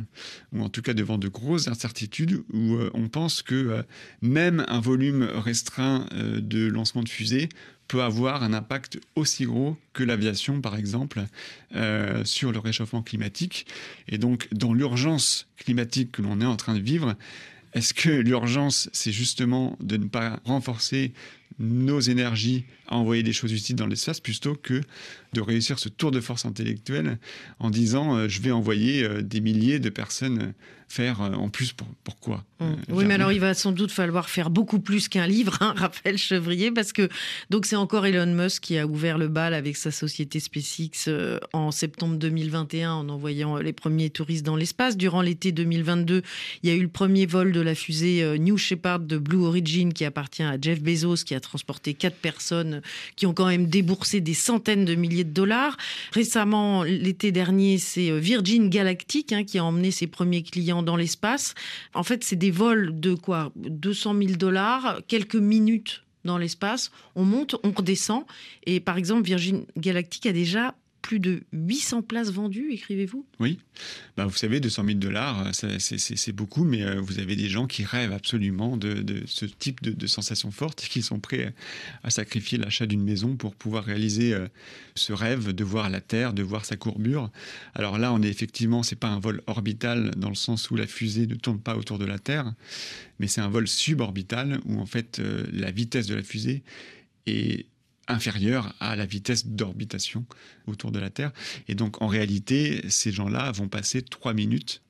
ou 0.53 0.63
en 0.63 0.69
tout 0.69 0.83
cas 0.83 0.93
devant 0.93 1.19
de 1.19 1.29
grosses 1.29 1.69
incertitudes, 1.69 2.45
où 2.53 2.75
euh, 2.75 2.91
on 2.95 3.09
pense 3.09 3.43
que 3.43 3.55
euh, 3.55 3.83
même 4.21 4.65
un 4.69 4.81
volume 4.81 5.23
restreint 5.23 6.07
euh, 6.13 6.41
de 6.41 6.67
lancement 6.67 7.03
de 7.03 7.09
fusées 7.09 7.49
peut 7.89 8.03
avoir 8.03 8.43
un 8.43 8.53
impact 8.53 8.99
aussi 9.15 9.45
gros 9.45 9.77
que 9.93 10.03
l'aviation, 10.03 10.63
par 10.63 10.75
exemple, 10.75 11.23
sur 12.25 12.51
le 12.51 12.59
réchauffement 12.59 13.03
climatique. 13.03 13.67
Et 14.09 14.17
donc, 14.17 14.49
dans 14.53 14.73
l'urgence 14.73 15.49
climatique 15.59 16.13
que 16.13 16.23
l'on 16.23 16.41
est 16.41 16.47
en 16.47 16.57
train 16.57 16.75
de 16.75 16.81
vivre, 16.81 17.15
est-ce 17.75 17.93
que 17.93 18.11
l'urgence, 18.11 18.89
c'est 18.93 19.13
justement 19.13 19.77
de 19.81 19.97
ne 19.97 20.07
pas 20.07 20.41
renforcer 20.45 21.13
nos 21.59 22.01
énergies 22.01 22.65
à 22.89 22.97
envoyer 22.97 23.23
des 23.23 23.33
choses 23.33 23.53
utiles 23.53 23.77
dans 23.77 23.87
l'espace 23.87 24.21
plutôt 24.21 24.55
que 24.55 24.81
de 25.35 25.41
réussir 25.41 25.79
ce 25.79 25.89
tour 25.89 26.11
de 26.11 26.21
force 26.21 26.47
intellectuelle 26.47 27.19
en 27.59 27.71
disant 27.71 28.17
euh, 28.17 28.29
je 28.29 28.41
vais 28.41 28.53
envoyer 28.53 29.03
euh, 29.03 29.23
des 29.23 29.41
milliers 29.41 29.79
de 29.79 29.91
personnes 29.91 30.55
faire 30.87 31.23
euh, 31.23 31.33
en 31.33 31.49
plus 31.49 31.73
pour, 31.73 31.89
pourquoi 32.05 32.45
mmh. 32.61 32.65
Oui, 32.91 33.05
mais 33.05 33.15
alors 33.15 33.33
il 33.33 33.41
va 33.41 33.55
sans 33.55 33.73
doute 33.73 33.91
falloir 33.91 34.29
faire 34.29 34.51
beaucoup 34.51 34.79
plus 34.79 35.09
qu'un 35.09 35.27
livre, 35.27 35.57
hein, 35.61 35.75
Raphaël 35.77 36.19
Chevrier, 36.19 36.71
parce 36.71 36.93
que 36.93 37.09
donc 37.51 37.67
c'est 37.67 37.75
encore 37.75 38.07
Elon 38.07 38.33
Musk 38.33 38.63
qui 38.63 38.79
a 38.79 38.87
ouvert 38.87 39.19
le 39.19 39.29
bal 39.29 39.55
avec 39.55 39.77
sa 39.77 39.91
société 39.91 40.41
SpaceX 40.41 41.11
en 41.53 41.71
septembre 41.71 42.17
2021 42.17 42.93
en 42.93 43.09
envoyant 43.09 43.57
les 43.57 43.73
premiers 43.73 44.11
touristes 44.11 44.45
dans 44.45 44.57
l'espace. 44.57 44.97
Durant 44.97 45.23
l'été 45.23 45.53
2022, 45.53 46.23
il 46.63 46.69
y 46.69 46.73
a 46.73 46.77
eu 46.77 46.83
le 46.83 46.89
premier 46.89 47.27
vol 47.27 47.51
de 47.51 47.61
la 47.61 47.75
fusée 47.75 48.39
New 48.39 48.57
Shepard 48.57 49.01
de 49.01 49.19
Blue 49.19 49.43
Origin 49.43 49.93
qui 49.93 50.05
appartient 50.05 50.43
à 50.43 50.59
Jeff 50.61 50.81
Bezos, 50.81 51.25
qui 51.25 51.35
a 51.35 51.41
transporté 51.41 51.95
quatre 51.95 52.17
personnes 52.17 52.74
qui 53.17 53.27
ont 53.27 53.35
quand 53.35 53.47
même 53.47 53.67
déboursé 53.67 54.21
des 54.21 54.35
centaines 54.35 54.85
de 54.85 54.95
milliers 54.95 55.25
de 55.25 55.33
dollars. 55.33 55.77
Récemment, 56.13 56.83
l'été 56.83 57.33
dernier, 57.33 57.79
c'est 57.79 58.11
euh, 58.11 58.19
Virgin 58.19 58.69
Galactic 58.69 59.33
hein, 59.33 59.45
qui 59.45 59.59
a 59.59 59.65
emmené 59.65 59.91
ses 59.91 60.07
premiers 60.07 60.43
clients 60.43 60.83
dans 60.83 60.97
l'espace. 60.97 61.55
En 61.95 62.03
fait, 62.03 62.25
c'est 62.25 62.37
des 62.37 62.51
vols 62.51 62.99
de 62.99 63.15
quoi? 63.15 63.53
200 63.57 64.15
000 64.15 64.33
dollars, 64.37 65.01
quelques 65.09 65.35
minutes 65.37 66.03
dans 66.25 66.39
l'espace. 66.39 66.91
On 67.15 67.25
monte, 67.25 67.57
on 67.63 67.71
redescend. 67.71 68.25
Et 68.67 68.81
par 68.81 68.97
exemple, 68.97 69.23
Virgin 69.23 69.65
Galactic 69.77 70.27
a 70.27 70.33
déjà 70.33 70.75
plus 71.05 71.21
de 71.21 71.43
800 71.53 72.01
places 72.01 72.33
vendues, 72.33 72.73
écrivez-vous? 72.73 73.27
Oui. 73.39 73.59
Bah, 74.17 74.25
vous 74.25 74.37
savez, 74.37 74.59
200 74.59 74.85
000 74.87 74.99
dollars, 74.99 75.51
c'est 75.53 76.33
beaucoup, 76.33 76.65
mais 76.65 76.83
euh, 76.83 76.99
vous 76.99 77.19
avez 77.19 77.37
des 77.37 77.51
gens 77.51 77.67
qui 77.67 77.85
rêvent 77.85 78.15
absolument 78.15 78.79
de, 78.79 79.05
ce 79.27 79.45
type 79.45 79.83
de, 79.83 80.07
sensations 80.07 80.51
fortes 80.51 80.83
et 80.83 80.89
qui 80.89 81.03
sont 81.03 81.21
prêts 81.21 81.53
à 82.05 82.09
sacrifier 82.09 82.57
l'achat 82.57 82.87
d'une 82.87 83.03
maison 83.03 83.37
pour 83.37 83.55
pouvoir 83.55 83.85
réaliser 83.85 84.33
euh, 84.33 84.49
ce 84.95 85.13
rêve 85.13 85.53
de 85.53 85.63
voir 85.63 85.91
la 85.91 86.01
Terre, 86.01 86.33
de 86.33 86.43
voir 86.43 86.65
sa 86.65 86.77
courbure. 86.77 87.31
Alors 87.75 87.99
là, 87.99 88.11
on 88.15 88.23
est 88.23 88.31
effectivement, 88.31 88.83
c'est 88.83 88.97
pas 88.97 89.09
un 89.09 89.21
vol 89.21 89.43
orbital 89.47 90.11
dans 90.17 90.31
le 90.31 90.35
sens 90.35 90.71
où 90.71 90.75
la 90.75 90.87
fusée 90.87 91.27
ne 91.27 91.35
tourne 91.35 91.61
pas 91.61 91.77
autour 91.77 91.99
de 91.99 92.07
la 92.07 92.19
Terre, 92.19 92.55
mais 93.19 93.27
c'est 93.27 93.43
un 93.43 93.51
vol 93.51 93.69
suborbital 93.69 94.59
où 94.65 94.81
en 94.81 94.87
fait 94.87 95.19
euh, 95.19 95.45
la 95.53 95.71
vitesse 95.71 96.07
de 96.07 96.15
la 96.15 96.23
fusée 96.23 96.63
est 97.27 97.67
inférieure 98.09 98.75
à 98.81 98.97
la 98.97 99.07
vitesse 99.07 99.47
d'orbitation 99.47 100.25
autour 100.67 100.93
de 100.93 100.99
la 100.99 101.11
Terre. 101.11 101.33
Et 101.69 101.75
donc, 101.75 102.03
en 102.03 102.07
réalité, 102.07 102.85
ces 102.89 103.13
gens-là 103.13 103.53
vont 103.53 103.69
passer 103.69 104.03
trois 104.03 104.35
minutes 104.35 104.83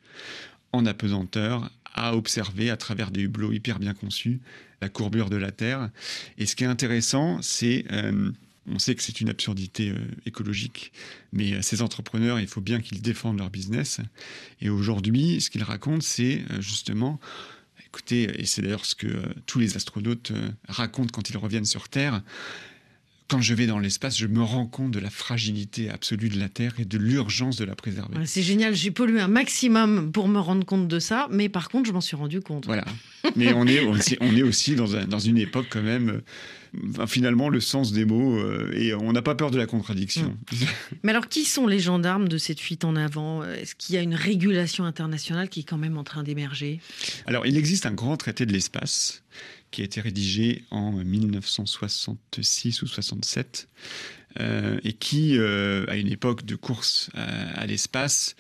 en 0.73 0.87
apesanteur 0.87 1.71
à 1.95 2.17
observer 2.17 2.71
à 2.71 2.77
travers 2.77 3.11
des 3.11 3.23
hublots 3.23 3.53
hyper 3.53 3.79
bien 3.79 3.95
conçus 3.95 4.41
la 4.81 4.89
courbure 4.89 5.31
de 5.31 5.37
la 5.37 5.51
Terre. 5.51 5.91
Et 6.37 6.47
ce 6.47 6.57
qui 6.57 6.65
est 6.65 6.69
intéressant, 6.69 7.41
c'est... 7.41 7.85
Euh, 7.91 8.31
on 8.67 8.79
sait 8.79 8.95
que 8.95 9.03
c'est 9.03 9.21
une 9.21 9.29
absurdité 9.29 9.91
euh, 9.91 9.99
écologique, 10.25 10.93
mais 11.33 11.53
euh, 11.53 11.63
ces 11.63 11.83
entrepreneurs, 11.83 12.41
il 12.41 12.47
faut 12.47 12.63
bien 12.63 12.81
qu'ils 12.81 13.03
défendent 13.03 13.39
leur 13.39 13.51
business. 13.51 14.01
Et 14.63 14.71
aujourd'hui, 14.71 15.41
ce 15.43 15.51
qu'ils 15.51 15.63
racontent, 15.63 16.01
c'est 16.03 16.43
justement 16.61 17.21
écoutez, 17.87 18.41
et 18.41 18.45
c'est 18.45 18.61
d'ailleurs 18.61 18.85
ce 18.85 18.97
que 18.97 19.23
tous 19.47 19.61
les 19.61 19.77
astronautes 19.77 20.33
racontent 20.69 21.11
quand 21.13 21.31
ils 21.31 21.37
reviennent 21.37 21.65
sur 21.65 21.89
Terre, 21.89 22.23
quand 23.29 23.41
je 23.41 23.55
vais 23.55 23.67
dans 23.67 23.79
l'espace, 23.79 24.19
je 24.19 24.27
me 24.27 24.43
rends 24.43 24.67
compte 24.67 24.91
de 24.91 24.99
la 24.99 25.09
fragilité 25.09 25.89
absolue 25.89 26.29
de 26.29 26.39
la 26.39 26.49
Terre 26.51 26.75
et 26.79 26.85
de 26.85 26.99
l'urgence 26.99 27.57
de 27.57 27.65
la 27.65 27.75
préserver. 27.75 28.15
C'est 28.27 28.43
génial, 28.43 28.75
j'ai 28.75 28.91
pollué 28.91 29.21
un 29.21 29.29
maximum 29.29 30.13
pour 30.13 30.29
me 30.29 30.39
rendre 30.39 30.67
compte 30.67 30.89
de 30.89 30.99
ça, 30.99 31.27
mais 31.31 31.49
par 31.49 31.71
contre, 31.71 31.89
je 31.89 31.93
m'en 31.93 32.03
suis 32.03 32.17
rendu 32.17 32.41
compte. 32.41 32.67
Voilà. 32.67 32.85
Mais 33.35 33.55
on 33.55 33.67
est 33.67 33.81
aussi, 33.81 34.19
on 34.21 34.37
est 34.37 34.43
aussi 34.43 34.77
dans, 34.77 34.95
un, 34.95 35.07
dans 35.07 35.19
une 35.19 35.39
époque 35.39 35.67
quand 35.71 35.83
même, 35.83 36.21
euh, 36.99 37.07
finalement, 37.07 37.49
le 37.49 37.61
sens 37.61 37.93
des 37.93 38.05
mots, 38.05 38.37
euh, 38.37 38.71
et 38.75 38.93
on 38.93 39.13
n'a 39.13 39.23
pas 39.23 39.35
peur 39.35 39.51
de 39.51 39.57
la 39.57 39.67
contradiction. 39.67 40.37
Mm. 40.53 40.57
mais 41.03 41.11
alors, 41.13 41.29
qui 41.29 41.47
sont 41.47 41.67
les 41.67 41.81
gendarmes 41.81 42.29
de 42.29 42.37
cette 42.37 42.61
fuite 42.61 42.85
en 42.85 42.95
avant? 42.95 43.43
Est-ce 43.43 43.75
qu'il 43.75 43.95
y 43.95 43.99
a 43.99 44.03
une 44.03 44.15
régulation 44.15 44.85
internationale 44.85 45.49
qui 45.49 45.61
est 45.61 45.65
quand 45.65 45.79
même 45.79 45.97
en 45.97 46.05
train 46.05 46.25
d'émerger? 46.25 46.79
Alors, 47.27 47.47
il 47.47 47.57
existe 47.57 47.87
un 47.87 47.93
grand 47.93 48.19
traité 48.19 48.45
de 48.45 48.53
l'espace 48.53 49.23
qui 49.75 49.83
a 49.83 49.85
été 49.85 50.01
rédigé 50.01 50.63
en 50.71 50.93
1966 50.93 52.83
ou 52.83 52.87
67 52.87 53.69
euh, 54.39 54.79
et 54.85 54.93
qui, 54.93 55.37
euh, 55.37 55.85
à 55.89 55.97
une 55.97 56.07
époque 56.07 56.45
de 56.45 56.55
course 56.55 57.11
à, 57.15 57.67
l'espace, 57.67 58.37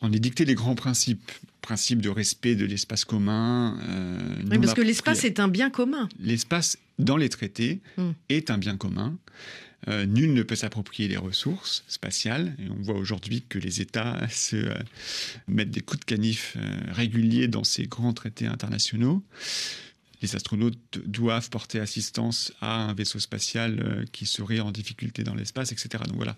en 0.00 0.12
est 0.12 0.20
dicté 0.20 0.44
les 0.44 0.54
grands 0.54 0.76
principes. 0.76 1.32
Principe 1.60 2.00
de 2.00 2.08
respect 2.08 2.54
de 2.54 2.66
l'espace 2.66 3.04
commun. 3.04 3.80
Euh, 3.88 4.18
oui, 4.48 4.58
parce 4.58 4.74
que 4.74 4.82
l'espace 4.82 5.24
est 5.24 5.40
un 5.40 5.48
bien 5.48 5.70
commun. 5.70 6.08
L'espace, 6.20 6.78
dans 7.00 7.16
les 7.16 7.30
traités, 7.30 7.80
hmm. 7.96 8.10
est 8.28 8.50
un 8.50 8.58
bien 8.58 8.76
commun. 8.76 9.18
nul 9.88 10.34
ne 10.34 10.42
peut 10.44 10.56
s'approprier 10.56 11.08
les 11.08 11.16
ressources 11.16 11.82
spatiales. 11.88 12.54
Et 12.60 12.70
on 12.70 12.80
voit 12.80 12.96
aujourd'hui 12.96 13.42
que 13.48 13.58
les 13.58 13.80
États 13.80 14.20
se 14.30 14.72
mettent 15.48 15.72
des 15.72 15.80
coups 15.80 16.00
de 16.00 16.04
canif 16.04 16.56
réguliers 16.92 17.48
dans 17.48 17.64
ces 17.64 17.88
grands 17.88 18.12
traités 18.12 18.46
internationaux 18.46 19.24
les 20.22 20.36
astronautes 20.36 20.98
doivent 21.06 21.50
porter 21.50 21.80
assistance 21.80 22.52
à 22.60 22.88
un 22.88 22.94
vaisseau 22.94 23.18
spatial 23.18 23.80
euh, 23.80 24.04
qui 24.12 24.26
serait 24.26 24.60
en 24.60 24.72
difficulté 24.72 25.24
dans 25.24 25.34
l'espace, 25.34 25.72
etc. 25.72 26.04
Donc 26.06 26.16
voilà, 26.16 26.36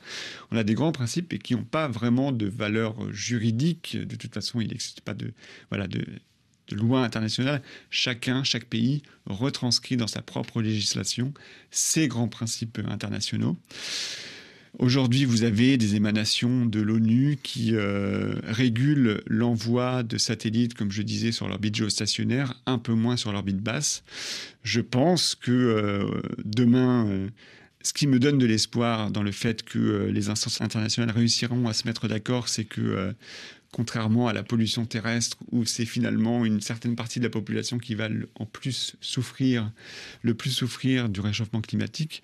on 0.50 0.56
a 0.56 0.64
des 0.64 0.74
grands 0.74 0.92
principes 0.92 1.32
et 1.32 1.38
qui 1.38 1.54
n'ont 1.54 1.64
pas 1.64 1.88
vraiment 1.88 2.32
de 2.32 2.46
valeur 2.46 3.12
juridique. 3.12 3.96
De 3.96 4.16
toute 4.16 4.34
façon, 4.34 4.60
il 4.60 4.68
n'existe 4.68 5.00
pas 5.00 5.14
de, 5.14 5.32
de 5.70 6.76
loi 6.76 7.02
internationale. 7.04 7.62
Chacun, 7.90 8.44
chaque 8.44 8.64
pays 8.64 9.02
retranscrit 9.26 9.96
dans 9.96 10.06
sa 10.06 10.22
propre 10.22 10.62
législation 10.62 11.32
ces 11.70 12.08
grands 12.08 12.28
principes 12.28 12.80
internationaux. 12.88 13.56
Aujourd'hui, 14.78 15.24
vous 15.24 15.42
avez 15.42 15.78
des 15.78 15.94
émanations 15.94 16.66
de 16.66 16.80
l'ONU 16.80 17.38
qui 17.42 17.70
euh, 17.72 18.34
régulent 18.44 19.22
l'envoi 19.26 20.02
de 20.02 20.18
satellites, 20.18 20.74
comme 20.74 20.90
je 20.90 21.00
disais, 21.00 21.32
sur 21.32 21.48
l'orbite 21.48 21.74
géostationnaire, 21.74 22.60
un 22.66 22.78
peu 22.78 22.92
moins 22.92 23.16
sur 23.16 23.32
l'orbite 23.32 23.56
basse. 23.56 24.04
Je 24.64 24.82
pense 24.82 25.34
que 25.34 25.50
euh, 25.50 26.20
demain, 26.44 27.06
euh, 27.08 27.28
ce 27.80 27.94
qui 27.94 28.06
me 28.06 28.18
donne 28.18 28.36
de 28.36 28.44
l'espoir 28.44 29.10
dans 29.10 29.22
le 29.22 29.32
fait 29.32 29.62
que 29.62 30.10
les 30.12 30.28
instances 30.28 30.60
internationales 30.60 31.14
réussiront 31.14 31.66
à 31.68 31.72
se 31.72 31.86
mettre 31.86 32.06
d'accord, 32.06 32.48
c'est 32.48 32.64
que 32.64 33.14
contrairement 33.76 34.26
à 34.26 34.32
la 34.32 34.42
pollution 34.42 34.86
terrestre 34.86 35.36
où 35.52 35.66
c'est 35.66 35.84
finalement 35.84 36.46
une 36.46 36.62
certaine 36.62 36.96
partie 36.96 37.18
de 37.18 37.24
la 37.24 37.30
population 37.30 37.76
qui 37.76 37.94
va 37.94 38.08
en 38.36 38.46
plus 38.46 38.96
souffrir, 39.02 39.70
le 40.22 40.32
plus 40.32 40.48
souffrir 40.48 41.10
du 41.10 41.20
réchauffement 41.20 41.60
climatique, 41.60 42.22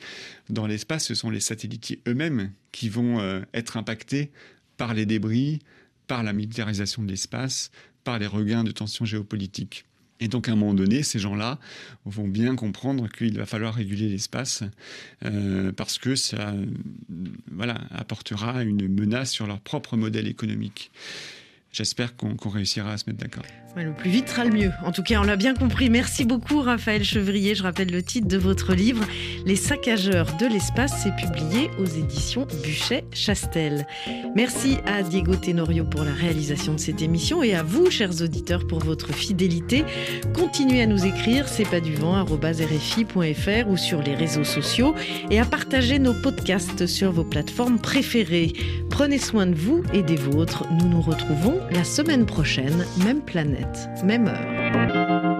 dans 0.48 0.66
l'espace, 0.66 1.04
ce 1.04 1.14
sont 1.14 1.28
les 1.28 1.40
satellites 1.40 1.98
eux-mêmes 2.08 2.52
qui 2.72 2.88
vont 2.88 3.20
euh, 3.20 3.42
être 3.52 3.76
impactés 3.76 4.30
par 4.78 4.94
les 4.94 5.04
débris, 5.04 5.58
par 6.06 6.22
la 6.22 6.32
militarisation 6.32 7.02
de 7.02 7.08
l'espace, 7.08 7.70
par 8.02 8.18
les 8.18 8.26
regains 8.26 8.64
de 8.64 8.70
tensions 8.70 9.04
géopolitiques. 9.04 9.84
Et 10.20 10.28
donc, 10.28 10.48
à 10.48 10.52
un 10.52 10.56
moment 10.56 10.72
donné, 10.72 11.02
ces 11.02 11.18
gens-là 11.18 11.58
vont 12.06 12.28
bien 12.28 12.56
comprendre 12.56 13.10
qu'il 13.10 13.36
va 13.36 13.44
falloir 13.44 13.74
réguler 13.74 14.08
l'espace 14.08 14.62
euh, 15.26 15.70
parce 15.72 15.98
que 15.98 16.16
ça 16.16 16.54
voilà, 17.50 17.78
apportera 17.90 18.62
une 18.62 18.88
menace 18.88 19.32
sur 19.32 19.46
leur 19.46 19.60
propre 19.60 19.98
modèle 19.98 20.28
économique 20.28 20.90
j'espère 21.72 22.16
qu'on 22.16 22.36
réussira 22.48 22.92
à 22.92 22.98
se 22.98 23.04
mettre 23.06 23.20
d'accord. 23.20 23.44
le 23.76 23.94
plus 23.94 24.10
vite 24.10 24.28
sera 24.28 24.44
le 24.44 24.50
mieux. 24.50 24.70
En 24.84 24.92
tout 24.92 25.02
cas, 25.02 25.18
on 25.20 25.22
l'a 25.22 25.36
bien 25.36 25.54
compris. 25.54 25.88
Merci 25.88 26.26
beaucoup, 26.26 26.60
Raphaël 26.60 27.02
Chevrier. 27.02 27.54
Je 27.54 27.62
rappelle 27.62 27.90
le 27.90 28.02
titre 28.02 28.28
de 28.28 28.36
votre 28.36 28.74
livre, 28.74 29.02
Les 29.46 29.56
saccageurs 29.56 30.36
de 30.36 30.46
l'espace. 30.46 30.92
C'est 31.02 31.16
publié 31.16 31.70
aux 31.78 31.86
éditions 31.86 32.46
Buchet-Chastel. 32.62 33.86
Merci 34.36 34.76
à 34.86 35.02
Diego 35.02 35.34
Tenorio 35.34 35.84
pour 35.84 36.04
la 36.04 36.12
réalisation 36.12 36.74
de 36.74 36.80
cette 36.80 37.00
émission 37.00 37.42
et 37.42 37.54
à 37.54 37.62
vous, 37.62 37.90
chers 37.90 38.20
auditeurs, 38.20 38.66
pour 38.66 38.80
votre 38.80 39.12
fidélité. 39.14 39.84
Continuez 40.34 40.82
à 40.82 40.86
nous 40.86 41.06
écrire, 41.06 41.48
c'est 41.48 41.68
pas 41.68 41.80
du 41.80 41.94
vent, 41.94 42.22
rfi.fr 42.22 43.68
ou 43.68 43.76
sur 43.78 44.02
les 44.02 44.14
réseaux 44.14 44.44
sociaux 44.44 44.94
et 45.30 45.40
à 45.40 45.46
partager 45.46 45.98
nos 45.98 46.14
podcasts 46.14 46.86
sur 46.86 47.12
vos 47.12 47.24
plateformes 47.24 47.78
préférées. 47.78 48.52
Prenez 48.90 49.18
soin 49.18 49.46
de 49.46 49.54
vous 49.54 49.82
et 49.94 50.02
des 50.02 50.16
vôtres. 50.16 50.66
Nous 50.78 50.88
nous 50.88 51.00
retrouvons 51.00 51.61
la 51.70 51.84
semaine 51.84 52.26
prochaine, 52.26 52.84
même 53.04 53.20
planète, 53.20 53.88
même 54.04 54.28
heure. 54.28 55.31